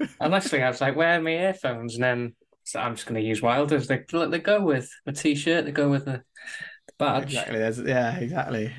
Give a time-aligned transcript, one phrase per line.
[0.20, 1.94] Honestly, I was like, where are my earphones?
[1.94, 2.34] And then
[2.68, 3.86] so I'm just going to use Wilders.
[3.86, 5.64] They, they go with a t-shirt.
[5.64, 6.22] They go with the,
[6.86, 7.24] the badge.
[7.24, 7.58] Exactly.
[7.58, 8.74] There's, yeah, exactly.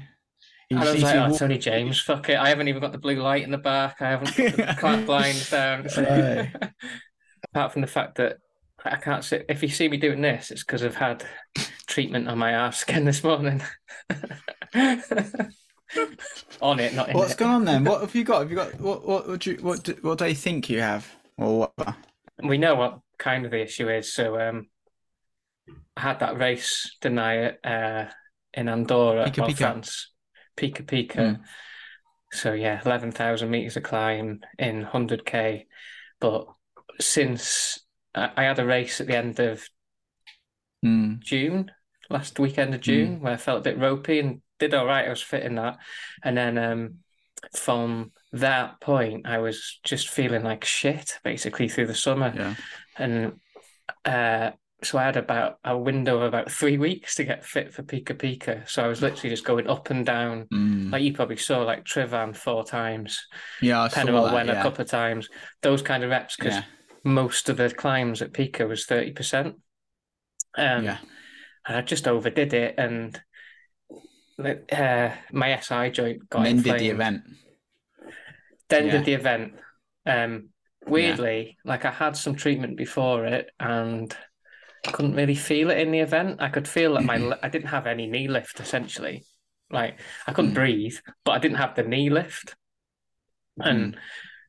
[0.70, 2.00] And I was like, oh, it's only James.
[2.00, 2.38] Fuck it.
[2.38, 3.96] I haven't even got the blue light in the back.
[4.00, 5.88] I haven't got the clamp blinds down.
[7.52, 8.38] Apart from the fact that
[8.86, 9.48] I can't sit.
[9.50, 11.26] If you see me doing this, it's because I've had
[11.88, 13.64] treatment on my arse again this morning.
[16.62, 17.38] On it, not in What's it.
[17.38, 17.84] going on then?
[17.84, 18.40] What have you got?
[18.42, 19.06] Have you got what?
[19.08, 19.28] What?
[19.28, 21.08] What do you, what, do, what do you think you have,
[21.38, 21.96] or what?
[22.44, 24.14] We know what kind of the issue is.
[24.14, 24.68] So um,
[25.98, 28.06] I had that race, deny it, uh,
[28.54, 29.58] in Andorra, Pika Pika.
[29.58, 30.12] France.
[30.58, 31.16] Pika Pika.
[31.16, 31.40] Mm.
[32.32, 35.68] So yeah, eleven thousand meters of climb in hundred k.
[36.20, 36.48] But
[37.00, 37.80] since
[38.14, 39.68] I I had a race at the end of
[40.86, 41.20] Mm.
[41.20, 41.72] June,
[42.10, 45.06] last weekend of June, where I felt a bit ropey and did all right.
[45.06, 45.78] I was fit in that.
[46.24, 46.96] And then um,
[47.56, 52.34] from that point, I was just feeling like shit basically through the summer.
[52.36, 52.56] Yeah.
[52.98, 53.40] And
[54.06, 54.52] uh,
[54.84, 58.14] so I had about a window of about three weeks to get fit for Pika
[58.16, 58.70] Pika.
[58.70, 60.48] So I was literally just going up and down.
[60.54, 60.92] Mm.
[60.92, 63.26] Like you probably saw, like Tryfan four times,
[63.62, 64.60] Yeah, I Penarol that, went yeah.
[64.60, 65.28] a couple of times,
[65.62, 66.64] those kind of reps, because Yeah.
[67.04, 69.56] most of the climbs at Pika was 30%.
[70.58, 70.98] Um, yeah.
[71.68, 73.20] and I just overdid it, and
[74.40, 76.80] uh, my SI joint got Mended inflamed.
[76.80, 77.24] the event.
[78.70, 78.92] Then Yeah.
[78.92, 79.54] did the event.
[80.06, 80.50] Um,
[80.86, 84.16] weirdly, like I had some treatment before it, and
[84.86, 86.42] couldn't really feel it in the event.
[86.42, 87.46] I could feel that my Mm-hmm.
[87.46, 89.24] I didn't have any knee lift essentially.
[89.70, 90.56] Like I couldn't Mm.
[90.56, 92.56] breathe, but I didn't have the knee lift.
[93.58, 94.00] And Mm.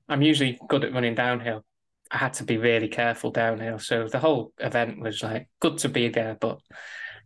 [0.09, 1.65] I'm usually good at running downhill.
[2.11, 3.79] I had to be really careful downhill.
[3.79, 6.61] So the whole event was like good to be there, but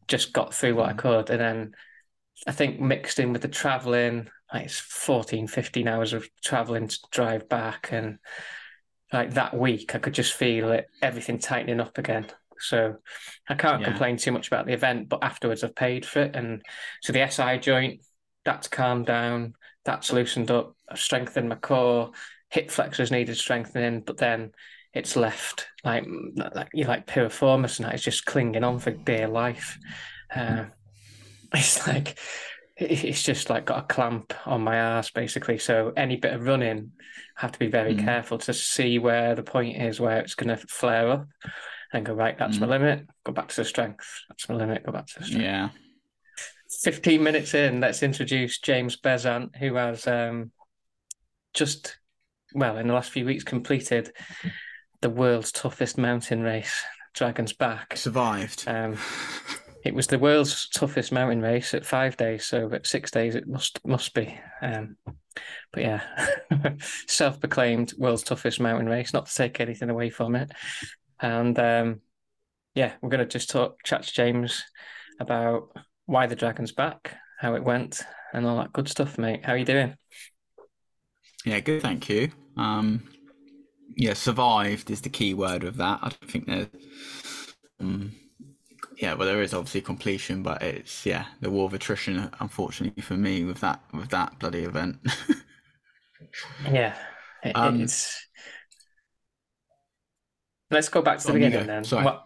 [0.09, 0.99] just got through what I Mm.
[0.99, 1.31] could.
[1.31, 1.75] And then
[2.47, 6.99] I think mixed in with the traveling, like it's 14, 15 hours of traveling to
[7.11, 7.89] drive back.
[7.93, 8.19] And
[9.13, 12.27] like that week, I could just feel it, everything tightening up again.
[12.59, 12.97] So
[13.49, 13.87] I can't Yeah.
[13.87, 16.37] complain too much about the event, but afterwards I've paid for it.
[16.37, 16.63] And
[17.03, 18.01] so the SI joint,
[18.45, 22.13] that's calmed down, that's loosened up, I've strengthened my core,
[22.51, 24.53] hip flexors needed strengthening, but then
[24.93, 26.05] it's left like
[26.55, 29.79] like you like piriformis and that is just clinging on for dear life.
[30.35, 30.73] Um,
[31.59, 32.19] it's like
[32.77, 35.59] it's just like got a clamp on my ass basically.
[35.59, 36.91] So any bit of running,
[37.39, 38.05] I have to be very Mm.
[38.05, 41.29] careful to see where the point is where it's going to flare up,
[41.93, 42.37] and go right.
[42.37, 42.71] That's my Mm.
[42.71, 43.07] limit.
[43.25, 44.05] Go back to the strength.
[44.29, 44.85] That's my limit.
[44.85, 45.45] Go back to the strength.
[45.45, 45.69] Yeah.
[46.83, 50.51] 15 minutes in, let's introduce James Bezant, who has um,
[51.53, 51.99] just,
[52.55, 54.11] well, in the last few weeks, completed
[55.01, 56.83] the world's toughest mountain race,
[57.15, 57.97] Dragon's Back.
[57.97, 58.65] Survived.
[58.67, 58.99] Um,
[59.85, 63.47] it was the world's toughest mountain race at five days, so at six days it
[63.47, 64.39] must must be.
[64.63, 64.97] Um,
[65.73, 66.03] but yeah,
[67.07, 69.13] self-proclaimed world's toughest mountain race.
[69.13, 70.51] Not to take anything away from it,
[71.21, 72.01] and um,
[72.75, 74.65] yeah, we're going to just talk chat to James
[75.21, 75.69] about
[76.07, 78.03] why the dragon's back, how it went,
[78.33, 79.45] and all that good stuff, mate.
[79.45, 79.95] How are you doing?
[81.45, 81.83] Yeah, good.
[81.83, 82.31] Thank you.
[82.57, 83.03] Um,
[83.97, 85.99] yeah, survived is the key word of that.
[86.03, 86.69] I don't think there's.
[87.79, 88.13] Um,
[88.99, 92.31] yeah, well, there is obviously completion, but it's yeah the war of attrition.
[92.41, 94.99] Unfortunately for me, with that with that bloody event.
[96.71, 96.97] Yeah,
[97.43, 98.27] it, Um, it's.
[100.71, 101.85] Let's go back to the Go on, you beginning then.
[101.85, 102.05] Sorry.
[102.05, 102.25] What,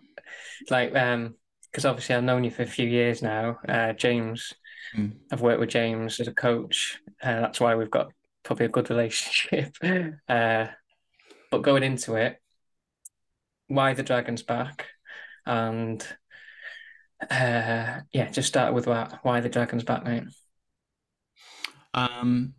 [0.71, 1.35] like, um,
[1.71, 4.55] because obviously I've known you for a few years now, uh, James.
[4.97, 5.13] Mm.
[5.31, 6.99] I've worked with James as a coach.
[7.23, 8.11] Uh, that's why we've got
[8.43, 9.77] probably a good relationship.
[10.29, 10.69] Uh,
[11.51, 12.41] but going into it,
[13.69, 14.87] why the Dragons back,
[15.47, 16.07] and
[17.31, 20.25] uh, yeah, just start with what, why the Dragons back, mate.
[21.95, 22.55] Um,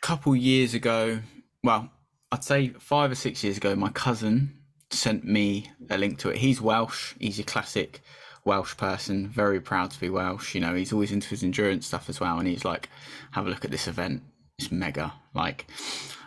[0.00, 1.20] couple years ago,
[1.62, 1.90] well,
[2.32, 4.60] I'd say five or six years ago, my cousin
[4.90, 6.36] sent me a link to it.
[6.36, 7.14] He's Welsh.
[7.18, 8.00] He's a classic
[8.44, 9.28] Welsh person.
[9.28, 10.54] Very proud to be Welsh.
[10.54, 12.38] You know, he's always into his endurance stuff as well.
[12.38, 12.88] And he's like,
[13.32, 14.22] "Have a look at this event.
[14.58, 15.66] It's mega." Like,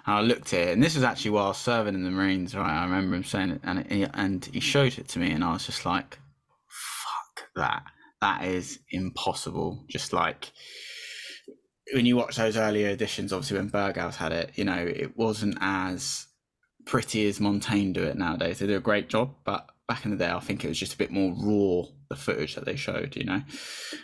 [0.06, 2.56] I looked at it, and this was actually while I was serving in the Marines.
[2.56, 5.44] Right, I remember him saying it, and it, and he showed it to me, and
[5.44, 6.23] I was just like, "Fuck
[7.56, 7.84] that!
[8.22, 10.52] That is impossible." Just like
[11.92, 15.58] when you watch those earlier editions, obviously when Berghaus had it, you know, it wasn't
[15.60, 16.28] as
[16.86, 18.60] pretty as Montane do it nowadays.
[18.60, 20.94] They do a great job, but back in the day, I think it was just
[20.94, 23.42] a bit more raw, the footage that they showed, you know.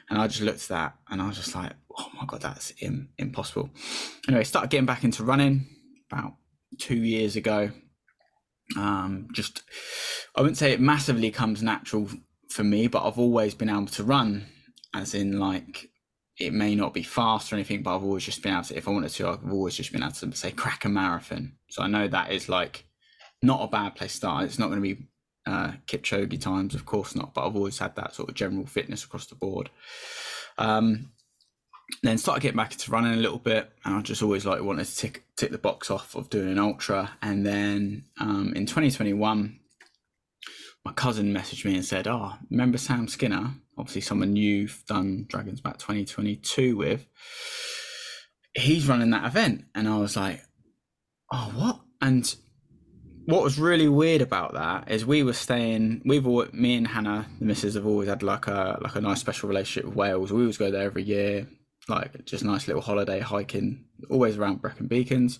[0.10, 2.74] And I just looked at that and I was just like, oh my God, that's
[2.82, 3.70] Im- impossible.
[4.28, 5.68] Anyway, started getting back into running
[6.12, 6.36] about
[6.78, 7.72] two years ago.
[8.78, 9.64] Um, just,
[10.36, 12.10] I wouldn't say it massively comes natural
[12.50, 14.46] for me, but I've always been able to run,
[14.94, 15.90] as in like
[16.40, 18.88] it may not be fast or anything, but I've always just been able to, if
[18.88, 21.54] I wanted to, I've always just been able to say crack a marathon.
[21.70, 22.86] So I know that is like
[23.42, 24.46] not a bad place to start.
[24.46, 25.08] It's not going to be
[25.46, 29.04] uh, Kipchoge times, of course not, but I've always had that sort of general fitness
[29.04, 29.70] across the board.
[30.58, 31.12] Um,
[32.04, 34.86] then started getting back into running a little bit, and I just always like wanted
[34.86, 37.12] to tick tick the box off of doing an ultra.
[37.22, 39.60] And then um, in 2021,
[40.90, 43.52] my cousin messaged me and said, "Oh, remember Sam Skinner?
[43.78, 47.06] Obviously, someone you've done Dragons Back 2022 with.
[48.56, 50.42] He's running that event." And I was like,
[51.32, 52.36] "Oh, what?" And
[53.26, 56.02] what was really weird about that is we were staying.
[56.06, 59.20] We've all, me and Hannah, the missus, have always had like a like a nice
[59.20, 60.34] special relationship with Wales.
[60.34, 61.48] We always go there every year,
[61.88, 65.40] like just nice little holiday hiking, always around Brecon Beacons.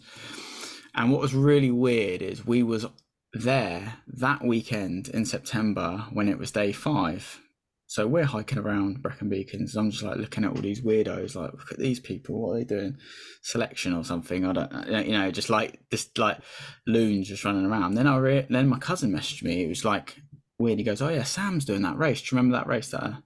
[0.94, 2.86] And what was really weird is we was
[3.34, 7.42] there that weekend in September when it was day five.
[7.86, 9.76] So we're hiking around Brecon Beacons.
[9.76, 12.40] I'm just like looking at all these weirdos, like look at these people.
[12.40, 12.98] What are they doing?
[13.42, 14.46] Selection or something?
[14.46, 16.38] I don't, uh, you know, just like this, like
[16.86, 17.96] loons just running around.
[17.96, 19.64] Then I re- then my cousin messaged me.
[19.64, 20.18] It was like
[20.60, 20.78] weird.
[20.78, 22.22] He goes, "Oh yeah, Sam's doing that race.
[22.22, 23.18] Do you remember that race that I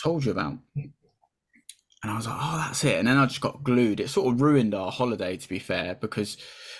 [0.00, 0.92] told you about?" And
[2.04, 3.98] I was like, "Oh, that's it." And then I just got glued.
[3.98, 6.36] It sort of ruined our holiday, to be fair, because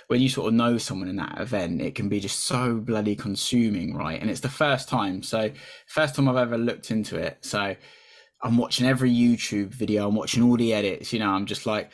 [0.09, 3.17] when you sort of know someone in that event, it can be just so bloody
[3.17, 4.21] consuming, right?
[4.21, 5.23] And it's the first time.
[5.23, 5.51] So,
[5.87, 7.39] first time I've ever looked into it.
[7.41, 7.75] So,
[8.43, 10.07] I'm watching every YouTube video.
[10.07, 11.13] I'm watching all the edits.
[11.13, 11.91] You know, I'm just like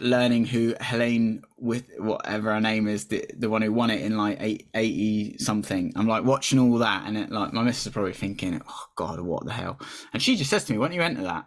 [0.00, 4.16] learning who Helene with whatever her name is, the the one who won it in
[4.16, 5.92] like eight, 80 something.
[5.96, 9.20] I'm like watching all that, and it like my missus is probably thinking, "Oh God,
[9.20, 9.78] what the hell?"
[10.12, 11.46] And she just says to me, "Why don't you enter that?"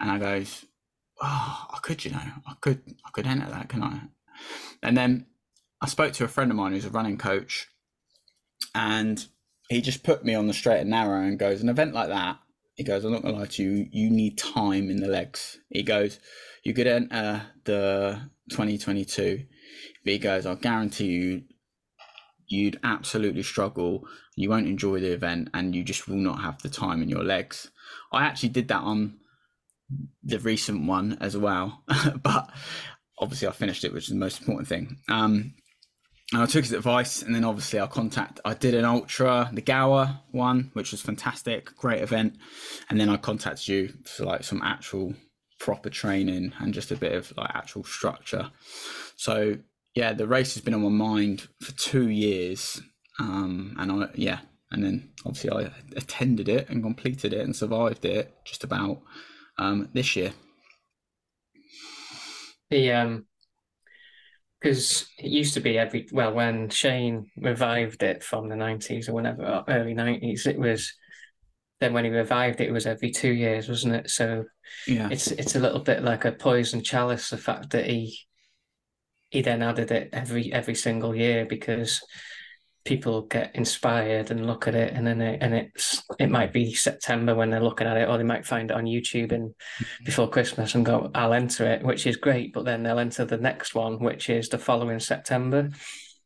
[0.00, 0.64] And I goes,
[1.22, 4.00] "Oh, I could, you know, I could, I could enter that, can I?"
[4.82, 5.26] And then
[5.80, 7.68] I spoke to a friend of mine who's a running coach,
[8.74, 9.26] and
[9.68, 12.38] he just put me on the straight and narrow and goes, an event like that,
[12.74, 15.58] he goes, I'm not gonna lie to you, you need time in the legs.
[15.70, 16.18] He goes,
[16.64, 19.44] you could enter the 2022,
[20.04, 21.42] but he goes, I'll guarantee you,
[22.46, 24.06] you'd absolutely struggle.
[24.36, 27.22] You won't enjoy the event, and you just will not have the time in your
[27.22, 27.70] legs.
[28.12, 29.18] I actually did that on
[30.22, 31.84] the recent one as well,
[32.22, 32.50] but
[33.18, 34.98] obviously I finished it, which is the most important thing.
[35.08, 35.54] Um,
[36.32, 38.40] and I took his advice, and then obviously I contact.
[38.44, 42.36] I did an ultra, the Gower one, which was fantastic, great event,
[42.88, 45.14] and then I contacted you for like some actual
[45.60, 48.50] proper training and just a bit of like actual structure.
[49.16, 49.58] So
[49.94, 52.80] yeah, the race has been on my mind for two years,
[53.20, 54.40] um, and I yeah,
[54.72, 59.02] and then obviously I attended it and completed it and survived it just about
[59.58, 60.32] um, this year.
[62.74, 63.26] The um,
[64.60, 69.12] because it used to be every well when Shane revived it from the nineties or
[69.12, 70.92] whenever or early nineties, it was
[71.78, 74.10] then when he revived it, it was every two years, wasn't it?
[74.10, 74.44] So
[74.88, 77.30] Yeah, it's it's a little bit like a poison chalice.
[77.30, 78.18] The fact that he
[79.30, 82.02] he then added it every every single year because
[82.84, 86.74] people get inspired and look at it and then it, and it's it might be
[86.74, 89.54] September when they're looking at it or they might find it on YouTube and
[90.04, 93.38] before Christmas and go I'll enter it which is great but then they'll enter the
[93.38, 95.70] next one which is the following September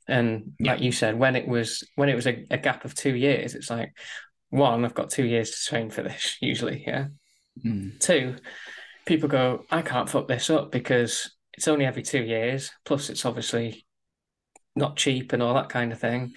[0.08, 3.14] and like you said when it was when it was a, a gap of two
[3.14, 3.92] years it's like
[4.50, 7.06] one I've got two years to train for this usually yeah
[7.66, 7.98] Mm.
[7.98, 8.36] two
[9.04, 12.70] people go I can't fuck this up because it's only every two years.
[12.84, 13.84] Plus, it's obviously
[14.78, 16.34] not cheap and all that kind of thing.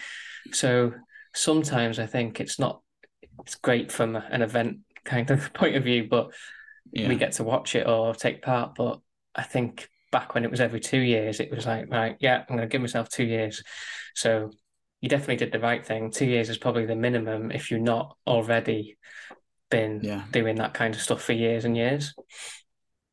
[0.52, 0.94] So
[1.34, 2.82] sometimes I think it's not.
[3.46, 6.32] It's great from an event kind of point of view, but
[6.92, 7.08] yeah.
[7.08, 8.76] we get to watch it or take part.
[8.76, 9.00] But
[9.34, 12.56] I think back when it was every two years, it was like, right, yeah, I'm
[12.56, 13.64] going to give myself two years.
[14.14, 14.52] So
[15.00, 16.12] you definitely did the right thing.
[16.12, 18.98] Two years is probably the minimum if you're not already
[19.70, 20.24] been yeah.
[20.32, 22.14] doing that kind of stuff for years and years.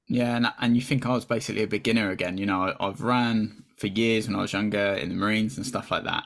[0.08, 2.38] Yeah, and and you think I was basically a beginner again.
[2.38, 5.66] You know, I, I've ran for years when I was younger in the Marines and
[5.66, 6.24] stuff like that,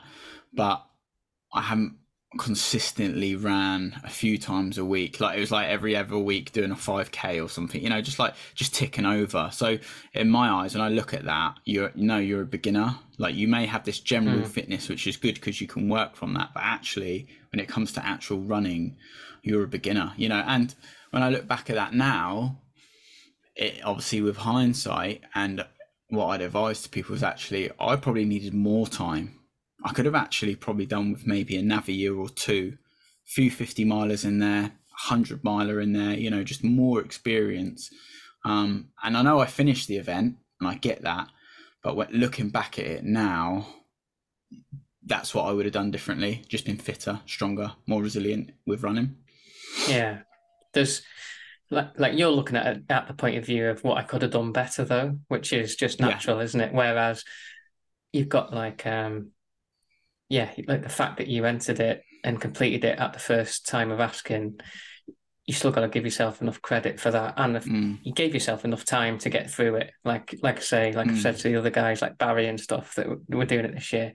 [0.53, 0.85] but
[1.53, 1.97] I haven't
[2.39, 5.19] consistently ran a few times a week.
[5.19, 8.19] Like it was like every other week doing a 5k or something, you know, just
[8.19, 9.49] like just ticking over.
[9.51, 9.77] So
[10.13, 12.95] in my eyes, when I look at that, you're you know, you're a beginner.
[13.17, 14.47] Like you may have this general mm.
[14.47, 16.51] fitness, which is good because you can work from that.
[16.53, 18.97] But actually, when it comes to actual running,
[19.43, 20.43] you're a beginner, you know.
[20.47, 20.73] And
[21.11, 22.59] when I look back at that now,
[23.55, 25.63] it obviously with hindsight and
[26.15, 29.39] what I'd advise to people is actually I probably needed more time
[29.83, 32.77] I could have actually probably done with maybe another year or two,
[33.27, 37.89] a few 50 milers in there, 100 miler in there, you know, just more experience.
[38.45, 41.27] Um, and I know I finished the event and I get that,
[41.83, 43.67] but looking back at it now,
[45.05, 46.43] that's what I would have done differently.
[46.47, 49.17] Just been fitter, stronger, more resilient with running.
[49.89, 50.19] Yeah,
[50.73, 51.01] there's
[51.69, 54.21] like like you're looking at it at the point of view of what I could
[54.21, 56.43] have done better though, which is just natural, yeah.
[56.43, 56.73] isn't it?
[56.73, 57.23] Whereas
[58.11, 59.31] you've got like um
[60.29, 63.91] yeah, like the fact that you entered it and completed it at the first time
[63.91, 64.59] of asking,
[65.45, 67.99] you still got to give yourself enough credit for that, and if mm.
[68.01, 69.91] you gave yourself enough time to get through it.
[70.03, 71.11] Like, like I say, like mm.
[71.11, 73.91] I've said to the other guys, like Barry and stuff that were doing it this
[73.93, 74.13] year.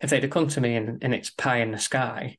[0.00, 2.36] If they'd have come to me and, and it's pie in the sky,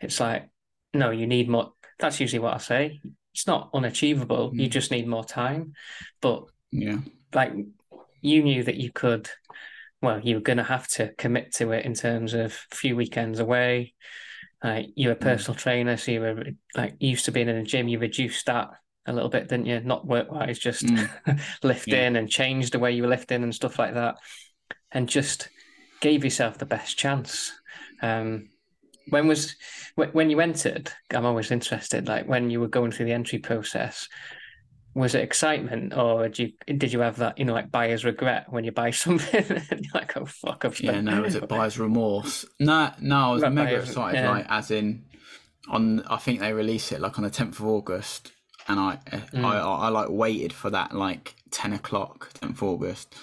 [0.00, 0.50] it's like,
[0.92, 1.72] no, you need more.
[1.98, 3.00] That's usually what I say.
[3.38, 4.50] It's not unachievable.
[4.50, 4.62] Mm.
[4.62, 5.74] You just need more time.
[6.20, 6.98] But yeah,
[7.32, 7.52] like
[8.20, 9.30] you knew that you could
[10.02, 12.96] well, you were going to have to commit to it in terms of a few
[12.96, 13.94] weekends away.
[14.60, 15.20] Uh, you're a mm.
[15.20, 15.60] personal mm.
[15.60, 17.86] trainer, so you were like used to being in a gym.
[17.86, 18.70] You reduced that
[19.06, 19.78] a little bit, didn't you?
[19.80, 21.08] Not work wise, just mm.
[21.62, 22.18] lifting yeah.
[22.18, 24.16] and changed the way you were lifting and stuff like that,
[24.90, 25.48] and just
[26.00, 27.52] gave yourself the best chance.
[28.02, 28.48] Um,
[29.10, 29.56] when was
[29.94, 30.90] when you entered?
[31.10, 32.08] I'm always interested.
[32.08, 34.08] Like when you were going through the entry process,
[34.98, 38.46] was it excitement or did you did you have that you know like buyer's regret
[38.50, 40.94] when you buy something and you're like oh fuck I've spent...
[40.94, 44.30] yeah no was it buyer's remorse no no I was mega buyer's, excited yeah.
[44.30, 45.04] like as in
[45.68, 48.32] on I think they release it like on the 10th of August
[48.66, 49.44] and I, mm.
[49.44, 53.14] I, I I like waited for that like 10 o'clock 10th of August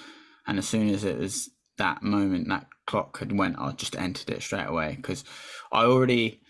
[0.47, 4.29] and as soon as it was that moment that clock had went I just entered
[4.29, 5.23] it straight away because
[5.71, 6.41] I already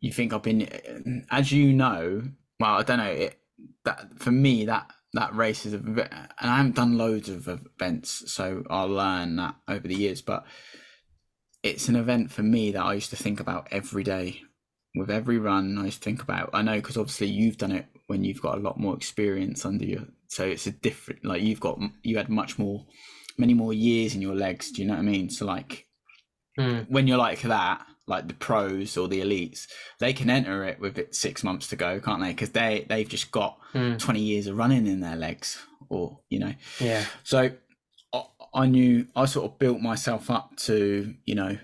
[0.00, 2.22] you think I've been as you know
[2.60, 3.38] well I don't know it
[3.84, 7.48] that for me that that race is a bit, and I haven't done loads of
[7.48, 10.20] events, so I'll learn that over the years.
[10.20, 10.44] But
[11.62, 14.42] it's an event for me that I used to think about every day.
[14.96, 16.50] With every run, I used to think about.
[16.52, 19.84] I know because obviously you've done it when you've got a lot more experience under
[19.84, 21.24] you, so it's a different.
[21.24, 22.84] Like you've got you had much more,
[23.38, 24.70] many more years in your legs.
[24.70, 25.30] Do you know what I mean?
[25.30, 25.86] So like
[26.58, 26.88] mm.
[26.88, 29.66] when you're like that, like the pros or the elites,
[29.98, 32.28] they can enter it with it six months to go, can't they?
[32.28, 33.98] Because they they've just got mm.
[33.98, 36.54] twenty years of running in their legs, or you know.
[36.78, 37.04] Yeah.
[37.22, 37.50] So
[38.12, 41.58] I, I knew I sort of built myself up to you know,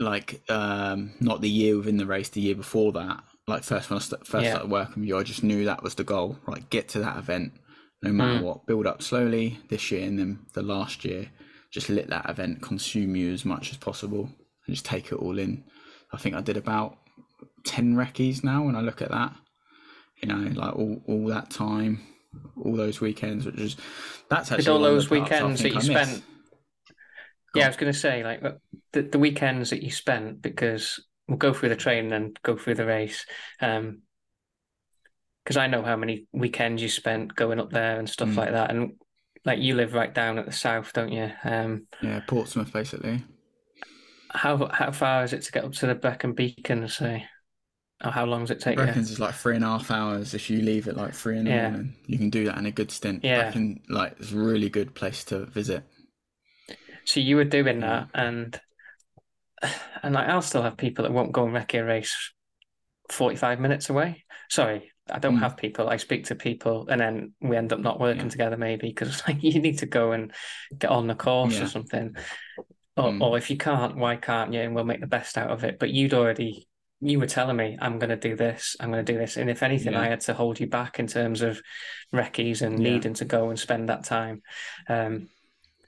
[0.00, 3.22] like um not the year within the race, the year before that.
[3.46, 4.50] Like first when I st- first yeah.
[4.52, 6.38] started working with you, I just knew that was the goal.
[6.46, 7.52] Like get to that event,
[8.02, 8.42] no matter mm.
[8.42, 8.66] what.
[8.66, 11.30] Build up slowly this year, and then the last year,
[11.70, 14.30] just let that event consume you as much as possible
[14.66, 15.64] and just take it all in.
[16.12, 16.98] I think I did about
[17.64, 19.34] ten recce's now when I look at that.
[20.22, 22.00] You know, like all, all that time,
[22.64, 23.76] all those weekends, which is
[24.28, 26.24] that's actually all those weekends that you spent.
[27.54, 28.42] Yeah, I was going to say like
[28.92, 32.74] the, the weekends that you spent because we'll go through the training and go through
[32.74, 33.26] the race.
[33.60, 34.02] Um,
[35.48, 38.36] because I know how many weekends you spent going up there and stuff mm.
[38.36, 38.92] like that, and
[39.46, 41.30] like you live right down at the south, don't you?
[41.42, 43.22] Um, yeah, Portsmouth, basically
[44.30, 46.86] how how far is it to get up to the Brecon Beacon?
[46.88, 47.24] Say,
[48.04, 48.78] or how long does it take?
[48.78, 51.44] Brecons is like three and a half hours if you leave at like three in
[51.44, 51.70] the yeah.
[51.70, 51.94] morning.
[52.06, 53.24] You can do that in a good stint.
[53.24, 55.84] Yeah, Brecon, like it's a really good place to visit.
[57.04, 58.60] So you were doing that, and
[60.02, 62.32] and like, I'll still have people that won't go and wreck a race
[63.10, 64.24] forty five minutes away.
[64.50, 65.40] Sorry, I don't mm.
[65.40, 65.88] have people.
[65.88, 68.30] I speak to people, and then we end up not working yeah.
[68.30, 70.32] together maybe because like you need to go and
[70.76, 71.64] get on the course yeah.
[71.64, 72.16] or something.
[72.96, 73.20] Or, mm.
[73.20, 74.60] or if you can't, why can't you?
[74.60, 75.78] And we'll make the best out of it.
[75.78, 76.68] But you'd already
[77.00, 79.48] you were telling me I'm going to do this, I'm going to do this, and
[79.48, 80.00] if anything, Yeah.
[80.00, 81.60] I had to hold you back in terms of
[82.12, 84.42] recce's and needing to go and spend that time.
[84.88, 85.28] Um,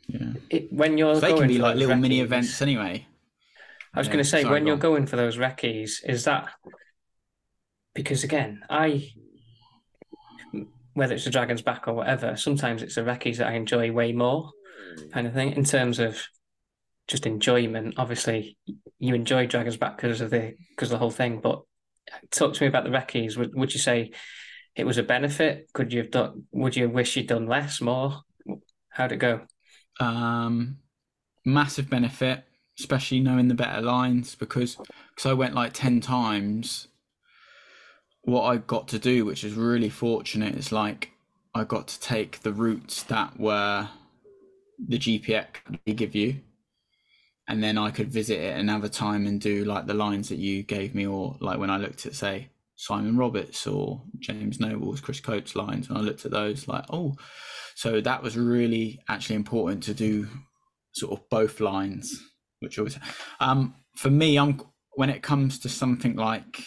[0.07, 0.33] Yeah.
[0.51, 3.07] it, when you're So they going can be like little mini events anyway.
[3.93, 4.81] I was going to say when you're on.
[4.81, 6.49] going for those recce's, is that
[7.95, 9.11] because again, I
[10.95, 14.13] whether it's a dragon's back or whatever, sometimes it's the recce's that I enjoy way
[14.13, 14.51] more,
[15.13, 15.53] kind of thing.
[15.53, 16.21] In terms of
[17.09, 18.57] just enjoyment, obviously
[18.99, 21.41] you enjoy dragon's back because of the because of the whole thing.
[21.41, 21.63] But
[22.31, 23.37] talk to me about the recce's.
[23.37, 24.13] Would would you say
[24.77, 25.69] it was a benefit?
[25.73, 26.45] Could you have done?
[26.53, 28.23] Would you wish you'd done less, more?
[28.91, 29.43] How'd it go?
[29.99, 30.79] Um,
[31.45, 32.45] massive benefit,
[32.79, 36.89] especially knowing the better lines because because I went like ten times.
[38.23, 41.13] What I got to do, which is really fortunate, is like
[41.55, 43.89] I got to take the routes that were
[44.79, 45.47] the GPX
[45.85, 46.41] they give you,
[47.49, 50.63] and then I could visit it another time and do like the lines that you
[50.63, 55.21] gave me, or like when I looked at say Simon Roberts or James Noble's, Chris
[55.21, 57.17] Coates lines, and I looked at those like, oh,
[57.75, 60.29] so that was really actually important to do
[60.93, 62.23] sort of both lines,
[62.61, 62.99] which always
[63.41, 64.61] um for me, I'm
[64.93, 66.63] when it comes to something like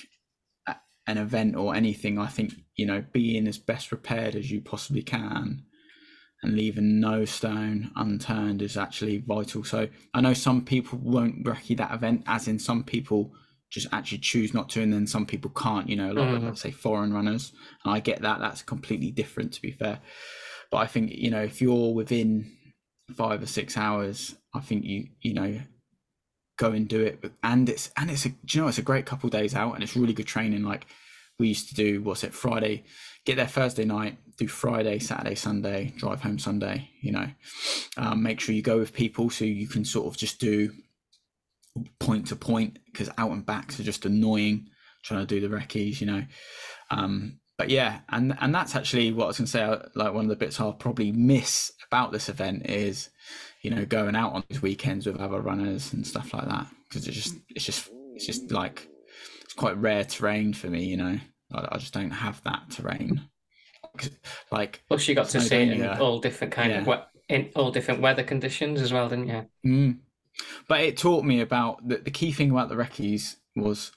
[1.07, 5.01] an event or anything, I think you know being as best prepared as you possibly
[5.01, 5.65] can
[6.43, 9.63] and leaving no stone unturned is actually vital.
[9.63, 13.33] So I know some people won't recce that event, as in some people
[13.69, 15.89] just actually choose not to, and then some people can't.
[15.89, 16.45] You know, a lot of Mhm.
[16.47, 18.39] let's say foreign runners, and I get that.
[18.39, 20.01] That's completely different, to be fair.
[20.69, 22.51] But I think you know if you're within
[23.15, 25.61] five or six hours, I think you you know
[26.57, 27.23] go and do it.
[27.43, 29.95] And it's and it's a you know it's a great couple days out, and it's
[29.95, 30.63] really good training.
[30.63, 30.85] Like
[31.39, 32.83] we used to do, what's it Friday?
[33.25, 36.89] Get there Thursday night, do Friday, Saturday, Sunday, drive home Sunday.
[37.01, 37.27] You know,
[37.97, 40.71] um, make sure you go with people so you can sort of just do
[41.99, 44.69] point to point because out and backs are just annoying
[45.03, 46.01] trying to do the recce's.
[46.01, 46.23] You know.
[46.91, 49.89] Um, but yeah, and and that's actually what I was going to say.
[49.95, 53.09] Like one of the bits I'll probably miss about this event is,
[53.63, 57.07] you know, going out on these weekends with other runners and stuff like that because
[57.07, 58.87] it's just it's just it's just like
[59.41, 60.83] it's quite rare terrain for me.
[60.83, 61.19] You know,
[61.53, 63.21] I, I just don't have that terrain.
[64.51, 66.95] Like, Plus, you got to see it in all different kind of Yeah.
[67.29, 69.45] we- in all different weather conditions as well, didn't you?
[69.65, 69.97] Mm.
[70.67, 73.91] But it taught me about the, the key thing about the recce's was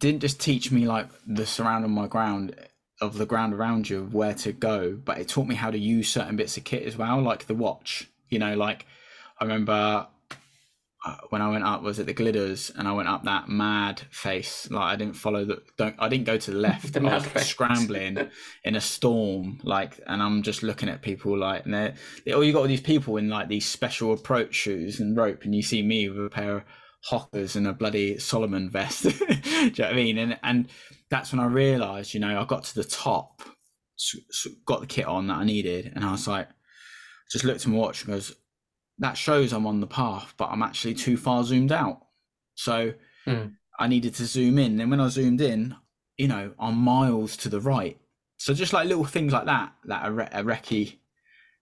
[0.00, 2.54] didn't just teach me like the surround of my ground
[3.00, 5.78] of the ground around you of where to go, but it taught me how to
[5.78, 8.08] use certain bits of kit as well, like the watch.
[8.28, 8.86] You know, like
[9.40, 10.06] I remember
[11.04, 14.00] uh, when I went up was it the Glyders and I went up that mad
[14.10, 17.14] face like I didn't follow the don't I didn't go to the left The I
[17.14, 17.46] was face.
[17.46, 18.28] scrambling
[18.64, 22.40] in a storm like and I'm just looking at people like and they're they, oh
[22.40, 25.62] you got all these people in like these special approach shoes and rope and you
[25.62, 26.62] see me with a pair of
[27.10, 30.68] Hokas and a bloody Salomon vest do you know what I mean and and
[31.10, 33.42] that's when I realized you know I got to the top
[34.64, 36.48] got the kit on that I needed and I was like
[37.30, 38.34] just looked at my watch and goes
[38.98, 42.00] that shows I'm on the path, but I'm actually too far zoomed out.
[42.54, 42.92] So
[43.24, 43.48] Hmm.
[43.78, 44.80] I needed to zoom in.
[44.80, 45.76] And when I zoomed in,
[46.16, 47.96] you know, I'm miles to the right.
[48.38, 50.96] So just like little things like that that a, re- a recce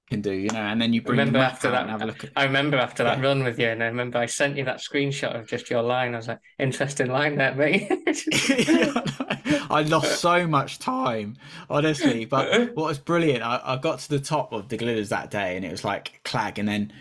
[0.09, 2.25] can do, you know, and then you bring remember after that, and have a look
[2.25, 3.23] at I remember after that Yeah.
[3.23, 6.15] run with you, and I remember I sent you that screenshot of just your line.
[6.15, 7.91] I was like, interesting line there, mate.
[9.71, 11.37] I lost so much time,
[11.69, 12.25] honestly.
[12.25, 15.57] But what was brilliant, I, I got to the top of the Glyders that day,
[15.57, 16.93] and it was like clag, and then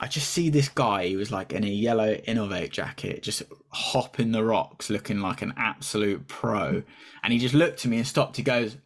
[0.00, 1.06] I just see this guy.
[1.06, 5.54] He was like in a yellow inov-8 jacket, just hopping the rocks, looking like an
[5.56, 6.82] absolute pro.
[7.22, 8.36] And he just looked at me and stopped.
[8.36, 8.76] He goes,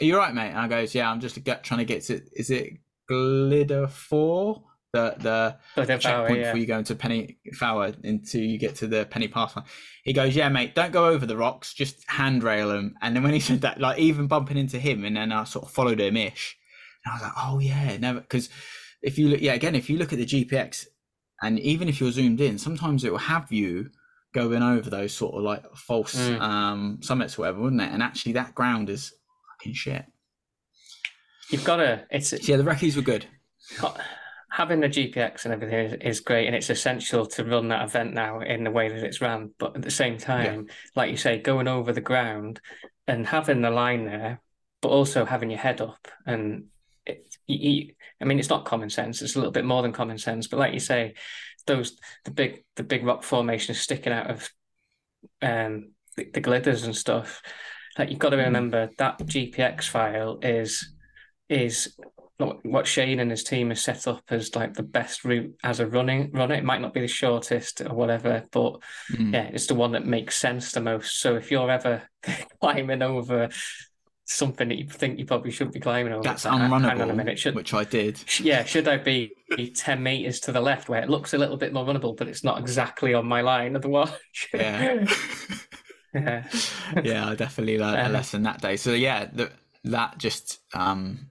[0.00, 2.20] "Are you right, mate?" And I goes, "Yeah, I'm just trying to get to.
[2.34, 2.78] Is it
[3.10, 4.62] Glyder Fawr?
[4.94, 6.44] The the Glitter Tower, checkpoint yeah.
[6.46, 9.66] before you go into Penny Flower until you get to the Pen-y-Pass line.
[10.02, 13.34] He goes, "Yeah, mate, don't go over the rocks, just handrail them." And then when
[13.34, 16.16] he said that, like even bumping into him, and then I sort of followed him
[16.16, 16.56] ish,
[17.04, 18.48] and I was like, "Oh yeah, never." Because
[19.02, 20.86] if you look, yeah, again, if you look at the GPX,
[21.42, 23.90] and even if you're zoomed in, sometimes it will have you
[24.32, 26.40] going over those sort of like false Mm.
[26.40, 27.92] um summits, or whatever, wouldn't it?
[27.92, 29.12] And actually, that ground is
[29.58, 30.06] fucking shit.
[31.50, 32.04] You've got to.
[32.10, 33.26] It's yeah, the recce's were good.
[34.50, 38.14] having the GPX and everything is, is great, and it's essential to run that event
[38.14, 39.50] now in the way that it's ran.
[39.58, 42.60] But at the same time, like you say, going over the ground
[43.06, 44.40] and having the line there,
[44.82, 46.64] but also having your head up and
[47.06, 49.22] it, you, you- I mean, it's not common sense.
[49.22, 50.48] It's a little bit more than common sense.
[50.48, 51.14] But like you say,
[51.66, 54.50] those the big the big rock formations sticking out of
[55.40, 57.40] um the, the Glyders and stuff.
[57.96, 58.44] Like you've got to Mm.
[58.46, 60.94] remember that GPX file is
[61.48, 61.96] is
[62.62, 65.86] what Shane and his team has set up as like the best route as a
[65.86, 66.54] running runner.
[66.54, 68.78] It might not be the shortest or whatever, but
[69.12, 69.32] mm.
[69.32, 71.20] yeah, it's the one that makes sense the most.
[71.20, 72.02] So if you're ever
[72.60, 73.48] climbing over
[74.24, 76.88] something that you think you probably shouldn't be climbing over, that's unrunnable.
[76.88, 78.20] Hang on a minute, should, which I did.
[78.40, 79.32] Yeah, should I be
[79.74, 82.44] ten meters to the left where it looks a little bit more runnable, but it's
[82.44, 84.48] not exactly on my line of the watch?
[84.54, 85.06] Yeah.
[86.14, 86.44] yeah,
[87.04, 88.76] yeah, I definitely learned a lesson that day.
[88.76, 89.50] So yeah, the,
[89.84, 91.28] that just um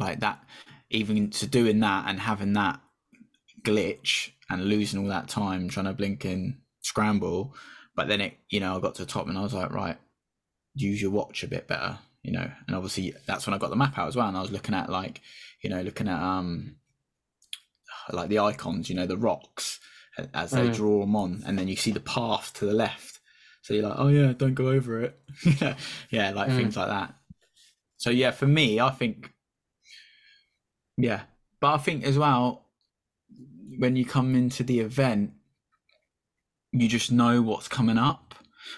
[0.00, 0.42] like that
[0.90, 2.80] even to doing that and having that
[3.62, 7.54] glitch and losing all that time trying to blink and scramble.
[7.94, 9.98] But then it you know i got to the top and i was like right
[10.74, 12.50] use your watch a bit better you know?
[12.66, 14.74] And obviously that's when i got the map out as well and i was looking
[14.74, 15.20] at like
[15.62, 16.76] you know looking at um
[18.12, 19.80] like the icons you know the rocks
[20.34, 20.74] as they mm.
[20.74, 21.42] draw them on.
[21.46, 23.20] And then you see the path to the left.
[23.62, 25.18] So you're like oh yeah don't go over it.
[26.10, 26.56] Yeah like mm.
[26.56, 27.14] things like that.
[27.96, 29.32] So yeah for me i think
[31.02, 31.22] yeah,
[31.60, 32.66] but I think as well,
[33.78, 35.32] when you come into the event,
[36.72, 38.34] you just know what's coming up.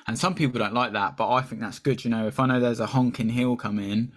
[0.07, 2.05] And some people don't like that, but I think that's good.
[2.05, 4.13] You know, if I know there's a honking hill coming,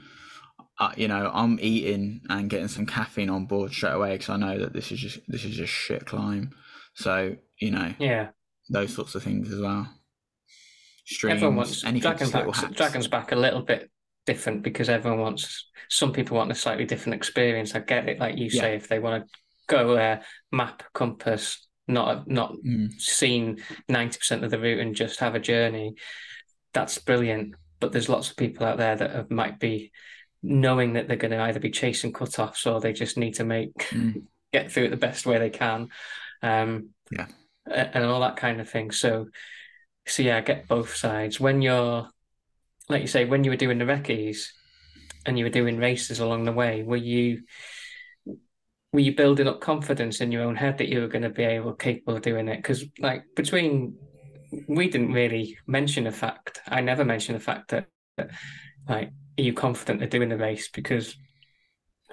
[0.79, 4.37] uh, you know, I'm eating and getting some caffeine on board straight away because I
[4.37, 6.51] know that this is just this is just shit climb.
[6.93, 8.29] So you know, yeah,
[8.69, 9.89] those sorts of things as well.
[11.05, 13.89] Streams, Everyone wants Dragon's back, Dragon's back a little bit
[14.25, 17.75] different because everyone wants some people want a slightly different experience.
[17.75, 18.61] I get it, like you yeah.
[18.61, 19.29] say, if they want to
[19.67, 22.91] go there, map, compass, not not mm.
[22.99, 25.95] seen ninety percent of the route and just have a journey,
[26.73, 27.55] that's brilliant.
[27.79, 29.91] But there's lots of people out there that might be
[30.41, 33.73] knowing that they're going to either be chasing cut-offs or they just need to make
[33.89, 34.23] mm.
[34.53, 35.89] get through it the best way they can.
[36.41, 37.27] Um, yeah,
[37.67, 38.91] and all that kind of thing.
[38.91, 39.27] So,
[40.07, 41.39] so yeah, I get both sides.
[41.39, 42.07] When you're
[42.89, 44.53] like you say, when you were doing the recce's
[45.25, 47.43] and you were doing races along the way, were you
[48.93, 51.43] were you building up confidence in your own head that you were going to be
[51.43, 52.57] able capable of doing it?
[52.57, 53.97] Because like between
[54.67, 56.61] we didn't really mention the fact.
[56.67, 58.31] I never mentioned the fact that, that
[58.87, 61.17] like are you confident of doing the race because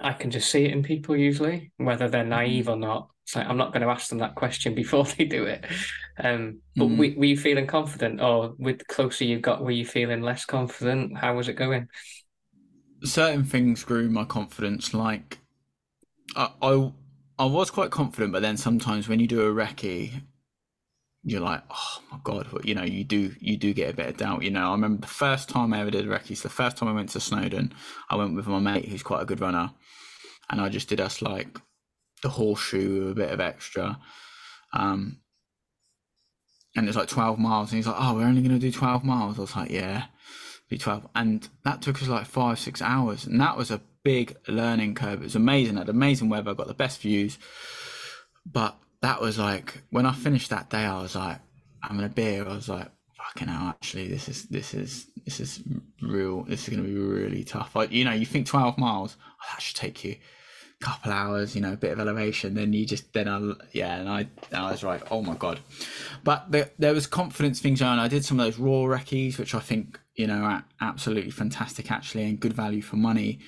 [0.00, 2.30] I can just see it in people usually, whether they're mm-hmm.
[2.30, 3.08] naive or not.
[3.24, 5.64] It's like I'm not going to ask them that question before they do it.
[6.18, 6.98] Um, but mm-hmm.
[6.98, 10.44] were, were you feeling confident, or with the closer you got, were you feeling less
[10.44, 11.16] confident?
[11.16, 11.88] How was it going?
[13.04, 14.94] Certain things grew my confidence.
[14.94, 15.38] Like
[16.36, 16.92] I, I,
[17.38, 20.22] I was quite confident, but then sometimes when you do a recce,
[21.24, 24.16] you're like, oh my god, you know, you do you do get a bit of
[24.16, 24.42] doubt.
[24.42, 26.42] You know, I remember the first time I ever did a recce.
[26.42, 27.72] The first time I went to Snowdon,
[28.10, 29.70] I went with my mate who's quite a good runner,
[30.50, 31.60] and I just did us like
[32.22, 33.98] the horseshoe with a bit of extra.
[34.72, 35.18] Um,
[36.74, 37.70] and it's like 12 miles.
[37.70, 39.38] And he's like, oh, we're only going to do 12 miles.
[39.38, 40.04] I was like, yeah,
[40.70, 41.06] be 12.
[41.14, 43.26] And that took us like five, six hours.
[43.26, 45.20] And that was a big learning curve.
[45.20, 45.76] It was amazing.
[45.76, 47.38] I had amazing weather, got the best views.
[48.46, 51.38] But that was like, when I finished that day, I was like,
[51.82, 52.46] having a beer.
[52.48, 55.62] I was like, fucking hell, actually, this is, this is, this is
[56.00, 56.44] real.
[56.44, 57.76] This is going to be really tough.
[57.76, 60.16] Like, you know, you think 12 miles, oh, that should take you
[60.82, 64.08] couple hours, you know, a bit of elevation, then you just then I yeah, and
[64.08, 65.60] I I was like, oh my god,
[66.24, 67.98] but there, there was confidence things on.
[67.98, 71.90] I did some of those raw recce's, which I think you know are absolutely fantastic
[71.90, 73.38] actually, and good value for money,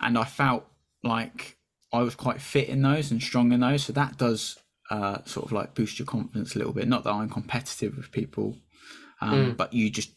[0.00, 0.66] and I felt
[1.02, 1.56] like
[1.92, 4.58] I was quite fit in those and strong in those, so that does
[4.90, 6.86] uh, sort of like boost your confidence a little bit.
[6.86, 8.58] Not that I'm competitive with people,
[9.20, 9.56] um, mm.
[9.56, 10.10] but you just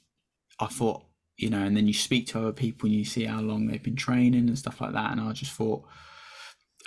[0.59, 1.03] I thought
[1.37, 3.83] you know, and then you speak to other people and you see how long they've
[3.83, 5.83] been training and stuff like that, and I just thought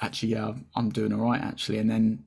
[0.00, 1.78] actually, yeah, I'm doing all right actually.
[1.78, 2.24] And then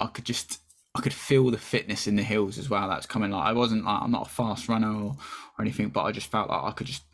[0.00, 0.60] I could just,
[0.94, 2.88] I could feel the fitness in the hills as well.
[2.88, 3.30] That's coming.
[3.30, 5.16] Like I wasn't like I'm not a fast runner or,
[5.58, 7.04] or anything, but I just felt like I could just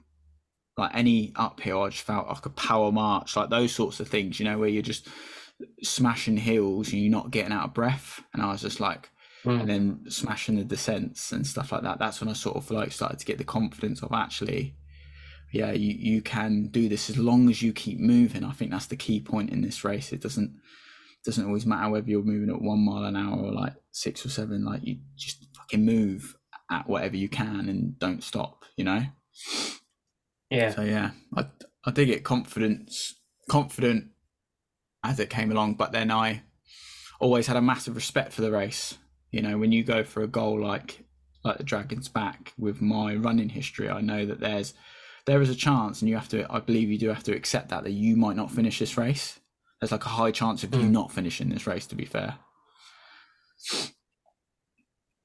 [0.76, 1.82] like any uphill.
[1.82, 4.38] I just felt I could power march, like those sorts of things.
[4.38, 5.08] You know, where you're just
[5.82, 8.22] smashing hills and you're not getting out of breath.
[8.32, 9.10] And I was just like,
[9.44, 9.60] mm.
[9.60, 11.98] and then smashing the descents and stuff like that.
[11.98, 14.74] That's when I sort of like started to get the confidence of actually
[15.56, 18.44] yeah, you, you can do this as long as you keep moving.
[18.44, 20.12] I think that's the key point in this race.
[20.12, 20.54] It doesn't
[21.24, 24.28] doesn't always matter whether you're moving at one mile an hour or like six or
[24.28, 24.64] seven.
[24.64, 26.36] Like you just fucking move
[26.70, 28.64] at whatever you can and don't stop.
[28.76, 29.02] You know.
[30.50, 30.74] Yeah.
[30.74, 31.46] So yeah, I
[31.84, 33.14] I did get confidence
[33.48, 34.08] confident
[35.02, 36.42] as it came along, but then I
[37.18, 38.98] always had a massive respect for the race.
[39.30, 41.04] You know, when you go for a goal like
[41.44, 44.74] like the Dragon's Back with my running history, I know that there's
[45.26, 47.68] there is a chance, and you have to, I believe you do have to accept
[47.70, 49.38] that, that you might not finish this race.
[49.80, 50.80] There's like a high chance of mm.
[50.80, 50.92] you hmm.
[50.92, 52.36] not finishing this race, to be fair.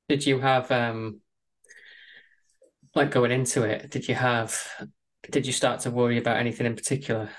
[0.09, 1.21] Did you have, um,
[2.95, 4.59] like going into it, did you have,
[5.29, 7.29] did you start to worry about anything in particular?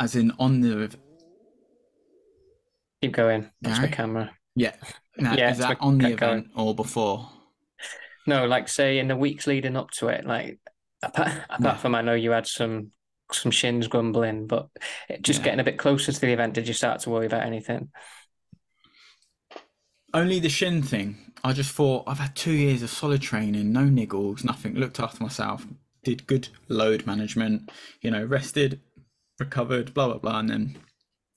[0.00, 0.94] as in on the
[3.02, 3.50] Keep going.
[3.60, 4.30] That's my camera.
[4.54, 4.74] yeah.
[5.18, 6.38] No, Yeah, is that on the keep going.
[6.38, 7.28] event or before?
[8.26, 10.58] No, like say in the weeks leading up to it, like
[11.02, 11.76] apart, apart Yeah.
[11.78, 12.90] from I know you had some
[13.32, 14.68] some shins grumbling, but
[15.20, 15.44] just Yeah.
[15.46, 17.90] getting a bit closer to the event, did you start to worry about anything?
[20.14, 21.32] Only the shin thing.
[21.44, 24.74] I just thought I've had two years of solid training, no niggles, nothing.
[24.74, 25.66] Looked after myself,
[26.04, 28.80] did good load management, you know, rested,
[29.38, 30.76] recovered, blah blah blah, and then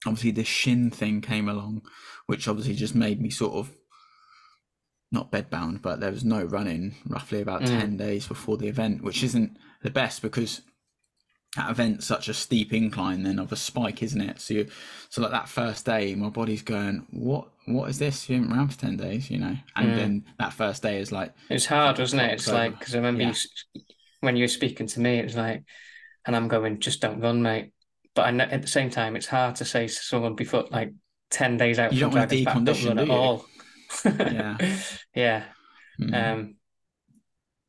[0.06, 1.82] obviously the shin thing came along,
[2.28, 3.75] which obviously just made me sort of
[5.12, 7.80] not bedbound, but there was no running roughly about Mm.
[7.80, 10.62] ten days before the event, which isn't the best because
[11.56, 14.39] that event's such a steep incline then of a spike, isn't it?
[14.39, 14.67] So you,
[15.10, 18.30] so like that first day, my body's going, what what is this?
[18.30, 19.56] You haven't ran for ten days, you know.
[19.76, 19.95] And Mm.
[19.95, 22.34] then that first day is like, It's hard, wasn't it?
[22.34, 23.34] It's like because I remember Yeah.
[23.74, 23.82] you,
[24.22, 25.63] when you were speaking to me, it was like,
[26.26, 27.72] and I'm going, just don't run, mate.
[28.13, 30.93] But I know, at the same time, it's hard to say to someone before like
[31.32, 33.45] ten days out You from don't Back, don't decondition, run at all.
[34.06, 34.58] Yeah.
[35.15, 35.43] yeah.
[35.99, 36.56] mm, Um,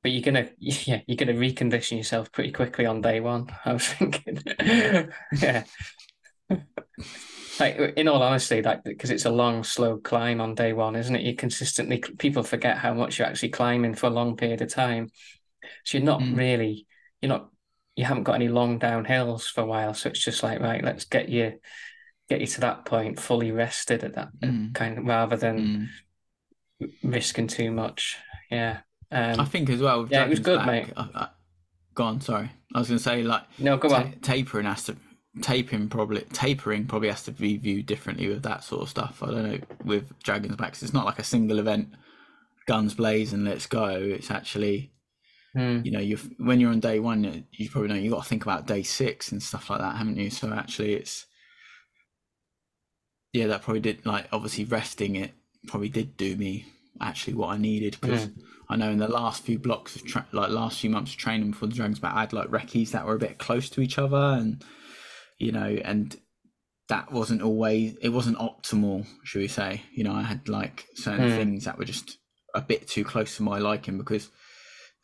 [0.03, 3.49] but you're gonna, yeah, you're gonna recondition yourself pretty quickly on day one.
[3.65, 4.43] I was thinking,
[5.41, 5.65] yeah.
[7.59, 11.15] Like in all honesty, like because it's a long, slow climb on day one, isn't
[11.15, 11.23] it?
[11.23, 15.11] You consistently people forget how much you're actually climbing for a long period of time.
[15.85, 16.37] So you're not Mm.
[16.39, 16.87] really,
[17.21, 17.51] you're not,
[17.97, 19.93] you haven't got any long downhills for a while.
[19.93, 21.59] So it's just like right, let's get you,
[22.31, 24.73] get you to that point fully rested at that Mm.
[24.75, 25.89] kind of rather than mm.
[27.03, 28.17] Risking too much.
[28.51, 28.79] Yeah.
[29.13, 30.07] Um, I think as well.
[30.11, 30.93] yeah, it was good, Back, mate.
[30.97, 31.29] I, I,
[31.95, 32.51] go on, sorry.
[32.75, 34.13] I was going to say like no, go on.
[34.23, 34.97] tapering has to
[35.43, 39.23] tapering probably tapering probably has to be viewed differently with that sort of stuff.
[39.23, 41.89] I don't know with Dragons Back 'cause it's not like a single event,
[42.67, 43.87] guns blaze and let's go.
[43.89, 44.93] It's actually
[45.53, 45.81] Hmm.
[45.85, 48.29] you know you when you're on day one you- you probably know you got to
[48.29, 50.31] think about day six and stuff like that, haven't you?
[50.31, 51.27] So actually it's
[53.33, 55.33] yeah that probably did like obviously resting it
[55.67, 56.67] probably did do me
[57.01, 58.29] actually what I needed because
[58.69, 61.51] I know in the last few blocks of tra- like last few months of training
[61.53, 63.99] before the Dragons Back I had like recce's that were a bit close to each
[63.99, 64.63] other and
[65.39, 66.17] you know and
[66.89, 69.83] that wasn't always it wasn't optimal should we say.
[69.93, 71.37] You know I had like certain Hmm.
[71.37, 72.19] things that were just
[72.55, 74.29] a bit too close to my liking because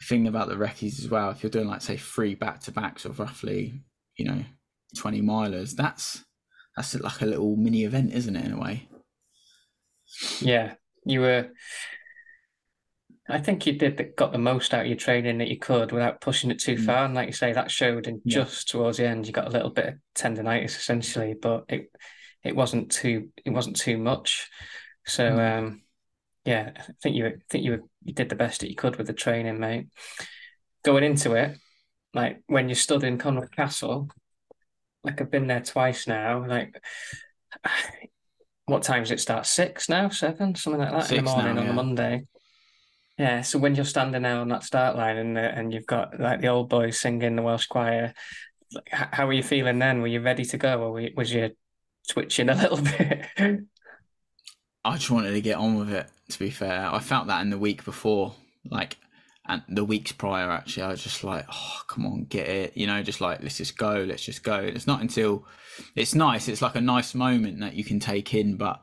[0.00, 2.72] the thing about the recce's as well if you're doing like say three back to
[2.72, 3.80] backs of roughly
[4.16, 4.44] you know
[4.98, 6.24] 20 milers that's
[6.76, 8.88] that's like a little mini event isn't it in a way
[10.40, 11.50] Yeah, you were.
[13.28, 15.90] I think you did the, got the most out of your training that you could
[15.90, 16.86] without pushing it too Mm.
[16.86, 17.04] far.
[17.04, 18.44] And like you say, that showed in Yeah.
[18.44, 19.26] just towards the end.
[19.26, 21.90] You got a little bit of tendonitis essentially, but it
[22.44, 24.48] it wasn't too it wasn't too much.
[25.06, 25.58] So Mm.
[25.58, 25.82] um,
[26.44, 28.94] yeah, I think you I think you were, you did the best that you could
[28.96, 29.88] with the training, mate.
[30.84, 31.58] Going into it,
[32.14, 34.08] like when you stood in Conwy Castle,
[35.02, 36.46] like I've been there twice now.
[36.46, 36.80] Like,
[38.66, 39.46] what time does it start?
[39.46, 41.72] Six now, seven, something like that in the morning now, on a yeah.
[41.72, 42.26] Monday.
[43.18, 46.20] Yeah, so when you're standing there on that start line and uh, and you've got
[46.20, 48.12] like the old boys singing the Welsh choir,
[48.72, 50.02] like, h- how were you feeling then?
[50.02, 51.52] Were you ready to go, or were you, was you
[52.08, 53.64] twitching a little bit?
[54.84, 56.08] I just wanted to get on with it.
[56.30, 58.34] To be fair, I felt that in the week before,
[58.68, 58.96] like,
[59.48, 60.50] and the weeks prior.
[60.50, 63.56] Actually, I was just like, "Oh, come on, get it!" You know, just like, let's
[63.58, 64.54] just go, let's just go.
[64.54, 65.46] And it's not until
[65.94, 66.48] it's nice.
[66.48, 68.80] It's like a nice moment that you can take in, but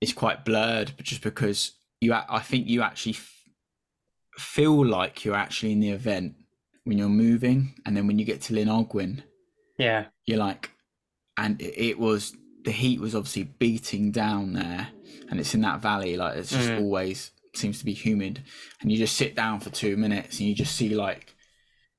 [0.00, 0.92] it's quite blurred.
[0.96, 3.32] But just because you, i think you actually f-
[4.38, 6.34] feel like you're actually in the event
[6.84, 9.22] when you're moving, and then when you get to Llyn Ogwen,
[9.78, 10.70] yeah, you're like,
[11.36, 14.88] and it, it was the heat was obviously beating down there,
[15.28, 16.80] and it's in that valley, like it's just Mm.
[16.80, 18.42] always seems to be humid,
[18.80, 21.34] and you just sit down for two minutes and you just see like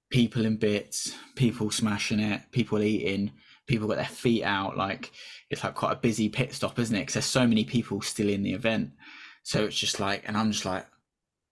[0.10, 3.32] people in bits, people smashing it, people eating,
[3.68, 5.12] people got their feet out, like
[5.50, 7.02] it's like quite a busy pit stop, isn't it?
[7.02, 8.92] Because there's so many people still in the event,
[9.44, 10.86] so it's just like, and I'm just like.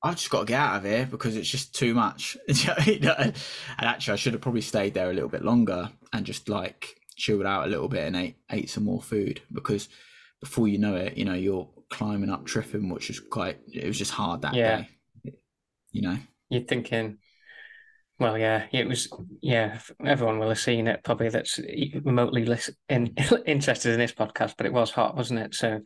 [0.04, 2.36] I've just got to get out of here because it's just too much.
[2.68, 3.36] And
[3.78, 7.46] actually, I should have probably stayed there a little bit longer and just like chilled
[7.46, 9.90] out a little bit and ate ate some more food because
[10.42, 13.60] before you know it, you know, you're climbing up Tryfan, which was quite.
[13.72, 14.84] It was just hard that Yeah.
[15.24, 15.34] day.
[15.92, 16.18] You know.
[16.50, 17.18] you're thinking,
[18.18, 21.60] well, yeah, it was, yeah, everyone will have seen it probably that's
[22.06, 23.14] remotely listen, in,
[23.46, 25.54] interested in this podcast, but it was hot, wasn't it?
[25.54, 25.82] So,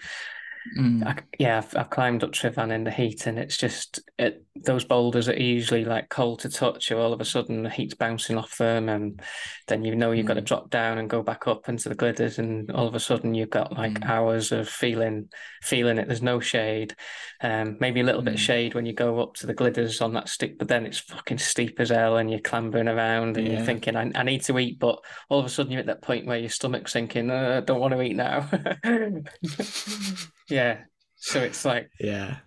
[0.78, 1.06] Mm.
[1.06, 4.84] I, yeah, I've, I've climbed up Tryfan in the heat, and it's just it those
[4.84, 8.38] boulders are usually like cold to touch, or all of a sudden the heat's bouncing
[8.38, 9.22] off them, and
[9.68, 10.46] then you know you've got to Mm.
[10.46, 13.52] drop down and go back up into the Glyders, and all of a sudden you've
[13.52, 14.10] got like Mm.
[14.10, 15.30] hours of feeling
[15.62, 16.08] feeling it.
[16.08, 16.96] There's no shade,
[17.42, 18.44] um, maybe a little bit of Mm.
[18.44, 21.38] shade when you go up to the Glyders on that stick, but then it's fucking
[21.38, 24.80] steep as hell, and you're clambering around, and you're thinking, I, I need to eat,
[24.80, 25.00] but
[25.30, 27.80] all of a sudden you're at that point where your stomach's thinking, uh, I don't
[27.80, 28.50] want to eat now.
[30.50, 30.80] yeah,
[31.16, 31.90] so it's like.
[32.00, 32.38] Yeah.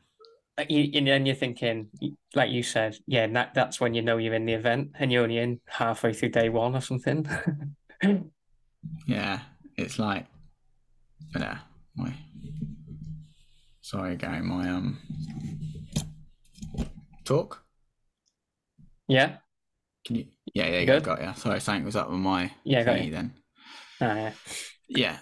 [0.56, 1.88] Like you, and then you're thinking,
[2.34, 5.22] like you said, yeah, that, that's when you know you're in the event and you're
[5.22, 7.26] only in halfway through day one or something.
[9.06, 9.40] Yeah.
[9.76, 10.26] It's like,
[11.36, 11.58] yeah.
[11.96, 12.12] My,
[13.82, 14.40] sorry, Gary.
[14.42, 14.98] My um,
[17.24, 17.62] talk.
[19.08, 19.36] yeah.
[20.04, 20.26] Can you?
[20.54, 21.04] Yeah, yeah, You you go, good?
[21.04, 21.32] got ya.
[21.34, 23.10] Sorry, something was up with my Yeah, got you.
[23.10, 23.34] then.
[24.00, 24.32] Oh, yeah.
[24.88, 25.18] Yeah.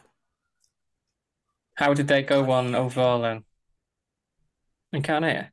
[1.76, 3.44] How did they go on overall then?
[4.92, 5.50] In Carnea?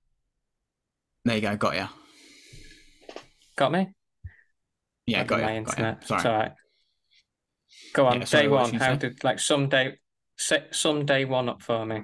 [1.26, 1.56] There you go.
[1.58, 1.88] Got you.
[3.56, 3.94] Got me?
[5.06, 5.48] Yeah, got my ya.
[5.48, 5.98] Got internet.
[6.00, 6.24] It's Sorry.
[6.26, 6.52] all right.
[7.94, 8.74] Go on, Yeah, sorry, day one.
[8.74, 9.00] How saying?
[9.00, 9.98] did like some day
[10.38, 12.04] set some day one up for me?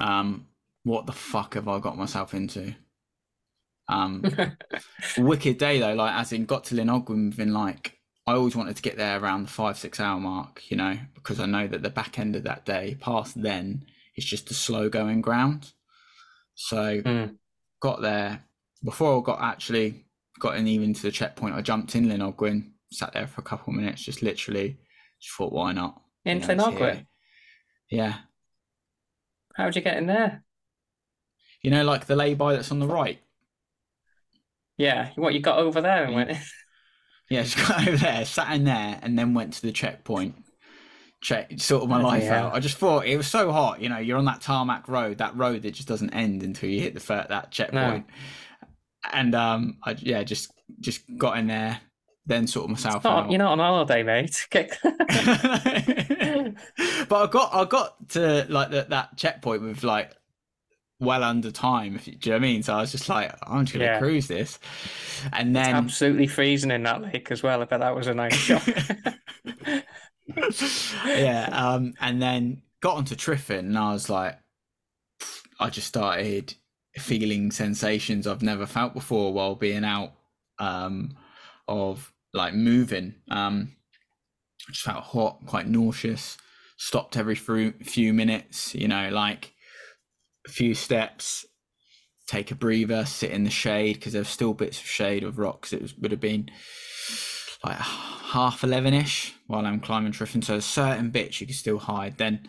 [0.00, 0.48] Um,
[0.82, 2.74] what the fuck have I got myself into?
[3.88, 4.22] Um,
[5.18, 5.94] wicked day though.
[5.94, 7.93] Like, as in, got to Llyn within like,
[8.26, 10.62] I always wanted to get there around the five six hour mark.
[10.70, 13.84] You know, because I know that the back end of that day, past then,
[14.16, 15.72] is just a slow going ground.
[16.54, 17.38] So Mm.
[17.80, 18.44] got there
[18.84, 20.04] before I got actually
[20.38, 21.54] got in even to the checkpoint.
[21.54, 24.78] I jumped in Llyn Ogwen, sat there for a couple of minutes, just literally,
[25.20, 26.00] just thought, why not?
[26.24, 27.06] In You know, here.
[27.90, 28.14] Yeah.
[29.54, 30.42] How'd you get in there?
[31.62, 33.18] You know, like the lay-by that's on the right.
[34.76, 36.24] Yeah, what you got over there and Yeah.
[36.26, 36.38] went
[37.30, 40.36] Yeah, just got over there, sat in there, and then went to the checkpoint.
[41.22, 42.48] Check, sort of my life hell.
[42.48, 42.54] out.
[42.54, 43.80] I just thought it was so hot.
[43.80, 46.80] You know, you're on that tarmac road, that road that just doesn't end until you
[46.80, 48.06] hit the fir- that checkpoint.
[49.10, 51.80] And um, I yeah, just just got in there,
[52.26, 53.30] then sort of myself Not, out.
[53.30, 54.46] you're not on holiday, mate.
[57.08, 60.12] But I got I got to like that that checkpoint with like
[61.00, 61.96] well under time.
[61.96, 62.62] If you, do you know what I mean?
[62.62, 63.98] So I was just like, I'm just gonna Yeah.
[63.98, 64.58] cruise this,
[65.32, 67.62] and then Absolutely freezing in that lake as well.
[67.62, 68.62] I bet that was a nice shot.
[71.06, 74.38] yeah, um, and then got onto Tryfan, and I was like,
[75.60, 76.54] I just started
[76.98, 80.12] feeling sensations I've never felt before while being out
[80.58, 81.16] um,
[81.68, 83.14] of like moving.
[83.30, 83.72] Um,
[84.68, 86.36] I just felt hot, quite nauseous.
[86.76, 89.53] Stopped every few minutes, you know, like
[90.46, 91.46] a few steps,
[92.26, 95.72] take a breather, sit in the shade because there's still bits of shade of rocks.
[95.72, 96.50] It was, would have been
[97.64, 100.44] like half 11 ish while I'm climbing Tryfan.
[100.44, 102.18] So there's certain bits you can still hide.
[102.18, 102.46] Then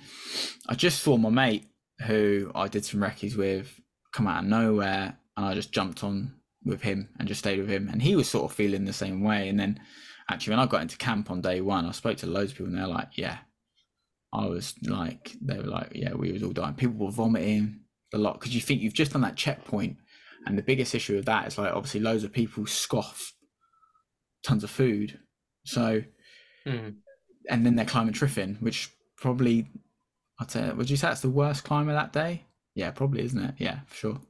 [0.68, 1.68] I just saw my mate
[2.06, 3.80] who I did some recce's with
[4.14, 7.70] come out of nowhere and I just jumped on with him and just stayed with
[7.70, 7.90] him.
[7.90, 9.50] And he was sort of feeling the same way.
[9.50, 9.80] And then
[10.30, 12.72] actually, when I got into camp on day one, I spoke to loads of people
[12.72, 13.38] and they're like, yeah,
[14.34, 16.76] I was like, they were like, yeah, we was all dying.
[16.76, 17.82] People were vomiting
[18.16, 19.98] a lot because you think you've just done that checkpoint.
[20.48, 23.34] And the biggest issue with that is like, obviously, loads of people scoff
[24.44, 25.20] tons of food.
[25.66, 26.04] So,
[26.66, 26.90] Hmm.
[27.50, 29.68] and then they're climbing Tryfan, which probably,
[30.40, 32.44] I'd say, would you say that's the worst climber that day?
[32.76, 33.56] Yeah, probably, isn't it?
[33.58, 34.22] Yeah, for sure.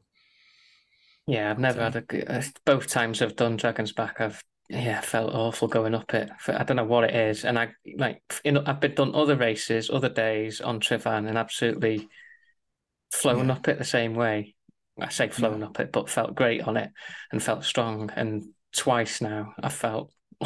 [1.28, 2.45] Yeah, I've never So- had a good.
[2.65, 6.30] Both times I've done Dragon's Back, I've yeah felt awful going up it.
[6.48, 9.36] I don't know what it is, and I like you know I've been done other
[9.36, 12.08] races, other days on Tryfan, and absolutely
[13.15, 13.54] flown Yeah.
[13.54, 14.56] up it the same way.
[14.99, 16.91] I say flown up it, but felt great on it
[17.32, 18.12] and felt strong.
[18.15, 20.12] And twice now, I felt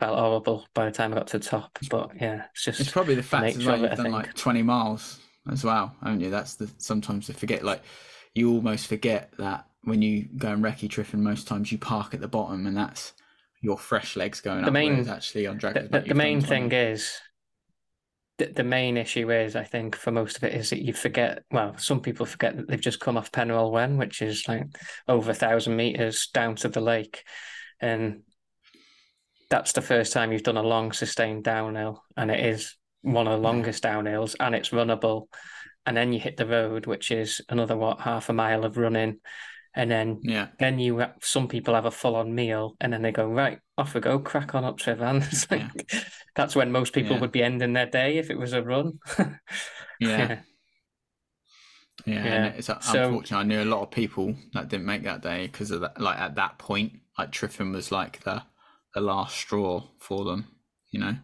[0.00, 1.78] felt horrible by the time I got to the top.
[1.90, 3.78] But yeah, it's just It's probably the fact as well.
[3.80, 6.30] You've I done like 20 miles as well, haven't you?
[6.30, 7.82] That's the sometimes you forget, like,
[8.34, 12.20] you almost forget that when you go and recce Tryfan, most times you park at
[12.20, 13.12] the bottom and that's
[13.62, 14.72] your fresh legs going The up.
[14.72, 17.12] main- actually on the, Dragon's the, the main thing is
[18.40, 21.44] the, the main issue is I think for most of it is that you forget
[21.50, 24.48] well some people forget that they've just come off Pen yr Ole Wen which is
[24.48, 24.64] like
[25.06, 27.22] over a thousand meters down to the lake.
[27.80, 28.22] And
[29.50, 33.32] that's the first time you've done a long sustained downhill and it is one of
[33.32, 35.26] the longest downhills and it's runnable.
[35.84, 39.20] And then you hit the road which is another what half a mile of running
[39.74, 40.48] and then Yeah.
[40.58, 43.94] then you some people have a full on meal and then they go right off
[43.94, 45.92] we go crack on up it's like
[46.34, 47.20] that's when most people Yeah.
[47.20, 48.98] would be ending their day if it was a run
[50.00, 50.08] Yeah.
[50.08, 50.40] Yeah.
[52.06, 52.16] Yeah.
[52.24, 53.38] And it's uh, So- unfortunate.
[53.38, 56.00] I knew a lot of people that didn't make that day because of that.
[56.00, 58.42] Like at that point, like Tryfan was like the,
[58.94, 60.46] the last straw for them,
[60.90, 61.16] you know?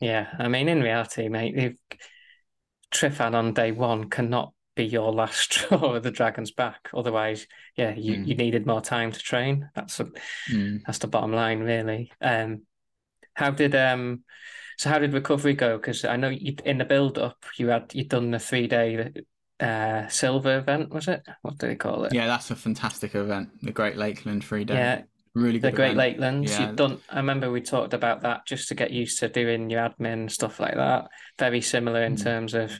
[0.00, 5.94] yeah I mean in reality mate they've on day one cannot be your last straw
[5.94, 6.88] of the dragon's back.
[6.94, 8.26] Otherwise, yeah, you, mm.
[8.26, 9.68] you needed more time to train.
[9.74, 10.08] That's a,
[10.50, 10.80] mm.
[10.86, 12.12] that's the bottom line, really.
[12.22, 12.62] Um,
[13.34, 14.24] how did um,
[14.78, 15.76] so how did recovery go?
[15.76, 19.12] Because I know you, in the build up, you had you'd done the three day
[19.60, 21.22] uh, silver event, was it?
[21.42, 22.14] What do they call it?
[22.14, 23.50] Yeah, that's a fantastic event.
[23.62, 24.74] The Great Lakeland three day.
[24.74, 25.02] Yeah,
[25.34, 25.72] really good.
[25.72, 26.50] The Great Lakelands.
[26.50, 26.66] Yeah.
[26.66, 26.98] You've done.
[27.10, 30.58] I remember we talked about that just to get used to doing your admin stuff
[30.58, 31.08] like that.
[31.38, 32.22] Very similar in mm.
[32.22, 32.72] terms of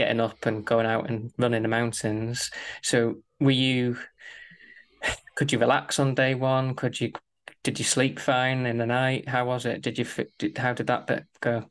[0.00, 2.50] getting up and going out and running the mountains.
[2.82, 3.98] So were you?
[5.36, 6.74] Could you relax on day one?
[6.74, 7.12] Could you?
[7.62, 9.28] Did you sleep fine in the night?
[9.28, 9.82] How was it?
[9.82, 10.06] Did you?
[10.38, 11.66] Did, how did that bit go?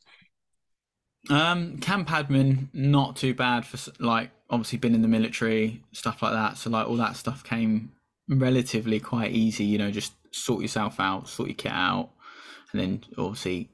[1.32, 6.34] Um, camp admin not too bad for like obviously been in the military stuff like
[6.34, 6.58] that.
[6.58, 7.92] So like all that stuff came
[8.28, 9.66] relatively quite easy.
[9.66, 12.12] You know, just sort yourself out, sort your kit out,
[12.72, 13.70] and then obviously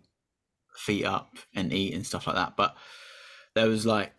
[0.77, 2.55] feet up and eat and stuff like that.
[2.55, 2.75] But
[3.55, 4.11] there was like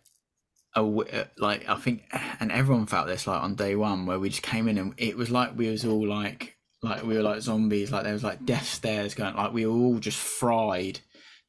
[0.77, 2.03] a like I think,
[2.39, 5.17] and everyone felt this like on day one where we just came in and it
[5.17, 7.91] was like we was all like like we were like zombies.
[7.91, 9.35] Like there was like death stares going.
[9.35, 10.99] Like we were all just fried.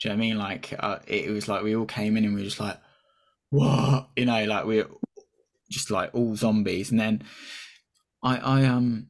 [0.00, 0.38] Do you know what I mean?
[0.38, 2.78] Like uh, it was like we all came in and we were just like,
[3.50, 4.08] what?
[4.16, 4.88] You know, like we are
[5.70, 6.90] just like all zombies.
[6.90, 7.24] And then
[8.22, 9.08] I, I um,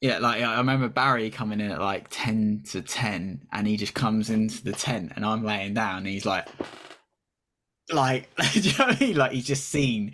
[0.00, 3.94] yeah, like I remember Barry coming in at like ten to ten, and he just
[3.94, 6.48] comes into the tent, and I'm laying down, and he's like,
[7.92, 9.16] like, you know I mean?
[9.16, 10.12] Like he's just seen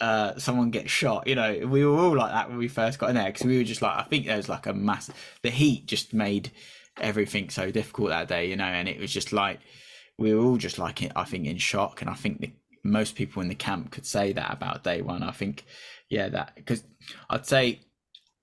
[0.00, 1.26] uh, someone get shot.
[1.26, 3.58] You know, we were all like that when we first got in there because we
[3.58, 5.10] were just like, I think there was like a mass.
[5.42, 6.50] The heat just made
[7.00, 9.60] everything so difficult that day, you know, and it was just like
[10.18, 12.52] we were all just like, I think, in shock, and I think the,
[12.84, 15.22] most people in the camp could say that about day one.
[15.22, 15.64] I think,
[16.08, 16.82] yeah, that because
[17.30, 17.80] I'd say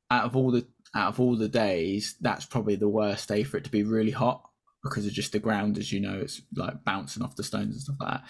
[0.10, 0.66] out of all the
[0.96, 4.12] out of all the days, that's probably the worst day for it to be really
[4.12, 4.49] hot
[4.84, 7.82] because of just the ground, as you know, it's like bouncing off the stones and
[7.82, 8.24] stuff like that.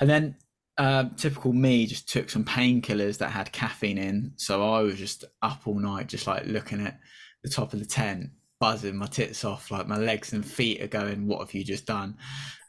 [0.00, 0.36] And then
[0.78, 5.24] uh, typical me just took some painkillers that had caffeine in, so I was just
[5.42, 6.98] up all night, just like looking at
[7.42, 8.30] the top of the tent,
[8.60, 11.26] buzzing my tits off, like my legs and feet are going.
[11.26, 12.16] What have you just done?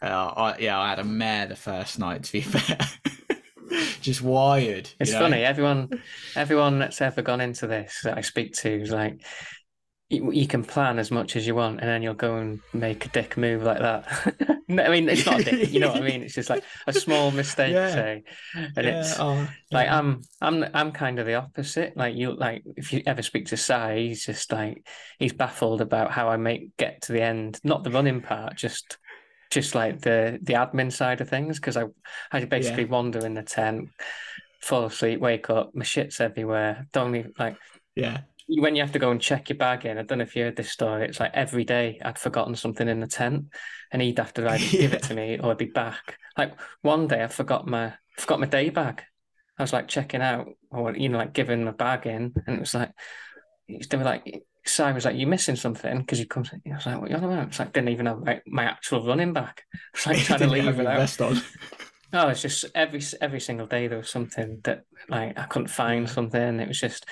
[0.01, 2.23] Uh, I, yeah, I had a mare the first night.
[2.23, 2.77] To be fair.
[4.01, 4.89] just wired.
[4.99, 5.19] It's know?
[5.19, 5.43] funny.
[5.43, 6.01] Everyone,
[6.35, 9.21] everyone that's ever gone into this that I speak to is like,
[10.09, 13.05] you, you, can plan as much as you want, and then you'll go and make
[13.05, 14.05] a dick move like that.
[14.69, 16.23] I mean, it's not a dick, you know what I mean?
[16.23, 17.89] It's just like a small mistake, yeah.
[17.91, 18.23] say,
[18.55, 19.01] and yeah.
[19.01, 19.97] it's oh, like yeah.
[19.97, 21.97] I'm, I'm, I'm kind of the opposite.
[21.97, 24.85] Like you, like if you ever speak to Sai, he's just like
[25.19, 28.97] he's baffled about how I make get to the end, not the running part, just,
[29.49, 31.83] just like the the admin side of things, because I,
[32.31, 33.89] I basically wander in the tent,
[34.61, 36.87] fall asleep, wake up, my shit's everywhere.
[36.93, 37.57] Don't even like,
[37.93, 40.35] yeah when you have to go and check your bag in, I don't know if
[40.35, 41.05] you heard this story.
[41.05, 43.45] It's like every day I'd forgotten something in the tent,
[43.91, 44.71] and he'd have to either yeah.
[44.81, 46.17] give it to me or I'd be back.
[46.37, 49.03] Like one day I forgot my forgot my day bag.
[49.57, 52.59] I was like checking out or you know like giving my bag in, and it
[52.59, 52.91] was like
[53.67, 56.51] they were like Sai was like, "You're missing something?" Because he comes.
[56.53, 59.05] I was like, "What you on about?" It's like didn't even have like, my actual
[59.05, 59.63] running back.
[59.93, 61.21] It's like trying to leave it out.
[61.21, 61.41] On.
[62.13, 66.09] Oh, it's just every every single day there was something that like I couldn't find
[66.09, 66.61] something.
[66.61, 67.05] It was just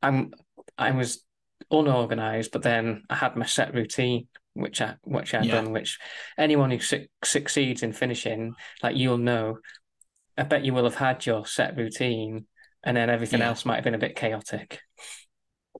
[0.00, 0.32] I'm
[0.80, 1.24] I was
[1.70, 5.56] unorganized, but then I had my set routine, which I which I'd yeah.
[5.56, 5.72] done.
[5.72, 5.98] Which
[6.38, 9.58] anyone who su- succeeds in finishing, like you'll know,
[10.36, 12.46] I bet you will have had your set routine,
[12.82, 13.48] and then everything yeah.
[13.48, 14.80] else might have been a bit chaotic.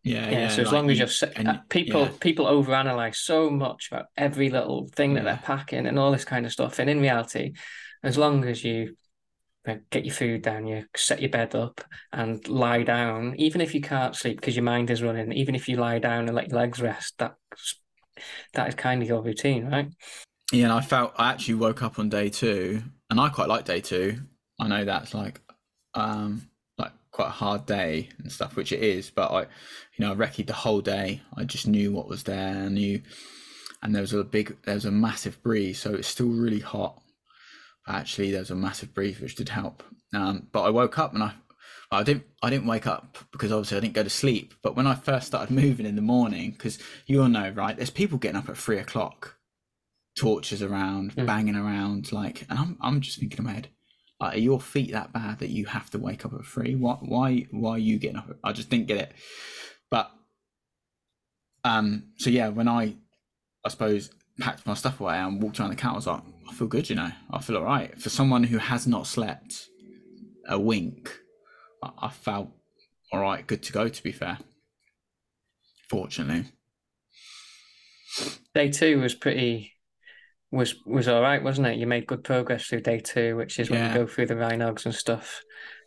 [0.02, 0.38] Yeah, yeah.
[0.40, 4.06] yeah so as long as you're set, and, uh, people people overanalyze so much about
[4.16, 7.52] every little thing that they're packing and all this kind of stuff, and in reality,
[8.02, 8.96] as long as you
[9.64, 11.82] get your food down, you set your bed up
[12.12, 13.34] and lie down.
[13.36, 16.26] Even if you can't sleep because your mind is running, even if you lie down
[16.26, 17.34] and let your legs rest, that
[18.54, 19.88] that is kind of your routine, right?
[20.52, 23.64] Yeah, and I felt I actually woke up on day two, and I quite like
[23.64, 24.20] day two.
[24.58, 25.40] I know that's like
[25.94, 26.48] um
[26.78, 29.46] like quite a hard day and stuff, which it is, but I, you
[30.00, 31.20] know, I recce the whole day.
[31.36, 32.64] I just knew what was there.
[32.64, 33.00] I knew,
[33.82, 37.00] and there was a big, there was a massive breeze, so it's still really hot
[37.94, 39.82] actually there was a massive breeze which did help.
[40.14, 41.34] Um, but I woke up and I
[41.92, 44.54] I didn't I didn't wake up because obviously I didn't go to sleep.
[44.62, 47.76] But when I first started moving in the morning, because you all know, right?
[47.76, 49.36] There's people getting up at three o'clock,
[50.18, 51.26] torches around, mm.
[51.26, 53.68] banging around, like, and I'm I'm just thinking in my head,
[54.20, 56.76] like, are your feet that bad that you have to wake up at three?
[56.76, 58.36] Why why why are you getting up?
[58.44, 59.12] I just didn't get it.
[59.90, 60.12] But
[61.64, 62.94] um, so yeah, when I
[63.64, 66.52] I suppose packed my stuff away and walked around the camp, I was like, I
[66.52, 67.10] feel good, you know.
[67.30, 67.96] I feel all right.
[68.00, 69.68] For someone who has not slept
[70.48, 71.16] a wink,
[71.82, 72.50] I, felt
[73.12, 74.38] all right, good to go, to be fair.
[75.88, 76.46] Fortunately.
[78.54, 79.72] Day two was pretty
[80.50, 81.78] was was all right, wasn't it?
[81.78, 83.92] You made good progress through day two, which is when Yeah.
[83.92, 85.42] you go through the Rhinogs and stuff.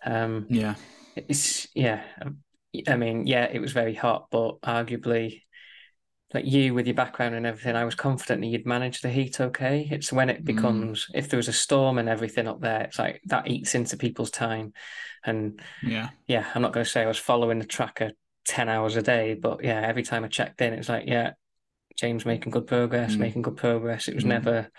[0.06, 0.76] Um, Yeah.
[1.18, 2.04] it's yeah.
[2.88, 5.42] I mean, yeah, it was very hot, but arguably,
[6.34, 9.40] like you with your background and everything, I was confident that you'd manage the heat
[9.40, 9.88] okay.
[9.92, 13.22] It's when it becomes if there was a storm and everything up there, it's like
[13.26, 14.74] that eats into people's time.
[15.26, 16.10] And Yeah.
[16.28, 18.12] yeah, I'm not going to say I was following the tracker
[18.46, 21.34] 10 hours a day, but yeah, every time I checked in, it's like, yeah,
[21.96, 23.20] James making good progress, Mm.
[23.20, 24.08] making good progress.
[24.08, 24.30] It was Mm.
[24.30, 24.70] never,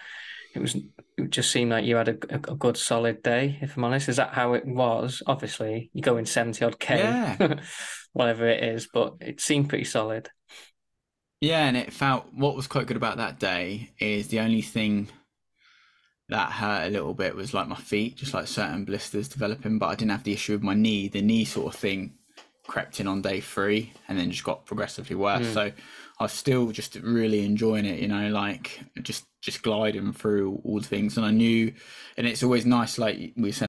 [0.54, 0.74] it was,
[1.16, 4.08] it just seemed like you had a, a, good solid day, if I'm honest.
[4.08, 5.22] Is that how it was?
[5.26, 7.60] Obviously, you go in 70 odd K, Yeah.
[8.12, 10.28] whatever it is, but it seemed pretty solid.
[11.44, 15.08] Yeah, and it felt what was quite good about that day is the only thing
[16.30, 19.88] that hurt a little bit was like my feet, just like certain blisters developing, but
[19.88, 21.08] I didn't have the issue with my knee.
[21.08, 22.14] The knee sort of thing
[22.66, 25.46] crept in on day three and then just got progressively worse.
[25.48, 25.52] Hmm.
[25.52, 25.60] So
[26.18, 30.80] I was still just really enjoying it, you know, like just just gliding through all
[30.80, 31.18] the things.
[31.18, 31.74] And I knew,
[32.16, 33.68] and it's always nice, like we said.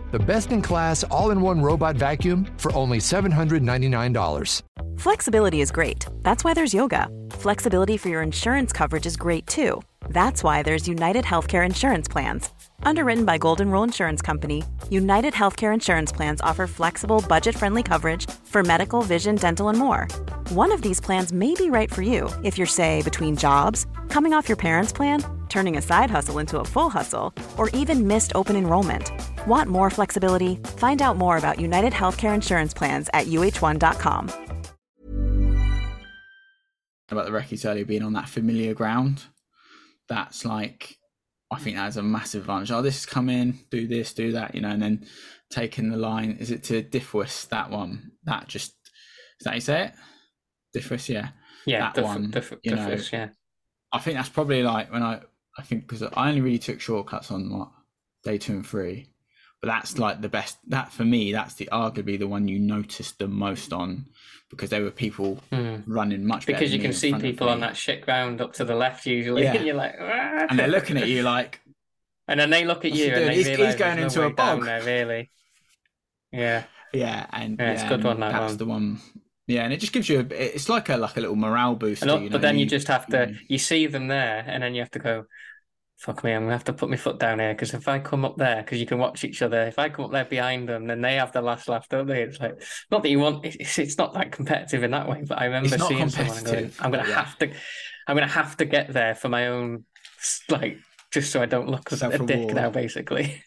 [0.11, 4.61] the best in class all in one robot vacuum for only $799.
[4.97, 6.05] Flexibility is great.
[6.21, 7.07] That's why there's yoga.
[7.31, 9.81] Flexibility for your insurance coverage is great too.
[10.09, 12.49] That's why there's United Healthcare Insurance Plans.
[12.83, 18.29] Underwritten by Golden Rule Insurance Company, United Healthcare Insurance Plans offer flexible, budget friendly coverage
[18.43, 20.07] for medical, vision, dental, and more.
[20.49, 24.33] One of these plans may be right for you if you're, say, between jobs, coming
[24.33, 28.31] off your parents' plan, turning a side hustle into a full hustle, or even missed
[28.33, 29.11] open enrollment.
[29.45, 30.55] Want more flexibility?
[30.77, 34.31] Find out more about United Healthcare Insurance Plans at uh1.com.
[37.11, 39.23] about the recce's earlier being on that familiar ground.
[40.07, 40.97] That's like,
[41.51, 42.71] I think that's a massive advantage.
[42.71, 45.05] Oh, this is come in, do this, do that, you know, and then
[45.49, 46.37] taking the line.
[46.39, 47.49] Is it to Diffwys?
[47.49, 48.11] That one.
[48.23, 49.93] That just is that how you say it?
[50.77, 51.29] Diffwys, yeah.
[51.65, 53.29] Yeah, That the, one, the, the, you know, first, yeah.
[53.91, 55.21] I think that's probably like when I,
[55.57, 57.69] I think because I only really took shortcuts on what
[58.23, 59.07] day two and three,
[59.61, 60.57] but that's like the best.
[60.69, 64.05] That for me, that's the arguably the one you noticed the most on
[64.49, 65.39] because there were people
[65.85, 66.57] running much better.
[66.57, 69.53] Because you can see people on that shit ground up to the left usually, Yeah.
[69.55, 71.61] and you're like, "Ah." and they're looking at you like,
[72.27, 74.63] and then they look at you and they He's- he's going into no a bog.
[74.63, 75.29] there, really.
[76.31, 78.57] Yeah, yeah, and Yeah, it's good one, that that's one.
[78.57, 78.99] the one.
[79.51, 80.55] Yeah, and it just gives you a.
[80.55, 82.05] It's like a like a little morale booster.
[82.05, 83.29] you know, but then you, just have to.
[83.29, 85.25] you- You see them there, and then you have to go.
[85.97, 88.25] Fuck me, I'm gonna have to put my foot down here because if I come
[88.25, 89.61] up there, because you can watch each other.
[89.67, 92.23] If I come up there behind them, then they have the last laugh, don't they?
[92.23, 93.45] It's like not that you want.
[93.45, 96.55] It's, it's not that competitive in that way, but I remember seeing someone and going,
[96.55, 97.23] competitive, "I'm gonna yeah.
[97.23, 97.51] have to,
[98.07, 99.85] I'm gonna have to get there for my own,
[100.49, 100.79] like,
[101.11, 103.43] just so I don't look a dick now, basically."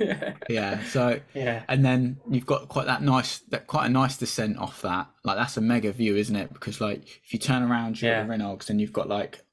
[0.48, 0.82] yeah.
[0.84, 4.82] So yeah, and then you've got quite that nice, that quite a nice descent off
[4.82, 5.08] that.
[5.24, 6.52] Like that's a mega view, isn't it?
[6.52, 8.20] Because like if you turn around, you're Yeah.
[8.22, 9.44] at Reynolds, and you've got like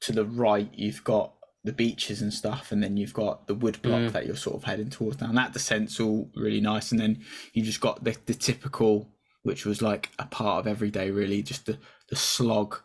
[0.00, 1.32] to the right, you've got
[1.62, 4.12] the beaches and stuff, and then you've got the wood block Mm.
[4.12, 5.16] that you're sort of heading towards.
[5.16, 7.24] Down that descent's all really nice, and then
[7.54, 9.08] you just got the the typical,
[9.44, 11.78] which was like a part of every day, really, just the
[12.10, 12.76] the slog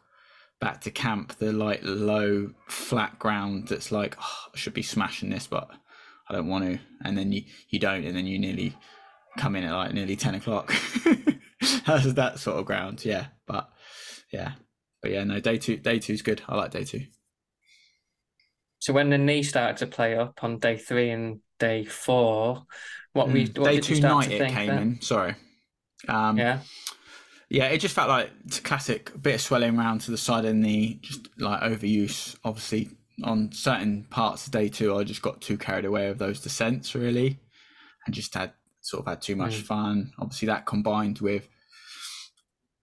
[0.62, 5.30] back to camp, the like low flat ground that's like oh, I should be smashing
[5.30, 5.70] this, but
[6.30, 8.76] I don't want to, and then you you don't, and then you nearly
[9.38, 10.74] come in at like nearly ten o'clock.
[11.86, 13.28] That's that sort of ground, yeah.
[13.48, 13.70] But
[14.32, 14.54] yeah,
[15.02, 16.42] but yeah, no, day two, day two's good.
[16.48, 17.06] I like day two.
[18.80, 22.66] So when the knee started to play up on day three and day four,
[23.14, 24.78] what we Mm, what day two night it came then?
[24.78, 25.02] in.
[25.02, 25.36] Sorry.
[26.08, 26.62] Um, Yeah,
[27.50, 30.52] Yeah, it just felt like a classic bit of swelling around to the side of
[30.52, 32.36] the knee, just like overuse.
[32.44, 32.90] Obviously,
[33.24, 36.96] on certain parts of day two, I just got too carried away with those descents
[36.96, 37.40] really,
[38.06, 39.64] and just had sort of had too much Mm.
[39.64, 40.14] fun.
[40.20, 41.48] Obviously, that combined with,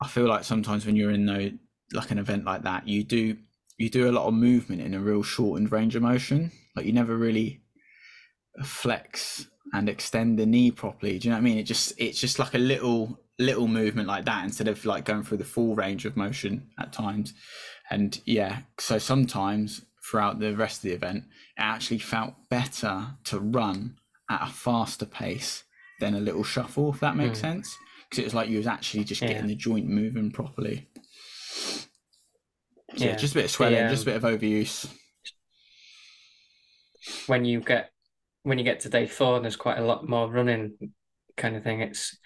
[0.02, 1.50] I feel like sometimes when you're in though
[1.92, 3.36] like an event like that, you do
[3.78, 6.50] you do a lot of movement in a real shortened range of motion.
[6.74, 7.62] Like you never really
[8.64, 11.18] flex and extend the knee properly.
[11.18, 11.58] Do you know what I mean?
[11.58, 15.22] It just it's just like a little little movement like that instead of like going
[15.22, 17.34] through the full range of motion at times.
[17.90, 21.24] And yeah, so sometimes throughout the rest of the event,
[21.56, 23.98] it actually felt better to run
[24.30, 25.64] at a faster pace
[26.00, 27.76] than a little shuffle, if that makes sense.
[28.08, 29.28] Because it was like you was actually just Yeah.
[29.28, 30.88] getting the joint moving properly.
[32.96, 34.88] So yeah, just a bit of swelling, The, just a bit of overuse.
[37.26, 37.90] when you get
[38.42, 40.92] when you get to day four, and there's quite a lot more running,
[41.36, 41.80] kind of thing.
[41.80, 42.16] It's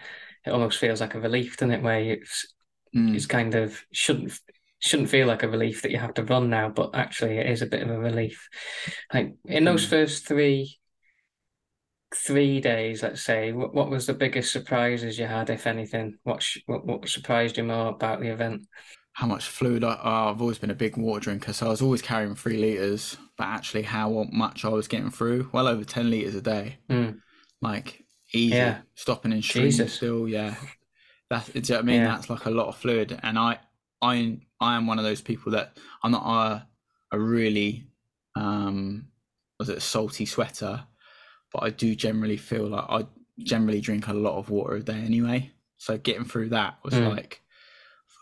[0.45, 1.83] it almost feels like a relief, doesn't it?
[1.83, 2.55] Where it's
[2.95, 3.15] Mm.
[3.15, 4.33] it's kind of shouldn't
[4.81, 7.63] shouldn't feel like a relief that you have to run now, but actually it is
[7.63, 8.49] a bit of a relief.
[9.15, 9.91] Like in those Mm.
[9.91, 10.79] first three
[12.13, 16.19] three days, let's say, what, what was the biggest surprises you had, if anything?
[16.25, 18.67] What, sh- what what surprised you more about the event?
[19.13, 21.83] how much fluid I, oh, I've always been a big water drinker, so I was
[21.83, 23.17] always carrying three liters.
[23.37, 27.19] But actually, how much I was getting through, well over ten liters a day, Mm.
[27.61, 28.79] like easy, Yeah.
[28.95, 29.95] stopping in streams Jesus.
[29.95, 30.27] still.
[30.29, 30.55] Yeah,
[31.29, 32.01] that's do you know what I mean.
[32.03, 32.07] Yeah.
[32.09, 33.59] That's like a lot of fluid, and I,
[34.03, 36.67] I, I am one of those people that I'm not a,
[37.13, 37.87] a really,
[38.37, 39.09] um,
[39.59, 40.85] was it a salty sweater,
[41.53, 43.07] but I do generally feel like I
[43.39, 45.51] generally drink a lot of water a day anyway.
[45.79, 47.09] So getting through that was Mm.
[47.09, 47.43] like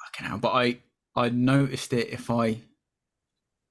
[0.05, 0.39] fucking hell.
[0.39, 0.79] But I
[1.17, 2.61] I noticed it if I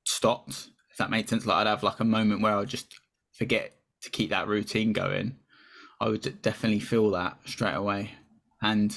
[0.06, 1.46] stopped, if that made sense.
[1.46, 2.94] Like I'd have like a moment where I'd just
[3.34, 5.38] forget to keep that routine going.
[6.00, 8.12] I would definitely feel that straight away.
[8.62, 8.96] And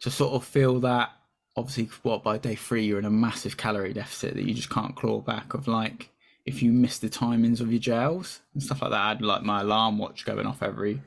[0.00, 1.10] to sort of feel that
[1.56, 4.96] obviously what by day three you're in a massive calorie deficit that you just can't
[4.96, 6.10] claw back of like
[6.44, 9.42] if you miss the timings of your gels and stuff like that, I had like
[9.42, 11.00] my alarm watch going off every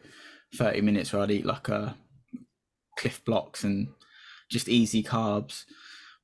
[0.56, 1.96] 30 minutes where I'd eat like a
[2.98, 3.90] Clif Bloks and
[4.50, 5.66] just easy carbs.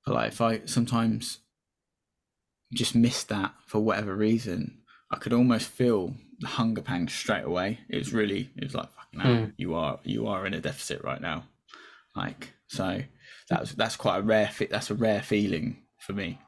[0.06, 1.40] But like if I sometimes
[2.74, 4.80] just missed that for whatever reason,
[5.12, 7.80] I could almost feel the hunger pang straight away.
[7.90, 9.54] It was really it was like fucking hell, Mm.
[9.58, 11.44] you are you are in a deficit right now.
[12.16, 13.02] Like so
[13.54, 16.40] that was that's quite a rare fit that's a rare feeling for me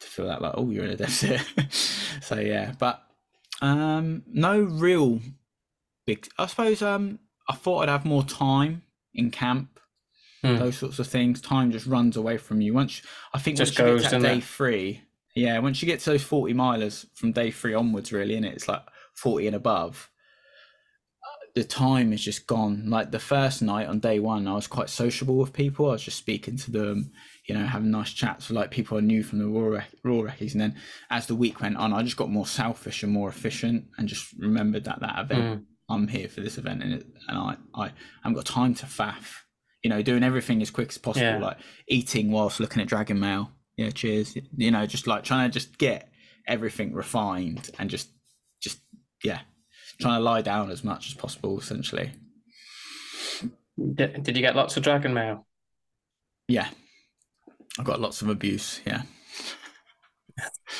[0.00, 1.40] to feel that like oh you're in a deficit.
[2.22, 3.02] so yeah, but
[3.60, 5.20] um no real
[6.06, 8.82] big I suppose um I thought I'd have more time
[9.14, 9.68] in camp
[10.44, 10.56] Hmm.
[10.56, 11.40] those sorts of things.
[11.40, 12.74] Time just runs away from you.
[12.74, 13.00] Once
[13.32, 14.44] I think Just once you goes, get to day it?
[14.44, 15.02] three,
[15.36, 18.54] yeah, once you get to those forty milers from day three onwards, really, and it?
[18.54, 18.82] it's like
[19.14, 20.10] forty and above,
[21.54, 22.88] the time is just gone.
[22.88, 25.88] Like the first night on day one, I was quite sociable with people.
[25.88, 27.12] I was just speaking to them,
[27.46, 30.52] you know, having nice chats with like people I knew from the raw raw recce's.
[30.54, 30.76] And then
[31.10, 34.32] as the week went on, I just got more selfish and more efficient, and just
[34.38, 35.64] remembered that that event, mm.
[35.90, 37.92] I'm here for this event, and it, and I I
[38.22, 39.36] haven't got time to faff.
[39.82, 41.38] You know, doing everything as quick as possible, Yeah.
[41.38, 43.50] like eating whilst looking at Dragon Mail.
[43.76, 44.36] Yeah, cheers.
[44.56, 46.08] You know, just like trying to just get
[46.46, 48.08] everything refined and just
[48.60, 48.78] just
[49.24, 49.40] yeah,
[50.02, 52.12] trying to lie down as much as possible, essentially.
[53.94, 55.46] Did, did you get lots of dragon mail?
[56.48, 56.68] Yeah,
[57.78, 58.80] I got lots of abuse.
[58.86, 59.02] Yeah.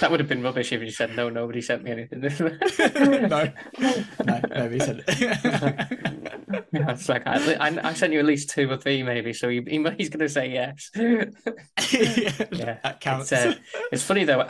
[0.01, 1.29] That would have been rubbish if you said no.
[1.29, 2.20] Nobody sent me anything.
[3.29, 6.29] no, no, nobody said it.
[6.75, 9.33] Yeah, it's like I, I, I sent you at least two or three, maybe.
[9.35, 10.91] So he, he- he's going to say yes.
[10.95, 11.25] yeah,
[12.51, 13.31] Yeah, that counts.
[13.33, 13.55] It's, uh,
[13.91, 14.47] it's funny though.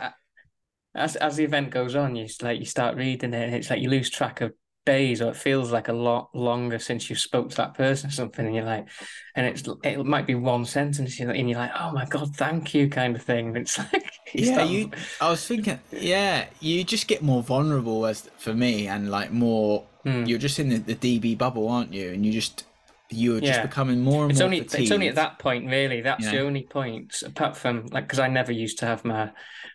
[0.95, 3.81] As as the event goes on, you like you start reading it, and it's like
[3.81, 4.53] you lose track of
[4.85, 8.13] days, or it feels like a lot longer since you spoke to that person or
[8.13, 8.87] something, and you're like,
[9.35, 12.89] and it's it might be one sentence, and you're like, oh my god, thank you,
[12.89, 13.55] kind of thing.
[13.55, 14.91] It's like yeah, you.
[15.21, 19.85] I was thinking, yeah, you just get more vulnerable as for me, and like more.
[20.05, 20.25] Hmm.
[20.25, 22.09] You're just in the, the DB bubble, aren't you?
[22.11, 22.65] And you just
[23.09, 23.61] you're just Yeah.
[23.61, 24.45] becoming more and it's more.
[24.45, 28.17] only it's only at that point really that's the only point apart from like because
[28.17, 29.31] I never used to have my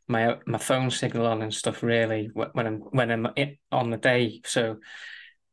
[0.08, 3.28] my my phone signal on and stuff really when I'm when I'm
[3.70, 4.40] on the day.
[4.44, 4.78] So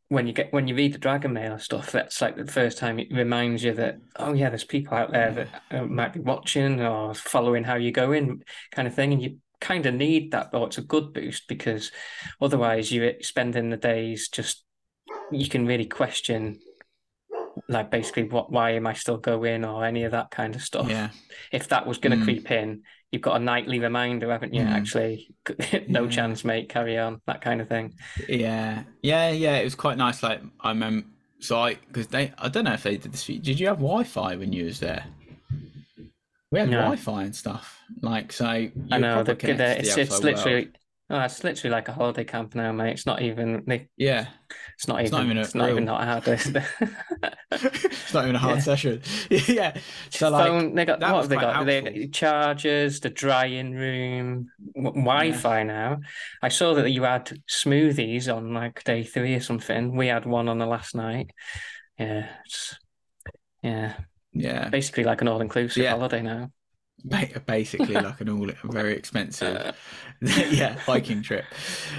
[0.07, 2.99] when you get when you read the dragon mail stuff that's like the first time
[2.99, 6.79] it reminds you that oh yeah there's people out there that uh, might be watching
[6.79, 9.13] or following how you're going, kind of thing.
[9.13, 11.91] And you kind of need that but it's a good boost because
[12.41, 14.63] otherwise you're spending the days just
[15.31, 16.59] you can really question
[17.67, 20.89] like basically what why am I still going or any of that kind of stuff.
[20.89, 21.09] Yeah,
[21.51, 22.23] If that was going to Mm.
[22.25, 24.63] creep in, you've got a nightly reminder, haven't you?
[24.63, 24.71] Mm.
[24.71, 25.33] Actually,
[25.87, 26.09] no Yeah.
[26.09, 26.69] chance, mate.
[26.69, 27.93] Carry on, that kind of thing.
[28.27, 29.57] yeah, yeah, yeah.
[29.57, 30.21] It was quite nice.
[30.23, 31.07] Like I remember,
[31.39, 33.23] so I because they, I don't know if they did this.
[33.23, 33.39] for you.
[33.39, 35.05] Did you have Wi-Fi when you was there?
[36.51, 36.77] We had No.
[36.79, 37.79] Wi-Fi and stuff.
[38.01, 40.65] Like so, I know the, the, it's it's literally.
[40.65, 40.77] world.
[41.09, 42.93] Oh, it's literally like a holiday camp now, mate.
[42.93, 43.63] It's not even.
[43.67, 44.27] They, Yeah,
[44.75, 45.19] it's not It's even.
[45.19, 46.27] not even a It's not even not hard.
[47.51, 48.63] It's not even a hard Yeah.
[48.63, 49.01] session.
[49.47, 49.77] yeah,
[50.09, 50.75] so like phone.
[50.75, 51.65] They got what have they got?
[51.65, 55.99] They got chargers, the drying room, Wi-Fi now.
[56.41, 59.95] I saw that you had smoothies on like day three or something.
[59.95, 61.31] We had one on the last night.
[61.99, 62.75] Yeah, it's,
[63.63, 63.97] yeah,
[64.33, 65.91] yeah, basically like an all-inclusive Yeah.
[65.91, 66.51] holiday now.
[67.45, 69.75] basically like an all very expensive
[70.51, 71.45] yeah hiking trip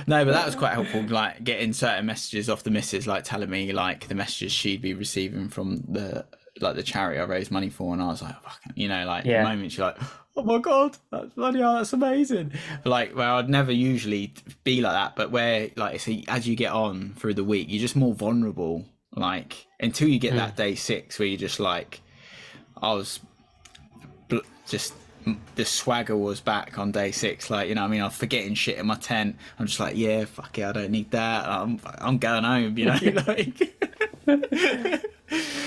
[0.06, 3.50] no but that was quite helpful like getting certain messages off the missus like telling
[3.50, 6.24] me like the messages she'd be receiving from the
[6.60, 9.26] like the charity I raised money for, and I was like, fucking, you know, like
[9.26, 9.42] Yeah.
[9.42, 9.98] the moments you're like,
[10.34, 12.52] oh my god, that's bloody hell, that's amazing.
[12.82, 14.32] But like where I'd never usually
[14.64, 17.82] be like that, but where like so as you get on through the week, you're
[17.82, 18.86] just more vulnerable.
[19.14, 20.38] Like until you get Hmm.
[20.38, 22.00] that day six where you're just like,
[22.80, 23.20] I was
[24.28, 24.94] bl- just
[25.56, 27.50] the swagger was back on day six.
[27.50, 29.36] Like you know, I mean, I'm forgetting shit in my tent.
[29.58, 31.48] I'm just like, yeah, fuck it, I don't need that.
[31.48, 32.78] I'm I'm going home.
[32.78, 33.76] You know, like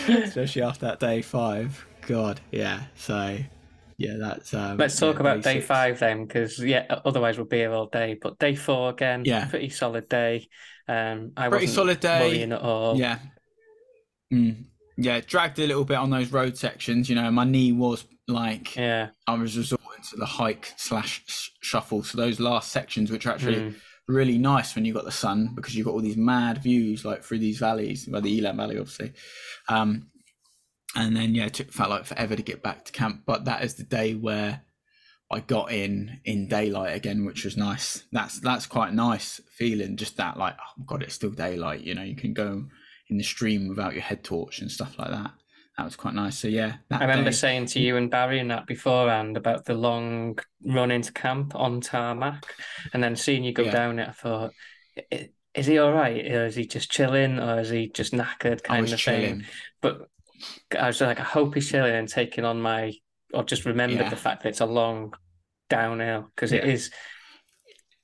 [0.07, 1.85] especially after that day five.
[2.01, 2.83] God, yeah.
[2.95, 3.37] So
[3.97, 4.53] yeah, that's.
[4.53, 5.65] Um, Let's talk yeah, about day six.
[5.65, 8.17] five then, because yeah, otherwise we'll be here all day.
[8.19, 9.45] But day four again, Yeah.
[9.45, 10.47] pretty solid day.
[10.87, 12.19] Um, I Pretty wasn't solid day.
[12.19, 12.97] worrying at all.
[12.97, 13.19] Yeah.
[14.31, 14.68] Mm.
[15.01, 17.09] Yeah, dragged a little bit on those road sections.
[17.09, 21.49] You know, my knee was like yeah, I was resorting to the hike slash sh-
[21.61, 22.03] shuffle.
[22.03, 23.75] So those last sections, which are actually Mm.
[24.07, 27.23] really nice when you got the sun, because you've got all these mad views like
[27.23, 29.13] through these valleys, well, the Elan Valley, obviously.
[29.69, 30.07] Um,
[30.95, 33.21] and then yeah, it took, felt like forever to get back to camp.
[33.25, 34.61] But that is the day where
[35.31, 38.03] I got in in daylight again, which was nice.
[38.11, 39.95] That's that's quite nice feeling.
[39.95, 41.81] Just that like, oh god, it's still daylight.
[41.81, 42.65] You know, you can go
[43.09, 45.31] in the stream without your head torch and stuff like that.
[45.77, 46.37] That was quite nice.
[46.37, 49.73] So yeah, I remember day- saying to you and Barry and that beforehand about the
[49.73, 52.43] long run into camp on tarmac,
[52.93, 53.71] and then seeing you go Yeah.
[53.71, 54.51] down it, I thought,
[55.11, 58.61] "I- is he all right, or is he just chilling, or is he just knackered,
[58.63, 59.45] kind of thing?
[59.81, 60.07] But
[60.77, 62.93] I was like, I hope he's chilling and taking on my,
[63.33, 64.09] or just remembered Yeah.
[64.09, 65.13] the fact that it's a long
[65.69, 66.71] downhill because it Yeah.
[66.71, 66.91] is.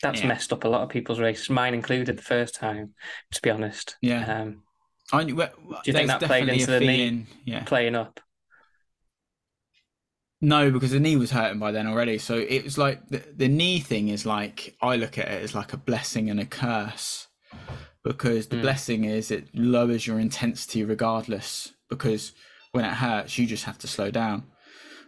[0.01, 0.27] That's Yeah.
[0.27, 2.17] messed up a lot of people's races, mine included.
[2.17, 2.93] The first time,
[3.31, 3.95] to be honest.
[4.01, 4.23] Yeah.
[4.41, 4.63] Um,
[5.13, 5.49] I, knew- well,
[5.85, 7.25] you think that played into the knee?
[7.45, 7.63] Yeah.
[7.63, 8.19] playing up.
[10.41, 12.17] No, because the knee was hurting by then already.
[12.17, 15.55] So it was like the, the knee thing is like I look at it as
[15.55, 17.27] like a blessing and a curse.
[18.03, 18.61] Because the Mm.
[18.61, 21.71] blessing is it lowers your intensity regardless.
[21.89, 22.33] Because
[22.73, 24.43] when it hurts, you just have to slow down.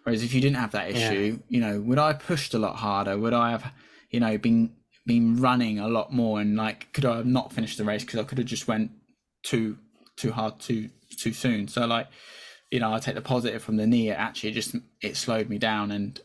[0.04, 1.12] Whereas if you didn't have that Yeah.
[1.12, 3.18] issue, you know, would I have pushed a lot harder?
[3.18, 3.72] Would I have,
[4.10, 4.74] you know, been
[5.06, 6.40] been running a lot more?
[6.42, 8.92] And like, could I have not finished the race because I could have just went
[9.44, 9.78] too
[10.18, 11.68] too hard too too soon?
[11.68, 12.08] So like,
[12.72, 14.10] you know, I take the positive from the knee.
[14.10, 16.20] It actually just it slowed me down, and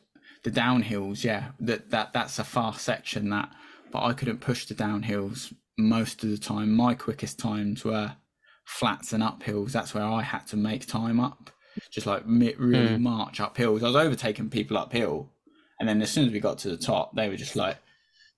[0.45, 3.51] the downhills, yeah, that that that's a fast section that,
[3.93, 6.73] but I couldn't push the downhills most of the time.
[6.73, 8.17] My quickest times were
[8.65, 9.73] flats and uphills.
[9.73, 11.51] That's where I had to make time up,
[11.91, 13.03] just like really Hmm.
[13.03, 13.83] march up hills.
[13.83, 15.31] I was overtaking people uphill,
[15.79, 17.79] and then as soon as we got to the top, they were just like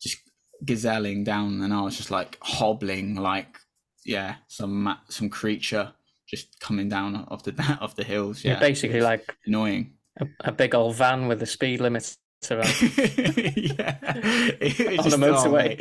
[0.02, 0.18] just
[0.64, 3.58] gazelling down, and I was just like hobbling like
[4.04, 5.92] yeah, some some creature
[6.26, 8.44] just coming down off the off the hills.
[8.44, 9.94] You're Yeah, basically like annoying.
[10.20, 12.16] a, a big old van with a speed limit.
[12.50, 12.60] yeah,
[14.60, 15.80] It on the oh, motorway.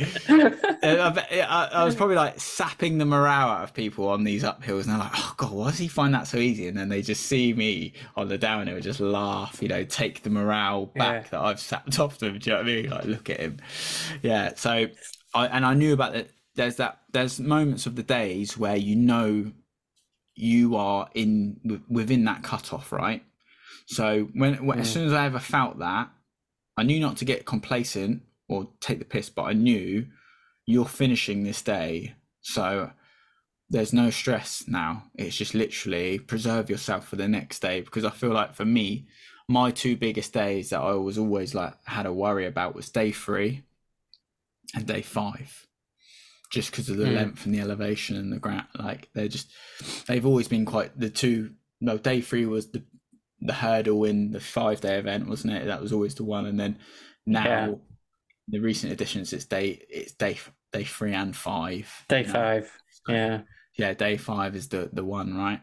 [0.81, 4.43] Uh, I, I, I was probably like sapping the morale out of people on these
[4.43, 6.87] uphills, and they're like, "Oh God, why does he find that so easy?" And then
[6.87, 10.85] they just see me on the downhill, and just laugh, you know, take the morale
[10.85, 11.29] back Yeah.
[11.31, 12.39] that I've sapped off them.
[12.39, 12.89] Do you know what I mean?
[12.89, 13.57] Like, look at him.
[14.21, 14.53] Yeah.
[14.55, 14.87] So,
[15.33, 16.29] I and I knew about that.
[16.55, 17.01] There's that.
[17.11, 19.51] There's moments of the days where you know
[20.35, 23.23] you are in wi- within that cutoff, right?
[23.85, 24.93] So when, when as Mm.
[24.93, 26.09] soon as I ever felt that,
[26.77, 30.07] I knew not to get complacent or take the piss, but I knew
[30.65, 32.91] you're finishing this day, so
[33.69, 35.03] there's no stress now.
[35.15, 39.07] It's just literally preserve yourself for the next day because I feel like for me,
[39.47, 43.11] my two biggest days that I was always like had a worry about was day
[43.11, 43.63] three
[44.75, 45.67] and day five.
[46.53, 47.15] Just because of the Mm.
[47.15, 49.51] length and the elevation and the ground, like they're just,
[50.07, 51.51] they've always been quite the two.
[51.81, 52.83] No, day three was the
[53.41, 55.65] the hurdle in the five day event, wasn't it?
[55.65, 56.77] That was always the one, and then
[57.25, 57.75] now Yeah.
[58.49, 60.37] the recent additions, it's day it's day
[60.71, 61.89] day three and five.
[62.07, 62.71] Day five.
[63.07, 63.41] Yeah.
[63.75, 65.59] Yeah, day five is the the one, right?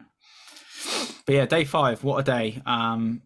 [1.24, 2.61] But yeah, day five, what a day.
[2.66, 3.22] Um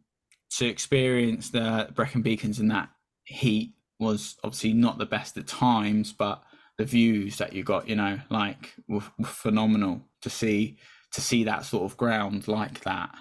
[0.58, 2.90] to experience the Brecon Beacons in that
[3.24, 6.42] heat was obviously not the best at times, but
[6.78, 10.78] the views that you got, you know, like were, were phenomenal to see
[11.12, 13.14] to see that sort of ground like that.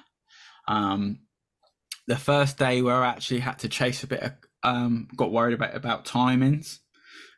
[0.67, 1.19] Um
[2.07, 4.31] the first day where I actually had to chase a bit of
[4.63, 6.79] um got worried about about timings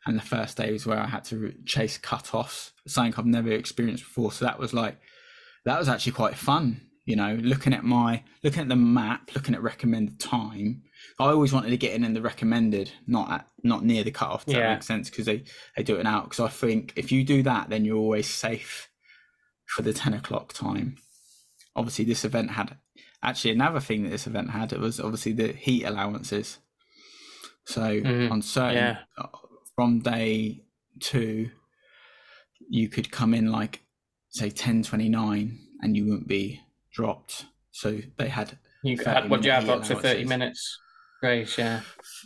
[0.06, 4.04] and the first day was where I had to chase cut-offs, something I've never experienced
[4.04, 4.30] before.
[4.30, 4.98] So that was like,
[5.64, 6.80] that was actually quite fun.
[7.04, 10.82] You know, looking at my, looking at the map, looking at recommended time.
[11.18, 14.44] I always wanted to get in in the recommended, not at, not near the cutoff.
[14.44, 14.74] Does Does that Yeah.
[14.74, 15.10] make sense?
[15.10, 15.44] Because they
[15.76, 16.24] they do it out.
[16.30, 18.88] Because I think if you do that, then you're always safe
[19.66, 20.96] for the ten o'clock time.
[21.74, 22.76] Obviously, this event had
[23.22, 24.72] actually another thing that this event had.
[24.72, 26.58] It was obviously the heat allowances.
[27.64, 28.30] So Mhm.
[28.30, 29.26] on certain Yeah.
[29.74, 30.64] from day
[31.00, 31.50] two,
[32.68, 33.82] you could come in like
[34.28, 36.60] say ten twenty nine, and you wouldn't be
[36.92, 38.58] dropped so they had.
[38.82, 40.78] You had what do you have up to thirty minutes?
[41.58, 41.80] Yeah,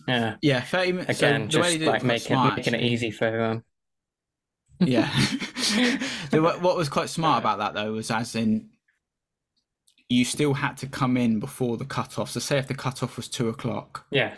[0.07, 0.61] yeah, yeah.
[0.61, 3.63] Thirty minutes again, so just like making smart, making it easy for everyone.
[4.81, 5.09] yeah.
[6.31, 8.71] what was quite smart about that though was as in
[10.11, 12.31] you still had to come in before the cutoff.
[12.31, 14.05] So say if the cutoff was two o'clock.
[14.11, 14.35] Yeah.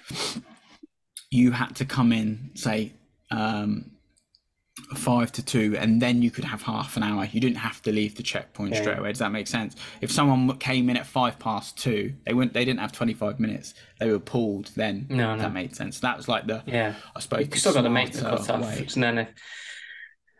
[1.30, 2.92] You had to come in, say,
[3.30, 3.91] um,
[4.94, 7.26] five to two, and then you could have half an hour.
[7.26, 8.80] You didn't have to leave the checkpoint yeah.
[8.80, 9.10] straight away.
[9.10, 9.76] Does that make sense?
[10.00, 12.54] If someone came in at five past two, they wouldn't.
[12.54, 13.74] They didn't have twenty five minutes.
[14.00, 14.70] They were pulled.
[14.74, 15.42] Then no, no.
[15.42, 16.00] that made sense.
[16.00, 16.94] That was like the yeah.
[17.14, 18.80] I suppose you still got to make the cut off.
[18.80, 19.26] It's no,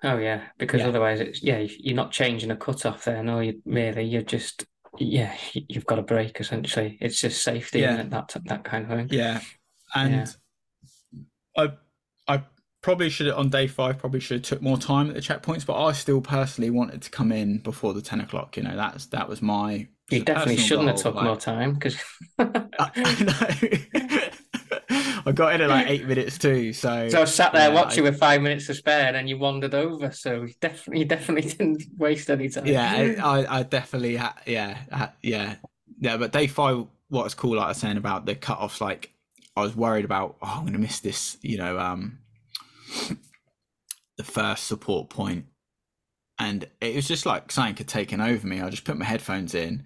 [0.05, 0.89] Oh yeah, because yeah.
[0.89, 3.22] otherwise it's yeah you're not changing a cut off there.
[3.22, 4.64] No, you really you're just
[4.99, 6.99] yeah you've got a break essentially.
[7.01, 7.99] It's just safety yeah.
[7.99, 9.09] and that that kind of thing.
[9.11, 9.41] Yeah,
[9.95, 10.26] and yeah.
[11.57, 11.72] I
[12.83, 15.83] probably should on day five probably should have took more time at the checkpoints, but
[15.83, 18.57] I still personally wanted to come in before the ten o'clock.
[18.57, 19.87] You know that's that was my.
[20.11, 21.97] You definitely shouldn't goal, have took like, more time because.
[25.24, 26.72] I got in at like eight minutes too.
[26.72, 29.28] So so I sat there yeah, watching I, with five minutes to spare, and then
[29.28, 30.11] you wandered over.
[30.11, 32.66] So you definitely, you definitely didn't waste any time.
[32.66, 34.78] Yeah, I, I definitely, had, yeah,
[35.22, 35.57] yeah,
[36.01, 36.16] yeah.
[36.16, 39.12] But day five, what's cool, like I was saying about the cut-offs, like
[39.57, 42.18] I was worried about, oh, I'm going to miss this, you know, um,
[44.16, 45.47] the first support point,
[46.38, 48.61] and it was just like something had taken over me.
[48.61, 49.84] I just put my headphones in,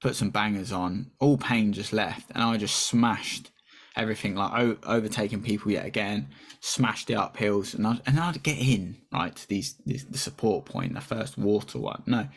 [0.00, 3.50] put some bangers on, all pain just left, and I just smashed
[3.96, 6.28] everything like o- overtaking people yet again,
[6.60, 10.64] smashed the uphills, and I'd, and I'd get in right to these, these the support
[10.64, 12.02] point, the first water one.
[12.06, 12.28] No,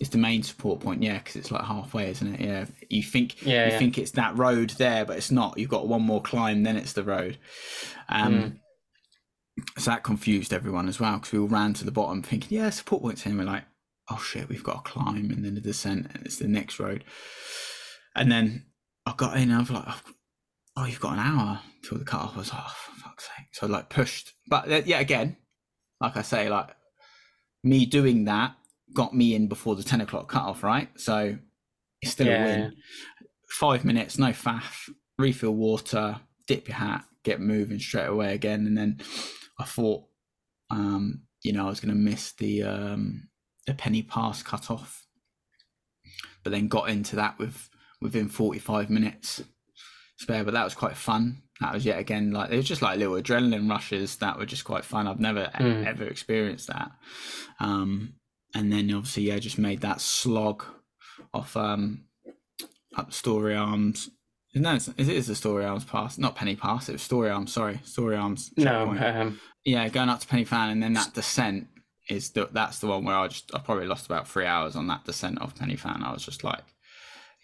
[0.00, 2.40] it's the main support point, yeah, because it's like halfway, isn't it?
[2.40, 3.78] Yeah, you think yeah, you yeah.
[3.78, 5.58] think it's that road there, but it's not.
[5.58, 7.38] You've got one more climb, then it's the road.
[8.08, 8.58] Um, mm.
[9.78, 12.70] So that confused everyone as well because we all ran to the bottom thinking, yeah,
[12.70, 13.30] support points here.
[13.30, 13.64] And we're like,
[14.10, 17.04] oh shit, we've got a climb and then a descent, and it's the next road.
[18.14, 18.66] And then
[19.06, 19.88] I got in, and I was like,
[20.76, 22.34] oh, you've got an hour till the cut off.
[22.34, 22.74] I was like, oh,
[23.04, 23.46] fuck's sake.
[23.52, 24.32] So I like pushed.
[24.48, 25.36] But uh, yeah, again,
[26.00, 26.70] like I say, like
[27.62, 28.56] me doing that
[28.92, 30.88] got me in before the 10 o'clock cut off, right?
[30.96, 31.36] So
[32.00, 32.44] it's still yeah.
[32.44, 32.76] a win.
[33.48, 34.88] Five minutes, no faff,
[35.18, 38.66] refill water, dip your hat, get moving straight away again.
[38.66, 39.00] And then
[39.62, 40.04] I thought,
[40.70, 43.28] um, you know, I was going to miss the um,
[43.66, 45.06] the Pen-y-Pass cut off,
[46.42, 47.68] but then got into that with
[48.00, 49.42] within 45 minutes
[50.18, 51.42] spare, but that was quite fun.
[51.60, 54.64] That was yet again like it was just like little adrenaline rushes that were just
[54.64, 55.06] quite fun.
[55.06, 55.86] I've never mm.
[55.86, 56.90] ever experienced that.
[57.60, 58.14] Um,
[58.54, 60.64] and then obviously yeah, just made that slog
[61.32, 62.04] off um,
[62.96, 64.10] up Storey Arms.
[64.54, 66.90] No, it is the Storey Arms pass, not Pen-y-Pass.
[66.90, 67.54] It was Storey Arms.
[67.54, 68.52] Sorry, Storey Arms.
[68.58, 69.40] No, um...
[69.64, 71.68] yeah, going up to Pen y Fan, and then that descent
[72.08, 74.86] is the that's the one where I just I probably lost about three hours on
[74.88, 76.02] that descent off Pen y Fan.
[76.02, 76.62] I was just like,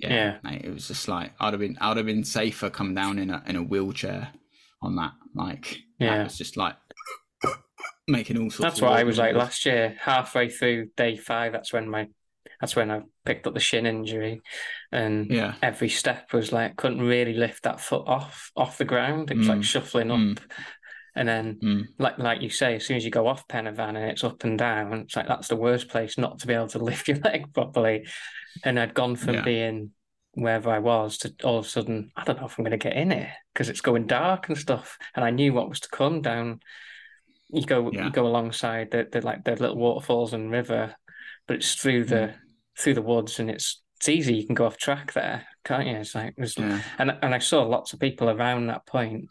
[0.01, 0.39] yeah, yeah.
[0.43, 3.31] Mate, it was just like I'd have been I'd have been safer come down in
[3.31, 4.29] a in a wheelchair
[4.83, 5.13] on that.
[5.35, 6.77] Like yeah, it's just like
[8.09, 8.59] making all sorts.
[8.59, 9.97] That's what I was like last year.
[10.01, 12.09] Halfway through day five, that's when my
[12.61, 14.43] that's when I picked up the shin injury,
[14.91, 19.31] and yeah, every step was like couldn't really lift that foot off off the ground.
[19.31, 19.51] It was mm.
[19.51, 20.19] like shuffling up.
[20.19, 20.39] Mm.
[21.19, 21.85] And then, mm.
[21.99, 24.25] like like you say, as soon as you go off Pen y Fan and it's
[24.25, 27.09] up and down, it's like that's the worst place not to be able to lift
[27.09, 28.07] your leg properly
[28.65, 29.43] and I'd gone from yeah.
[29.43, 29.91] being
[30.35, 32.89] wherever I was to all of a sudden, I don't know if I'm going to
[32.89, 34.97] get in it because it's going dark and stuff.
[35.15, 36.61] And I knew what was to come down.
[37.51, 38.05] You go, yeah.
[38.05, 40.95] you go alongside the, the like the little waterfalls and river,
[41.47, 42.35] but it's through the mm.
[42.79, 44.35] through the woods and it's it's easy.
[44.35, 45.97] You can go off track there, can't you?
[45.97, 46.81] It's like, it was, yeah.
[46.99, 49.31] and and I saw lots of people around that point,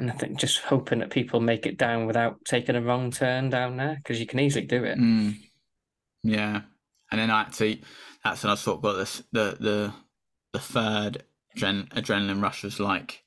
[0.00, 3.50] and I think just hoping that people make it down without taking a wrong turn
[3.50, 4.98] down there because you can easily do it.
[4.98, 5.36] Mm.
[6.22, 6.62] Yeah,
[7.10, 7.82] and then I actually
[8.24, 9.92] that's when I sort of got this the the
[10.52, 11.24] the third
[11.56, 13.22] adren- adrenaline rush was like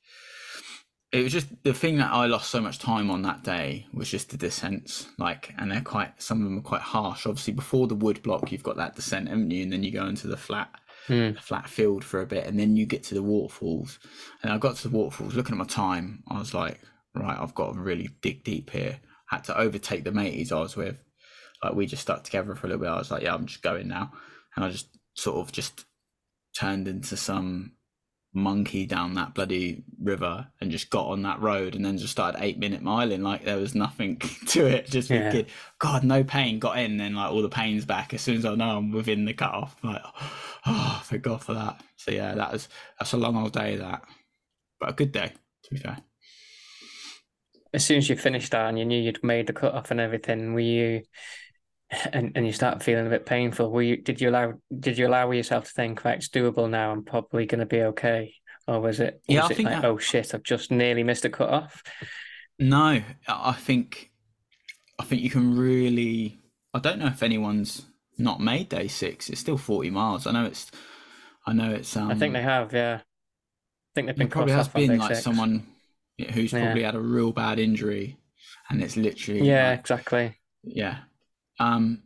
[1.14, 4.10] it was just the thing that I lost so much time on that day was
[4.10, 7.24] just the descents, like, and they're quite some of them are quite harsh.
[7.24, 9.62] Obviously, before the wood block, you've got that descent, haven't you?
[9.62, 10.74] And then you go into the flat,
[11.08, 11.34] mm.
[11.34, 13.98] the flat field for a bit, and then you get to the waterfalls.
[14.42, 16.80] And I got to the waterfalls, looking at my time, I was like,
[17.14, 19.00] right, I've got to really dig deep here.
[19.28, 20.96] had to overtake the mateys I was with.
[21.62, 22.90] Like we just stuck together for a little bit.
[22.90, 24.12] I was like, yeah, I'm just going now
[24.54, 25.84] and I just sort of just
[26.56, 27.72] turned into some
[28.34, 32.42] monkey down that bloody river and just got on that road and then just started
[32.42, 34.16] eight minute miling like there was nothing
[34.48, 34.86] to it.
[34.86, 35.30] Just yeah.
[35.30, 38.12] thinking god no pain got in and like all the pain's back.
[38.12, 40.02] As soon as i know i'm within the cutoff like
[40.66, 41.80] oh thank god for that.
[41.96, 42.68] So yeah that was
[42.98, 44.02] that's a long old day that.
[44.80, 45.32] But a good day
[45.62, 45.98] to be fair.
[47.72, 50.00] As soon as you finished that and you knew you'd made the cut off and
[50.00, 51.02] everything were you
[52.12, 53.70] and and you start feeling a bit painful.
[53.70, 56.92] Were you did you allow did you allow yourself to think right, it's doable now?
[56.92, 58.34] I'm probably going to be okay,
[58.66, 59.20] or was it?
[59.28, 61.48] Yeah, was I it think like, that- oh shit, I've just nearly missed a cut
[61.50, 61.82] off.
[62.58, 64.10] No, I think
[65.00, 66.38] I think you can really.
[66.72, 67.86] I don't know if anyone's
[68.18, 69.28] not made day six.
[69.28, 70.26] It's still forty miles.
[70.26, 70.70] I know it's.
[71.46, 71.96] I know it's.
[71.96, 73.00] Um, I think they have, yeah.
[73.00, 75.22] I think they've been probably has off been like six.
[75.24, 75.66] someone
[76.32, 76.64] who's Yeah.
[76.64, 78.16] probably had a real bad injury,
[78.70, 80.36] and it's literally Yeah, like, exactly.
[80.62, 80.98] yeah.
[81.58, 82.02] Um,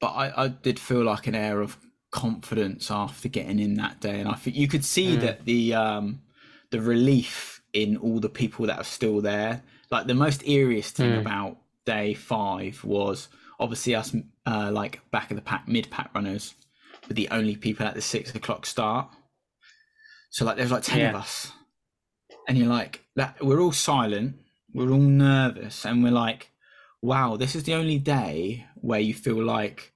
[0.00, 1.76] but I, I did feel like an air of
[2.10, 5.20] confidence after getting in that day, and I think you could see Mm.
[5.20, 6.22] that the um,
[6.70, 9.62] the relief in all the people that are still there.
[9.90, 11.20] Like the most eeriest thing Mm.
[11.20, 13.28] about day five was
[13.60, 14.14] obviously us,
[14.46, 16.54] uh, like back of the pack, mid pack runners,
[17.08, 19.08] were the only people at the six o'clock start.
[20.30, 21.52] So like there's like ten of us,
[22.48, 23.42] and you're like that.
[23.42, 24.36] We're all silent.
[24.72, 26.50] We're all nervous, and we're like,
[27.02, 29.92] "Wow, this is the only day where you feel like,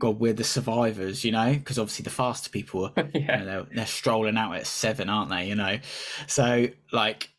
[0.00, 3.66] God, we're the survivors." You know, because obviously the faster people are, you know, they're,
[3.74, 5.48] they're strolling out at seven, aren't they?
[5.48, 5.78] You know,
[6.26, 7.30] so like,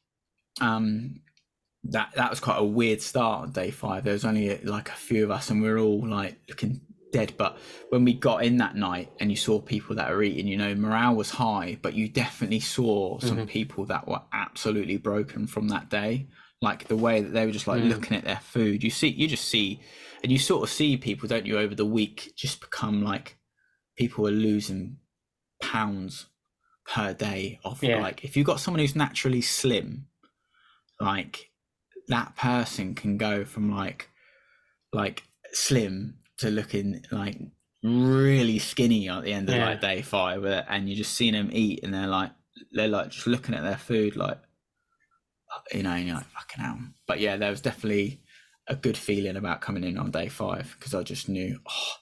[0.61, 1.21] um,
[1.85, 4.03] that that was quite a weird start on day five.
[4.03, 6.79] There was only like a few of us, and we are all like looking
[7.11, 7.33] dead.
[7.37, 7.57] But
[7.89, 10.73] when we got in that night, and you saw people that were eating, you know,
[10.75, 15.89] morale was high, but you definitely saw some people that were absolutely broken from that
[15.89, 16.27] day.
[16.61, 17.89] Like the way that they were just like Mm.
[17.89, 18.83] looking at their food.
[18.83, 19.81] You see, you just see,
[20.23, 23.37] and you sort of see people, don't you, over the week, just become like
[23.97, 24.97] people are losing
[25.61, 26.27] pounds
[26.85, 27.99] per day of Yeah.
[28.01, 30.07] like if you've got someone who's naturally slim
[30.99, 31.51] like
[32.09, 34.09] that person can go from like
[34.91, 37.37] like slim to looking like
[37.83, 39.65] really skinny at the end of Yeah.
[39.69, 42.31] like day five uh, and you're just seeing them eat and they're like
[42.73, 44.39] they're like just looking at their food like
[45.73, 48.19] you know and you're like fucking hell but yeah there was definitely
[48.67, 51.93] a good feeling about coming in on day five because i just knew oh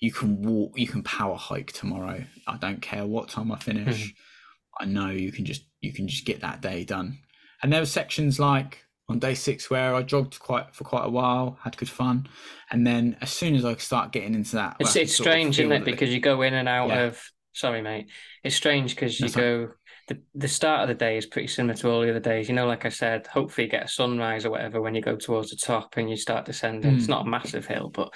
[0.00, 4.04] you can walk you can power hike tomorrow i don't care what time i finish
[4.04, 4.82] mm-hmm.
[4.82, 7.18] i know you can just you can just get that day done
[7.62, 11.10] and there were sections like on day six where i jogged quite for quite a
[11.10, 12.26] while had good fun
[12.70, 15.84] and then as soon as i start getting into that It's it's strange, isn't it?
[15.84, 17.04] Because you go in and out Yeah.
[17.04, 17.22] of.
[17.52, 18.08] Sorry, mate.
[18.42, 19.70] It's strange because you That's go.
[20.08, 22.48] The, the start of the day is pretty similar to all the other days.
[22.48, 25.16] You know, like I said, hopefully you get a sunrise or whatever when you go
[25.16, 26.96] towards the top and you start descending.
[26.96, 27.10] It's Mm.
[27.10, 28.12] not a massive hill, but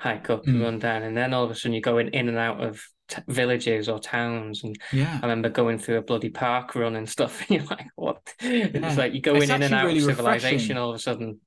[0.00, 0.64] hike up and Mm.
[0.64, 1.04] run down.
[1.04, 4.00] And then all of a sudden you're going in and out of t- villages or
[4.00, 4.64] towns.
[4.64, 7.40] And yeah I remember going through a bloody park run and stuff.
[7.48, 8.34] And you're like, what?
[8.42, 8.66] Yeah.
[8.74, 10.76] It's like you're going It's in and out really of civilization refreshing.
[10.76, 11.40] all of a sudden.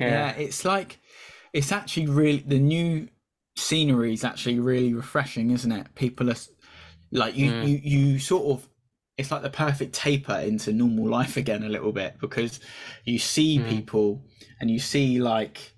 [0.00, 0.08] yeah.
[0.08, 0.30] Yeah.
[0.36, 0.98] it's like
[1.52, 3.08] it's actually really the new
[3.56, 6.36] scenery is actually really refreshing isn't it people are
[7.10, 7.68] like you Mm.
[7.68, 8.68] you you sort of
[9.18, 12.60] it's like the perfect taper into normal life again a little bit because
[13.04, 13.68] you see Mm.
[13.68, 14.22] people
[14.60, 15.74] and you see like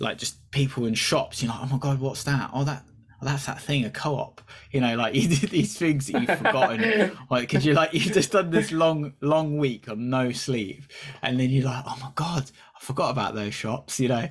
[0.00, 2.84] like just people in shops you're like oh my god what's that oh that
[3.20, 6.38] oh, that's that thing a co-op you know like you did these things that you've
[6.38, 6.80] forgotten
[7.30, 10.84] like because you're like you've just done this long long week of no sleep
[11.22, 14.28] and then you're like oh my god i forgot about those shops you know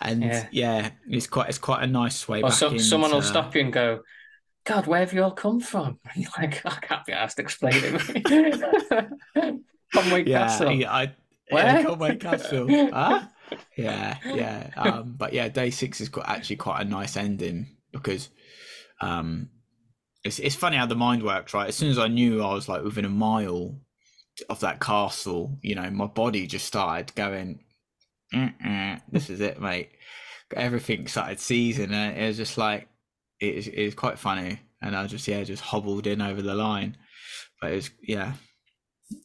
[0.00, 0.90] and yeah, Yeah.
[1.08, 4.00] it's quite it's quite a nice way Or so, someone will stop you and go,
[4.64, 5.98] God, where have you all come from?
[6.12, 7.92] And you're like, I can't be asked to explain it.
[9.94, 10.72] Conwy yeah, Castle.
[10.72, 11.14] yeah, I,
[11.50, 11.64] Where?
[11.64, 12.68] yeah, Conwy Castle.
[12.92, 13.26] huh?
[13.76, 14.70] Yeah, yeah.
[14.76, 18.28] Um, but yeah, day six is quite, actually quite a nice ending because
[19.00, 19.48] um,
[20.22, 21.68] it's it's funny how the mind works, right?
[21.68, 23.80] As soon as I knew I was like within a mile
[24.48, 27.64] of that castle, you know, my body just started going.
[29.10, 29.90] This is it, mate.
[30.54, 32.88] Everything started seizing, and it was just like
[33.40, 34.60] it is, it was quite funny.
[34.82, 36.96] And I just yeah, just hobbled in over the line.
[37.60, 38.34] But it's yeah,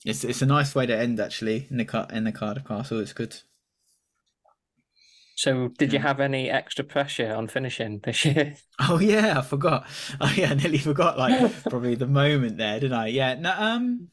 [0.06, 3.00] it's it's a nice way to end actually in the car in the Cardiff Castle.
[3.00, 3.38] It's good.
[5.38, 8.56] So, did you have any extra pressure on finishing this year?
[8.80, 9.86] Oh yeah, I forgot.
[10.22, 11.18] Oh yeah, I nearly forgot.
[11.18, 13.08] Like probably the moment there, didn't I?
[13.08, 13.36] Yeah.
[13.36, 13.54] No.
[13.58, 14.10] Um.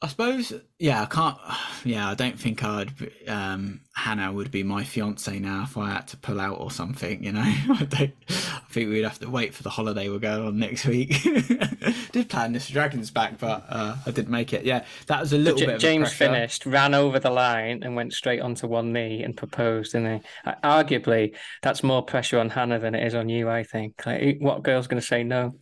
[0.00, 0.52] I suppose.
[0.78, 1.02] Yeah.
[1.02, 1.36] I can't.
[1.84, 2.08] Yeah.
[2.08, 2.92] I don't think I'd.
[3.26, 3.80] Um.
[3.94, 7.24] Hannah would be my fiance now if I had to pull out or something.
[7.24, 7.42] You know.
[7.44, 8.14] I don't.
[8.28, 11.20] I think we'd have to wait for the holiday we're going on next week.
[12.12, 14.64] Did plan this Dragons back, but uh, I didn't make it.
[14.64, 14.84] Yeah.
[15.08, 15.74] That was a little J- bit.
[15.74, 19.36] Of a James finished, ran over the line, and went straight onto one knee and
[19.36, 19.96] proposed.
[19.96, 23.48] And I arguably, that's more pressure on Hannah than it is on you.
[23.48, 24.06] I think.
[24.06, 25.56] Like, what girl's going to say no?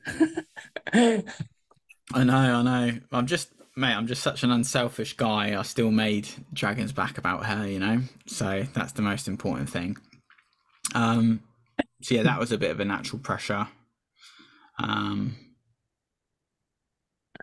[0.93, 2.99] I know, I know.
[3.11, 5.59] I'm just, mate, I'm just such an unselfish guy.
[5.59, 8.01] I still made Dragon's back about her, you know?
[8.27, 9.97] So that's the most important thing.
[10.95, 11.41] Um,
[12.03, 13.69] so yeah, that was a bit of a natural pressure.
[14.79, 15.37] Um,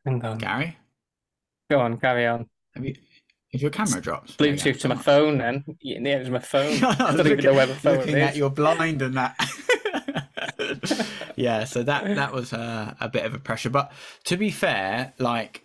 [0.05, 0.37] Hang on.
[0.37, 0.77] Gary,
[1.69, 2.47] Go on, carry on.
[2.75, 2.95] have you,
[3.51, 5.37] If your camera drops, Bluetooth to my phone.
[5.37, 6.83] Then yeah, it was my phone.
[6.83, 8.29] I don't even know where my phone looking is.
[8.29, 9.37] at your blind and that.
[11.35, 13.69] yeah, so that that was uh, a bit of a pressure.
[13.69, 13.91] But
[14.25, 15.62] to be fair, like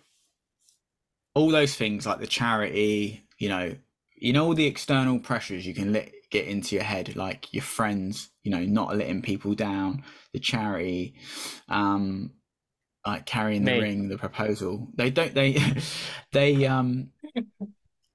[1.39, 3.75] all those things, like the charity, you know,
[4.15, 7.63] you know, all the external pressures you can let get into your head, like your
[7.63, 11.15] friends, you know, not letting people down, the charity,
[11.69, 12.31] um,
[13.05, 13.79] like carrying the Me.
[13.79, 14.87] ring, the proposal.
[14.95, 15.33] They don't.
[15.33, 15.57] They
[16.31, 17.11] they um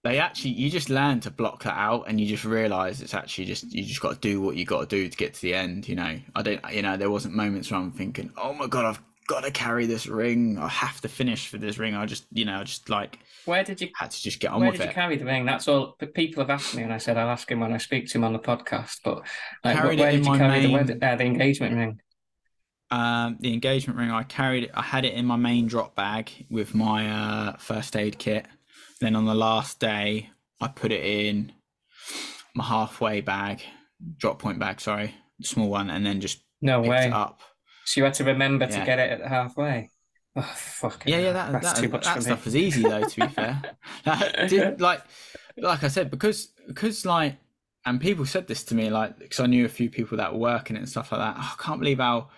[0.05, 3.47] they actually you just learn to block that out and you just realize it's actually
[3.47, 5.55] just you just got to do what you got to do to get to the
[5.55, 8.67] end you know i don't you know there wasn't moments where i'm thinking oh my
[8.67, 12.05] god i've got to carry this ring i have to finish for this ring i
[12.05, 14.63] just you know just like Where did you had to just get on with it?
[14.63, 15.45] Where with did you carry the ring?
[15.47, 15.97] That's all.
[16.15, 18.25] People have asked me, and I said I'll ask him when I speak to him
[18.25, 19.01] on the podcast.
[19.05, 19.23] But
[19.63, 22.01] like, where did you carry the, main- wedding, uh, the engagement ring?
[22.91, 26.75] um the engagement ring i carried i had it in my main drop bag with
[26.75, 28.47] my uh first aid kit
[29.01, 30.29] then on the last day
[30.61, 31.51] i put it in
[32.55, 33.63] my halfway bag
[34.19, 37.07] drop point bag sorry small one and then just No way.
[37.07, 37.41] it up
[37.85, 39.91] So you had to remember to get it at halfway.
[40.37, 41.05] Oh fuck.
[41.07, 42.45] Yeah, yeah, that that's that, too much that stuff me.
[42.45, 43.05] was easy though.
[43.05, 43.63] To be fair,
[44.49, 45.03] did- like
[45.57, 47.37] like I said, because because like,
[47.87, 50.41] and people said this to me, like because I knew a few people that were
[50.41, 51.37] working it and stuff like that.
[51.39, 52.31] Oh, I can't believe how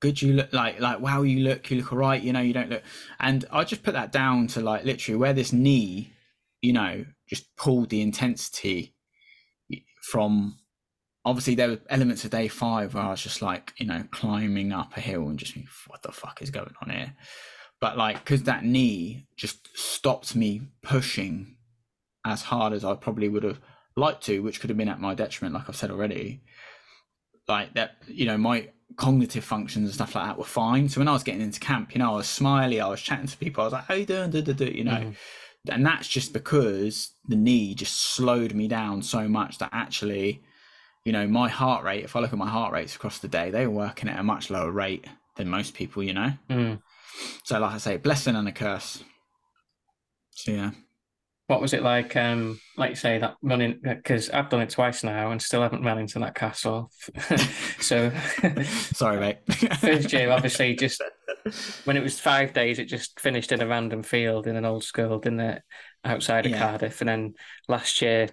[0.00, 0.52] good you look.
[0.52, 2.22] Like like wow, you look, you look alright.
[2.22, 2.82] You know, you don't look.
[3.20, 6.12] And I just put that down to like literally where this knee,
[6.62, 8.94] you know, just pulled the intensity
[10.10, 10.56] from.
[11.26, 14.72] Obviously, there were elements of day five where I was just like, you know, climbing
[14.72, 15.54] up a hill and just,
[15.88, 17.14] what the fuck is going on here?
[17.80, 21.56] but like because that knee just stopped me pushing
[22.24, 23.60] as hard as I probably would have
[23.96, 26.42] liked to, which could have been at my detriment, like I've said already.
[27.46, 30.88] Like that, you know, my cognitive functions and stuff like that were fine.
[30.88, 33.28] So when I was getting into camp, you know, I was smiley, I was chatting
[33.28, 35.70] to people, I was like, "How you doing?" Do, do, do, You know, mm-hmm.
[35.70, 40.42] and that's just because the knee just slowed me down so much that actually,
[41.06, 42.04] you know, my heart rate.
[42.04, 44.22] If I look at my heart rates across the day, they were working at a
[44.22, 46.02] much lower rate than most people.
[46.02, 46.32] You know.
[46.50, 46.80] Mm.
[47.44, 49.02] So, like I say, blessing and a curse.
[50.32, 50.70] So yeah,
[51.46, 52.14] What was it like?
[52.16, 55.84] Um, like you say that running because I've done it twice now and still haven't
[55.84, 56.90] run into that castle.
[57.80, 58.10] so
[58.92, 59.38] sorry, mate.
[59.78, 61.00] first year, obviously, just
[61.84, 64.84] when it was five days, it just finished in a random field in an old
[64.84, 65.62] school, didn't it?
[66.04, 66.58] Outside of Yeah.
[66.58, 67.34] Cardiff, and then
[67.68, 68.28] last year,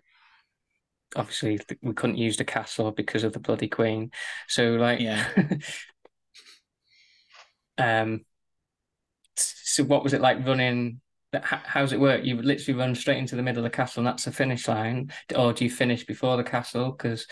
[1.16, 4.12] obviously, we couldn't use the castle because of the bloody Queen.
[4.48, 5.26] So, like, Yeah.
[7.78, 8.26] um,
[9.36, 11.02] so what was it like running?
[11.42, 12.24] How's it work?
[12.24, 15.12] You literally run straight into the middle of the castle, and that's the finish line,
[15.36, 16.92] or do you finish before the castle?
[16.92, 17.26] Because,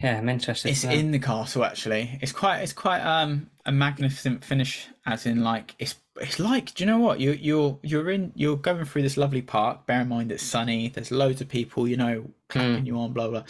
[0.00, 0.70] yeah, I'm interested.
[0.70, 2.18] it's in the castle actually.
[2.20, 4.88] It's quite, it's quite um a magnificent finish.
[5.06, 7.20] As in, like it's, it's like, do you know what?
[7.20, 9.86] You, you're, you're in, you're going through this lovely park.
[9.86, 10.88] Bear in mind it's sunny.
[10.88, 13.44] There's loads of people, you know, clapping you on, blah blah.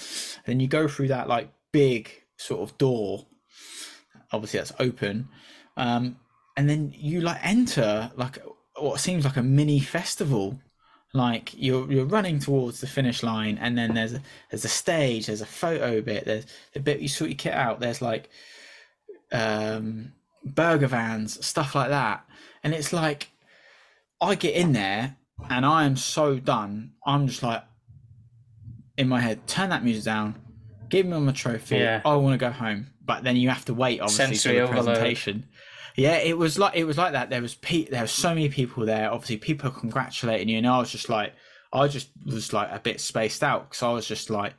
[0.47, 3.27] Then you go through that like big sort of door.
[4.33, 5.29] Obviously, that's open.
[5.77, 6.17] Um,
[6.57, 8.39] and then you like enter like
[8.77, 10.61] what seems like a mini festival
[11.15, 15.27] like you're you're running towards the finish line and then there's a there's a stage
[15.27, 18.29] there's a photo bit there's the bit you sort your kit out there's like
[19.33, 20.13] um
[20.45, 22.25] burger vans stuff like that
[22.65, 23.29] and it's like
[24.21, 25.17] i get in there
[25.49, 27.63] and i am so done i'm just like
[28.97, 30.35] in my head turn that music down
[30.89, 32.03] give me my trophy Yeah.
[32.05, 34.79] i want to go home but then you have to wait obviously Sensory for the
[34.79, 34.85] overload.
[34.99, 35.49] presentation
[35.97, 37.31] yeah, it was like it was like that.
[37.31, 39.13] There was pe- there were so many people there.
[39.13, 41.35] Obviously, people congratulating you, and I was just like,
[41.73, 44.55] I just was like a bit spaced out because I was just like,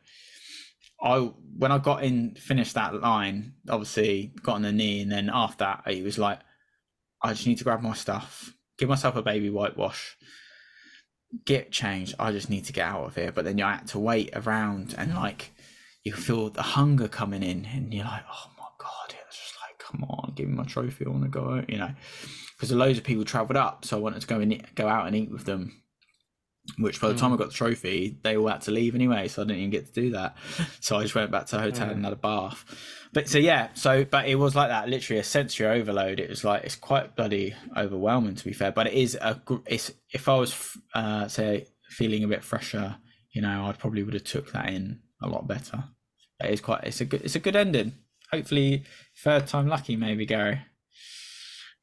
[1.02, 1.18] I
[1.58, 5.66] when I got in, finished that line, obviously got on the knee, and then after
[5.66, 6.40] that, it was like,
[7.22, 10.16] I just need to grab my stuff, give myself a baby whitewash,
[11.46, 12.16] get changed.
[12.18, 13.34] I just need to get out of here.
[13.34, 15.52] But then you had to wait around, and like
[16.06, 19.16] you feel the hunger coming in, and you're like, oh my god,
[19.86, 21.06] come on, give me my trophy.
[21.06, 21.92] I want to go, out," you know,
[22.56, 25.16] because loads of people travelled up, so I wanted to go and go out and
[25.16, 25.82] eat with them.
[26.80, 29.44] Which by the time I got the trophy, they all had to leave anyway, so
[29.44, 30.36] I didn't even get to do that.
[30.82, 32.66] So I just went back to the hotel and had a bath.
[33.14, 36.20] But so yeah, so but it was like that, literally a sensory overload.
[36.20, 39.40] It was like it's quite bloody overwhelming to be fair, but it is a.
[39.68, 42.98] It's if I was uh, say feeling a bit fresher,
[43.32, 45.84] you know, I probably would have took that in a lot better.
[46.44, 46.84] It is quite.
[46.84, 47.22] It's a good.
[47.22, 47.94] It's a good ending.
[48.36, 48.84] Hopefully,
[49.24, 50.62] third time lucky, maybe Gary.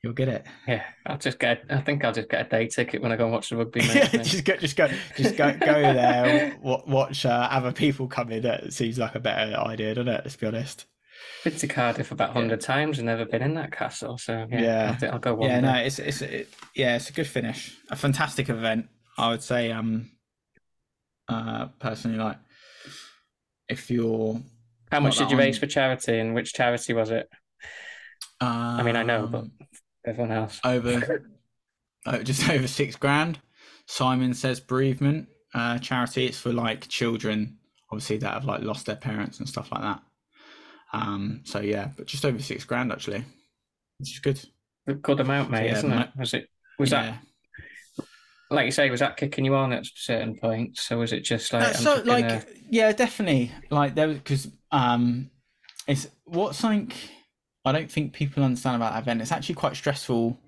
[0.03, 0.45] You'll get it.
[0.67, 1.65] Yeah, I'll just get.
[1.71, 3.81] I think I'll just get a day ticket when I go and watch the rugby.
[3.87, 6.57] Mate, just go, just go, just go, go there.
[6.61, 8.43] wa- Watch uh, other people come in.
[8.43, 10.23] That seems like a better idea, doesn't it?
[10.25, 10.87] Let's be honest.
[11.45, 14.19] been to Cardiff about hundred times and never been in that castle.
[14.19, 14.99] So yeah, Yeah.
[15.03, 15.49] I'll, I'll go one.
[15.49, 15.67] yeah, day.
[15.73, 17.77] no, it's it's it, yeah, it's a good finish.
[17.91, 19.71] A fantastic event, I would say.
[19.71, 20.11] Um,
[21.29, 22.39] Uh, personally, like
[23.69, 24.41] if you're
[24.93, 27.27] How much did you raise for charity, and which charity was it?
[28.43, 29.53] I mean, I know, but um,
[30.07, 30.61] everyone else.
[30.65, 31.25] over
[32.05, 33.41] oh, just over six grand.
[33.87, 36.27] Simon says bereavement uh, charity.
[36.27, 37.57] It's for like children,
[37.91, 40.03] obviously that have like lost their parents and stuff like that.
[40.93, 43.25] Um, so yeah, but just over six grand actually,
[43.99, 44.45] which is good.
[45.01, 46.09] Good amount, mate, yeah, isn't mo- it?
[46.19, 46.49] Was it?
[46.79, 47.03] Was yeah.
[47.03, 47.19] that
[48.53, 48.91] like you say?
[48.91, 50.83] Was that kicking you on at certain points?
[50.83, 51.75] So was it just like?
[51.75, 55.31] So like yeah, definitely like there was because um,
[55.87, 56.93] it's what's something
[57.65, 59.21] I don't think people understand about that event.
[59.23, 60.39] It's actually quite stressful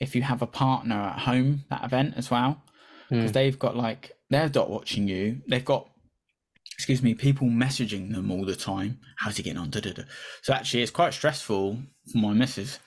[0.00, 2.62] if you have a partner at home that event as well
[3.08, 3.34] because Hmm.
[3.34, 5.42] they've got like they're dot watching you.
[5.48, 5.88] They've got
[6.74, 8.98] excuse me people messaging them all the time.
[9.18, 9.70] How's he getting on?
[9.70, 10.02] Da, da, da.
[10.42, 11.78] So actually, it's quite stressful
[12.10, 12.78] for my missus.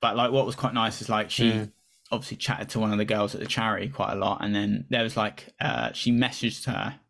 [0.00, 1.72] But like, what was quite nice is like she Mm.
[2.12, 4.84] Obviously chatted to one of the girls at the charity quite a lot, and then
[4.90, 7.00] there was like uh, she messaged her.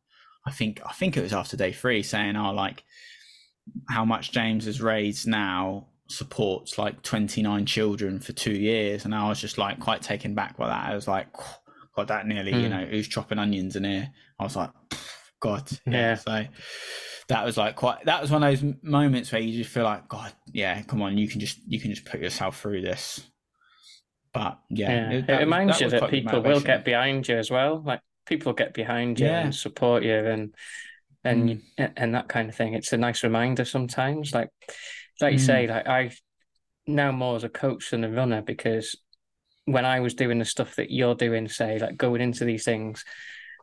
[0.46, 2.84] I think I think it was after day three, saying, "Oh, like
[3.90, 9.28] how much James has raised now supports like 29 children for two years," and I
[9.28, 10.90] was just like quite taken back by that.
[10.90, 11.26] I was like,
[11.96, 12.70] "God, that nearly, you Mm.
[12.70, 14.70] know, who's chopping onions in here?" I was like,
[15.40, 16.14] "God, yeah." Yeah.
[16.16, 16.46] So
[17.28, 18.04] that was like quite.
[18.04, 21.16] That was one of those moments where you just feel like, "God, yeah, come on,
[21.18, 23.28] you can just you can just put yourself through this."
[24.32, 27.36] But yeah, Yeah, it- it, that was- reminds you that people will get behind you
[27.36, 27.82] as well.
[27.84, 29.40] Like people get behind you Yeah.
[29.42, 30.54] and support you and
[31.24, 31.92] and Mm.
[31.96, 32.74] and that kind of thing.
[32.74, 34.32] It's a nice reminder sometimes.
[34.34, 34.48] Like
[35.20, 35.46] like you Mm.
[35.46, 36.10] say, like I
[36.86, 38.96] now more as a coach than a runner because
[39.66, 43.04] when I was doing the stuff that you're doing, say like going into these things,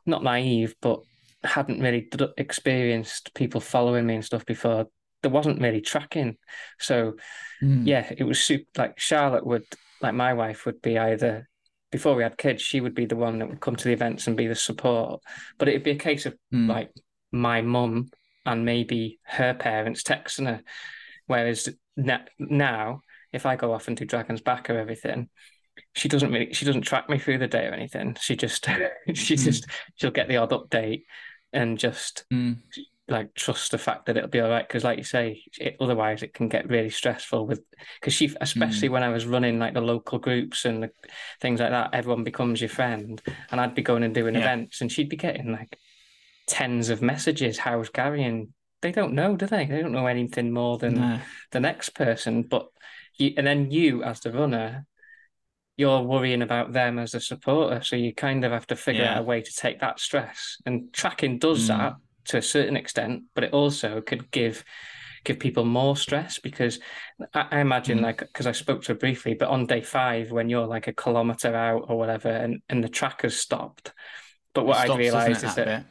[0.05, 1.01] not naive, but
[1.43, 4.87] hadn't really d- experienced people following me and stuff before.
[5.21, 6.37] There wasn't really tracking,
[6.79, 7.17] so
[7.61, 7.85] Mm.
[7.85, 8.63] yeah, it was super.
[8.77, 9.65] Like Charlotte would,
[10.01, 11.47] like my wife would be either
[11.91, 14.27] before we had kids, she would be the one that would come to the events
[14.27, 15.21] and be the support.
[15.57, 16.67] But it'd be a case of Mm.
[16.69, 16.91] like
[17.31, 18.11] my mum
[18.45, 20.61] and maybe her parents texting her.
[21.27, 21.69] Whereas
[22.37, 23.01] now,
[23.33, 25.29] if I go off and do Dragon's Back or everything,
[25.95, 28.15] she doesn't really she doesn't track me through the day or anything.
[28.19, 28.65] She just
[29.13, 29.43] she Mm.
[29.43, 29.65] just
[29.95, 31.03] she'll get the odd update
[31.53, 32.57] and just Mm.
[33.09, 36.21] Like trust the fact that it'll be all right because like you say it, otherwise
[36.23, 37.61] it can get really stressful with
[37.99, 40.91] because she especially when i was running like the local groups and the,
[41.41, 43.21] things like that everyone becomes your friend
[43.51, 44.41] and i'd be going and doing Yeah.
[44.41, 45.77] events and she'd be getting like
[46.47, 48.49] tens of messages how's gary and
[48.81, 51.19] they don't know do they they don't know anything more than No.
[51.51, 52.67] the next person but
[53.17, 54.85] you and then you as the runner
[55.77, 59.13] you're worrying about them as a supporter so you kind of have to figure Yeah.
[59.15, 61.67] out a way to take that stress and tracking does Mm.
[61.77, 61.93] that
[62.29, 64.63] to a certain extent but it also could give
[65.25, 66.79] give people more stress because
[67.33, 68.03] i, I imagine Mm.
[68.03, 70.93] like because i spoke to her briefly but on day five when you're like a
[70.93, 73.93] kilometer out or whatever and, and the track has stopped
[74.55, 75.83] but what i realized is that bit?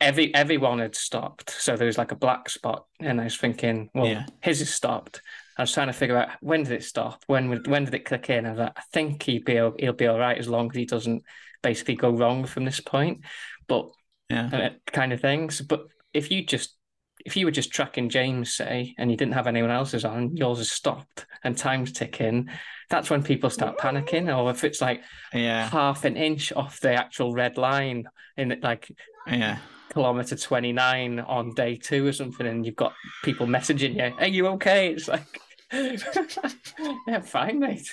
[0.00, 1.50] every everyone had stopped.
[1.50, 4.26] So there was like a black spot, and I was thinking, well, Yeah.
[4.40, 5.20] his has stopped.
[5.58, 7.22] I was trying to figure out when did it stop?
[7.26, 8.46] When when did it click in?
[8.46, 10.86] I was like, I think he'd be he'll be all right as long as he
[10.86, 11.22] doesn't
[11.62, 13.20] basically go wrong from this point.
[13.68, 13.90] But
[14.30, 15.60] yeah, uh, kind of things.
[15.60, 16.76] But if you just
[17.24, 20.58] if you were just tracking James, say, and you didn't have anyone else's on, yours
[20.58, 22.48] has stopped and time's ticking,
[22.88, 24.34] that's when people start panicking.
[24.34, 25.02] Or if it's like
[25.34, 28.04] yeah, half an inch off the actual red line
[28.36, 28.90] in like
[29.26, 29.58] yeah.
[29.90, 34.46] kilometer 29 on day two or something and you've got people messaging you are you
[34.46, 35.26] okay it's like
[37.06, 37.92] yeah fine mate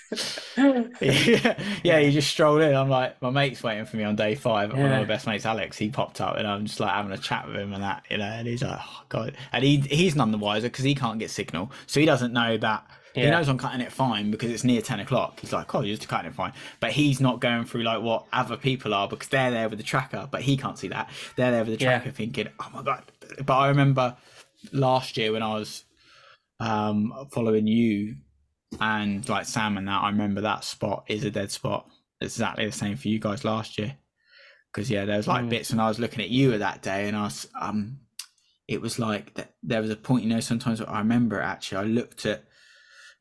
[1.02, 2.74] yeah, yeah, you just stroll in.
[2.76, 4.72] I'm like, my mate's waiting for me on day five.
[4.72, 7.18] One of my best mates, Alex, he popped up, and I'm just like having a
[7.18, 8.26] chat with him and that, you know.
[8.26, 11.30] And he's like, oh god, and he he's none the wiser because he can't get
[11.30, 12.88] signal, so he doesn't know that.
[13.14, 15.40] He knows I'm cutting it fine because it's near ten o'clock.
[15.40, 18.26] He's like, "Oh, you're just cutting it fine," but he's not going through like what
[18.34, 21.10] other people are because they're there with the tracker, but he can't see that.
[21.36, 21.98] They're there with the Yeah.
[22.00, 23.04] tracker, thinking, "Oh my god!"
[23.46, 24.16] But I remember
[24.72, 25.84] last year when I was
[26.60, 28.16] um following you
[28.82, 31.90] and like Sam and that, I remember that spot is a dead spot.
[32.20, 33.96] It's exactly the same for you guys last year.
[34.74, 35.50] Because yeah, there was like Mm.
[35.50, 38.00] bits when I was looking at you at that day, and I was um,
[38.68, 41.84] it was like th- there was a point, you know, sometimes I remember actually, I
[41.84, 42.44] looked at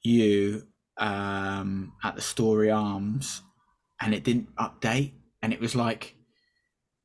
[0.02, 0.62] you
[0.98, 3.42] um at the Storey Arms,
[4.00, 6.15] and it didn't update, and it was like.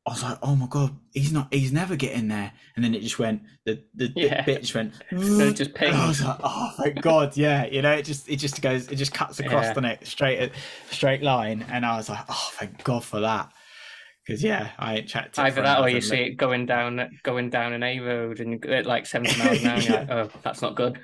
[0.05, 1.53] I was like, "Oh my god, he's not.
[1.53, 3.43] He's never getting there." And then it just went.
[3.65, 4.41] The the Yeah.
[4.43, 4.93] bit just went.
[5.11, 8.37] it just And I was like, "Oh thank God, yeah." You know, it just it
[8.37, 9.73] just goes, it just cuts across Yeah.
[9.73, 10.51] the neck straight
[10.89, 13.51] straight line, and I was like, "Oh, thank God for that."
[14.25, 17.81] Because yeah, I to either that or you see it going down going down an
[17.81, 20.99] A road and at like 70 miles an hour you're like oh that's not good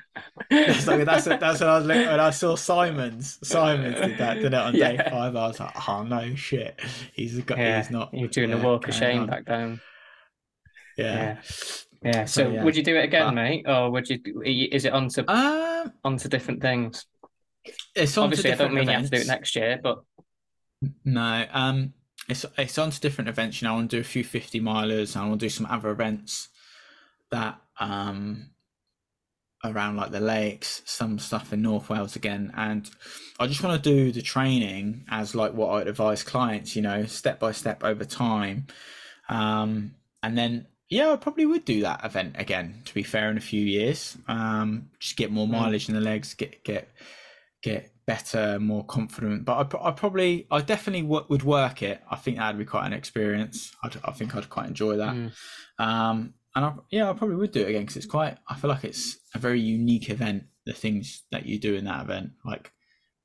[0.52, 3.40] That's, like, that's that's what I was looking when I saw Simons.
[3.44, 5.10] Simons did that, did it on day Yeah.
[5.10, 5.36] five.
[5.36, 6.80] I was like, "Oh no, shit,
[7.14, 7.56] he's a guy.
[7.58, 9.28] yeah He's not." you're doing the yeah, walk of shame on.
[9.28, 9.82] back down
[10.98, 11.38] yeah.
[12.04, 12.26] Yeah.
[12.26, 12.64] So, So, yeah.
[12.64, 14.20] would you do it again, But- mate, or would you?
[14.46, 17.06] Is it onto Um, onto different things?
[17.96, 20.04] it's Obviously, I don't mean you have to do it next year, but
[21.04, 21.94] No, um,
[22.28, 23.62] it's it's on to different events.
[23.62, 25.16] You know, I want to do a few fifty milers.
[25.16, 26.50] and I want to do some other events
[27.32, 28.50] that um
[29.64, 32.90] around like the lakes, some stuff in North Wales again, and
[33.40, 36.76] I just want to do the training as like what I'd advise clients.
[36.76, 38.68] You know, step by step over time,
[39.30, 42.82] um, and then yeah, I probably would do that event again.
[42.86, 46.34] To be fair, in a few years, um, just get more mileage in the legs,
[46.34, 46.90] get get
[47.62, 49.46] get better, more confident.
[49.46, 52.02] But I, I probably, I definitely w- would work it.
[52.10, 53.76] I think that'd be quite an experience.
[53.84, 55.14] I'd, I think I'd quite enjoy that.
[55.14, 55.32] Mm.
[55.78, 58.38] Um, and I, yeah, I probably would do it again because it's quite.
[58.48, 60.46] I feel like it's a very unique event.
[60.66, 62.72] The things that you do in that event, like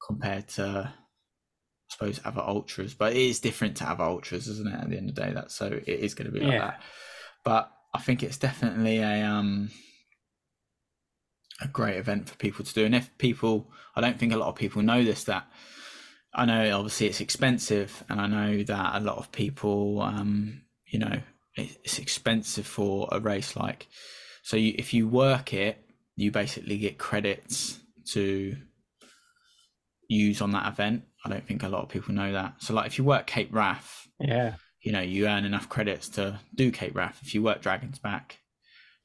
[0.07, 4.75] compared to, I suppose, other ultras, but it is different to other ultras, isn't it?
[4.75, 6.59] At the end of the day, that so it is going to be like Yeah.
[6.59, 6.83] that.
[7.45, 9.71] But I think it's definitely a um
[11.63, 12.85] a great event for people to do.
[12.85, 15.47] And if people, I don't think a lot of people know this, that
[16.35, 20.99] I know obviously it's expensive, and I know that a lot of people, um, you
[20.99, 21.21] know,
[21.55, 23.87] it's expensive for a race like.
[24.43, 25.79] So you, if you work it,
[26.17, 27.79] you basically get credits
[28.13, 28.57] to
[30.09, 31.05] use on that event.
[31.25, 32.55] I don't think a lot of people know that.
[32.59, 36.41] So like if you work Cape Wrath, yeah, you know, you earn enough credits to
[36.55, 37.21] do Cape Wrath.
[37.23, 38.39] If you work Dragon's Back,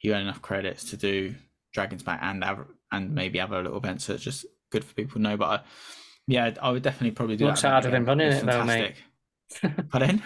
[0.02, 1.36] you earn enough credits to do
[1.78, 4.06] Dragon's Back and other, and maybe other little events.
[4.06, 5.38] So it's just good for people to know.
[5.38, 5.60] But I,
[6.26, 7.70] yeah, I would definitely probably do Looks that.
[7.70, 8.96] harder event than running it though, mate.
[9.92, 10.24] Pardon?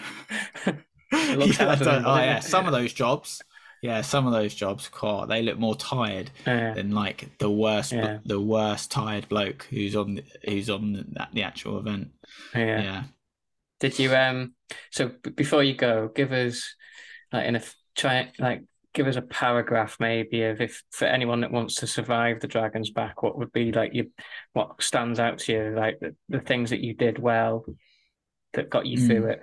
[1.12, 3.42] It looks yeah, harder than oh yeah, some of those jobs.
[3.82, 6.72] Yeah, some of those jobs, God, they look more tired Yeah.
[6.72, 8.18] than like the worst, Yeah.
[8.24, 12.12] the worst tired bloke who's on the, who's on the, the actual event.
[12.54, 12.80] yeah.
[12.82, 13.02] yeah.
[13.80, 14.54] Did you um?
[14.92, 16.74] So b- before you go, give us
[17.32, 17.62] like in a
[17.96, 18.62] try like
[18.94, 22.90] give us a paragraph maybe of if for anyone that wants to survive the dragon's
[22.90, 24.10] back, what would be like you,
[24.52, 27.64] what stands out to you, like the, the things that you did well
[28.54, 29.30] that got you through Mm.
[29.32, 29.40] it.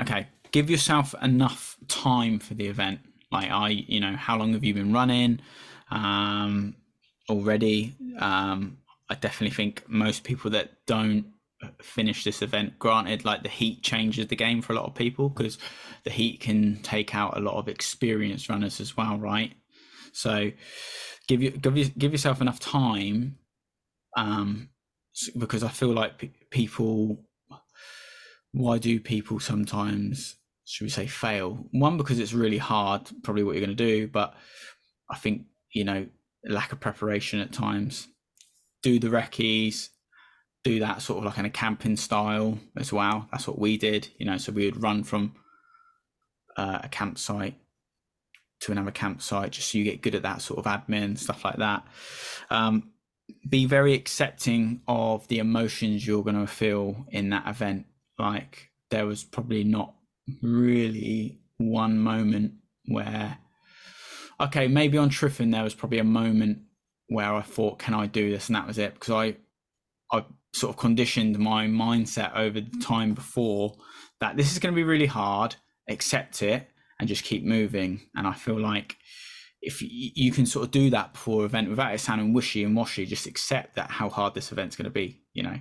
[0.00, 3.00] okay give yourself enough time for the event
[3.30, 5.40] like i you know how long have you been running
[5.90, 6.74] um
[7.28, 8.78] already um
[9.10, 11.26] i definitely think most people that don't
[11.82, 12.78] finish this event.
[12.78, 15.58] Granted like the heat changes the game for a lot of people because
[16.04, 19.54] the heat can take out a lot of experienced runners as well right?
[20.12, 20.50] So
[21.26, 23.36] give you give, you, give yourself enough time
[24.16, 24.70] um
[25.36, 27.22] because i feel like pe- people
[28.52, 31.66] why do people sometimes should we say fail?
[31.72, 34.34] One because it's really hard probably what you're going to do but
[35.10, 36.06] i think you know
[36.44, 38.08] lack of preparation at times.
[38.82, 39.90] Do the recce's
[40.68, 43.26] do that sort of like in a camping style as well.
[43.30, 45.34] That's what we did you know so we would run from
[46.56, 47.54] uh, a campsite
[48.60, 51.56] to another campsite just so you get good at that sort of admin stuff like
[51.56, 51.84] that.
[52.50, 52.90] Um,
[53.48, 57.86] be very accepting of the emotions you're going to feel in that event.
[58.18, 59.94] Like there was probably not
[60.42, 62.52] really one moment
[62.86, 63.38] where
[64.40, 66.58] okay maybe on Tryfan there was probably a moment
[67.08, 68.48] where I thought can I do this?
[68.48, 69.36] And that was it because I
[70.16, 73.74] I sort of conditioned my mindset over the time before
[74.20, 75.56] that this is going to be really hard
[75.88, 76.68] accept it
[76.98, 78.00] and just keep moving.
[78.14, 78.96] And I feel like
[79.62, 83.06] if you can sort of do that before event without it sounding wishy and washy
[83.06, 85.58] just accept that how hard this event's going to be you know?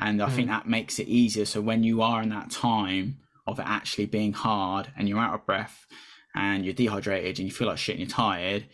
[0.00, 0.50] And I think mm.
[0.50, 1.46] that makes it easier.
[1.46, 5.34] So when you are in that time of it actually being hard and you're out
[5.34, 5.86] of breath
[6.34, 8.66] and you're dehydrated and you feel like shit and you're tired,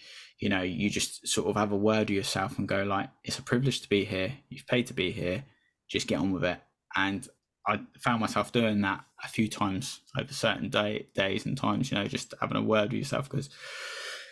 [0.43, 3.39] you know, you just sort of have a word with yourself and go like, it's
[3.39, 4.33] a privilege to be here.
[4.49, 5.45] You've paid to be here.
[5.89, 6.59] Just get on with it.
[6.97, 7.27] And
[7.67, 11.99] I found myself doing that a few times over certain day days and times, you
[11.99, 13.51] know, just having a word with yourself because,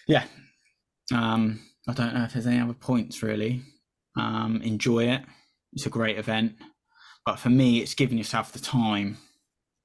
[0.09, 0.25] yeah,
[1.15, 3.63] um, I don't know if there's any other points really.
[4.19, 5.23] Um, enjoy it.
[5.73, 6.55] It's a great event
[7.31, 9.17] but for me it's giving yourself the time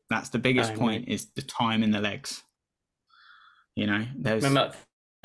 [0.09, 2.43] that's the biggest point is the time in the legs
[3.75, 4.75] you know there's Remember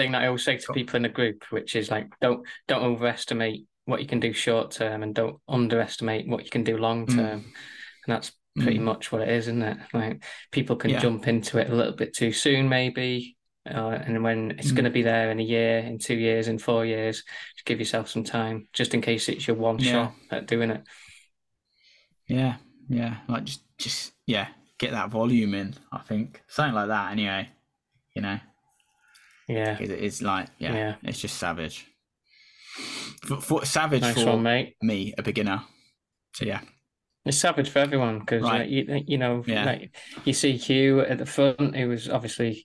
[0.00, 2.82] thing that I always say to people in the group, which is like don't don't
[2.82, 7.06] overestimate what you can do short term and don't underestimate what you can do long
[7.06, 7.16] Mm.
[7.16, 7.40] term.
[7.40, 8.82] And that's pretty Mm.
[8.90, 9.78] much what it is, isn't it?
[9.92, 10.22] Like
[10.52, 11.00] people can Yeah.
[11.00, 13.36] jump into it a little bit too soon, maybe.
[13.66, 14.76] Uh, and when it's Mm.
[14.76, 17.22] going to be there in a year, in two years, in four years,
[17.56, 19.92] just give yourself some time, just in case it's your one Yeah.
[19.92, 20.82] shot at doing it.
[22.26, 22.56] yeah
[22.88, 24.48] yeah like just just yeah
[24.78, 27.48] get that volume in i think something like that anyway
[28.14, 28.38] you know
[29.50, 30.94] Yeah, 'cause it is like yeah, Yeah.
[31.02, 31.86] it's just savage
[33.26, 34.76] for, for savage nice for one, mate.
[34.82, 35.62] me a beginner
[36.34, 36.60] so yeah
[37.24, 38.68] It's savage for everyone because Right.
[38.68, 39.64] you you know Yeah.
[39.64, 39.94] like,
[40.24, 42.64] you see Hugh at the front who was obviously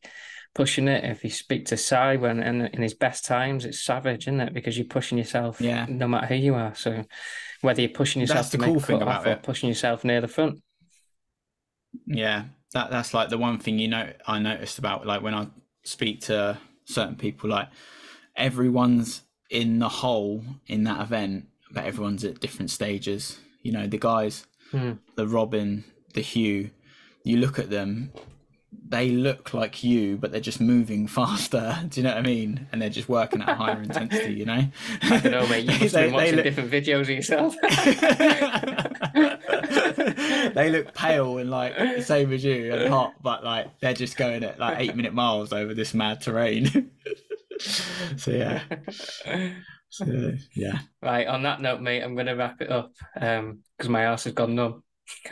[0.54, 1.04] pushing it.
[1.04, 4.54] If you speak to Cy when in, in his best times, it's savage, isn't it?
[4.54, 5.86] Because you're pushing yourself, Yeah.
[5.90, 6.74] no matter who you are.
[6.76, 7.04] So
[7.60, 9.44] whether you're pushing yourself That's to the make cool thing about it.
[9.44, 10.62] pushing yourself near the front.
[12.08, 15.48] Yeah, that that's like the one thing you know I noticed about like when I
[15.84, 17.68] speak to certain people, like
[18.36, 23.40] everyone's in the hole in that event, but everyone's at different stages.
[23.62, 24.94] You know, the guys, Hmm.
[25.16, 25.84] the Robin,
[26.14, 26.72] the Hugh,
[27.24, 28.12] you look at them,
[28.88, 31.80] they look like you, but they're just moving faster.
[31.90, 32.68] Do you know what I mean?
[32.72, 34.34] And they're just working at a higher intensity.
[34.34, 34.68] You know?
[35.04, 35.66] I don't know, mate.
[35.66, 37.56] You must have They- been watching look- different videos of yourself.
[40.54, 44.18] they look pale and like the same as you and hot, but like they're just
[44.18, 46.92] going at like eight minute miles over this mad terrain.
[48.18, 48.64] so yeah,
[49.90, 50.06] so,
[50.54, 50.80] yeah.
[51.02, 51.28] right.
[51.28, 54.56] On that note, mate, I'm going to wrap it up because my ass has gone
[54.56, 54.84] numb.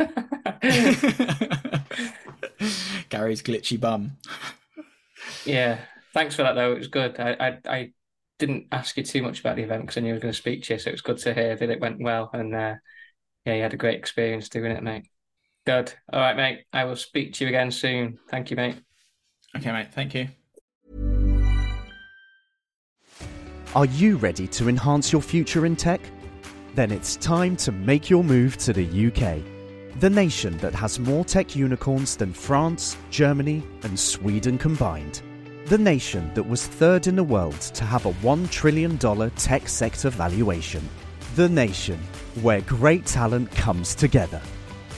[3.09, 4.17] Gary's glitchy bum.
[5.45, 5.79] Yeah,
[6.13, 6.73] thanks for that though.
[6.73, 7.19] It was good.
[7.19, 7.91] I I, I
[8.39, 10.37] didn't ask you too much about the event because I knew I was going to
[10.37, 12.29] speak to you, so it was good to hear that it went well.
[12.33, 12.75] And uh,
[13.45, 15.05] yeah, you had a great experience doing it, mate.
[15.65, 15.93] Good.
[16.11, 16.65] All right, mate.
[16.73, 18.19] I will speak to you again soon.
[18.29, 18.75] Thank you, mate.
[19.55, 19.93] Okay, mate.
[19.93, 20.27] Thank you.
[23.75, 26.01] Are you ready to enhance your future in tech?
[26.75, 29.41] Then it's time to make your move to the UK,
[29.99, 35.21] the nation that has more tech unicorns than France, Germany, and Sweden combined.
[35.65, 40.09] The nation that was third in the world to have a $1 trillion tech sector
[40.09, 40.87] valuation.
[41.35, 41.99] The nation
[42.41, 44.41] where great talent comes together.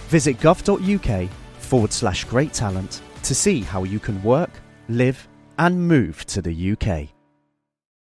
[0.09, 1.29] Visit gov.uk
[1.59, 4.51] forward slash great talent to see how you can work,
[4.87, 7.09] live, and move to the UK.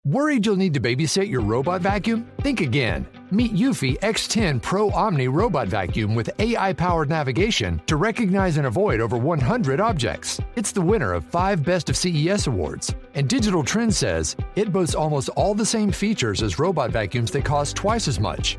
[0.07, 2.31] Worried you'll need to babysit your robot vacuum?
[2.43, 3.07] Think again.
[3.31, 9.01] Meet Eufy X10 Pro Omni Robot Vacuum with AI powered navigation to recognize and avoid
[9.01, 10.39] over 100 objects.
[10.57, 12.95] It's the winner of five Best of CES awards.
[13.15, 17.47] And Digital Trends says it boasts almost all the same features as robot vacuums that
[17.47, 18.59] cost twice as much.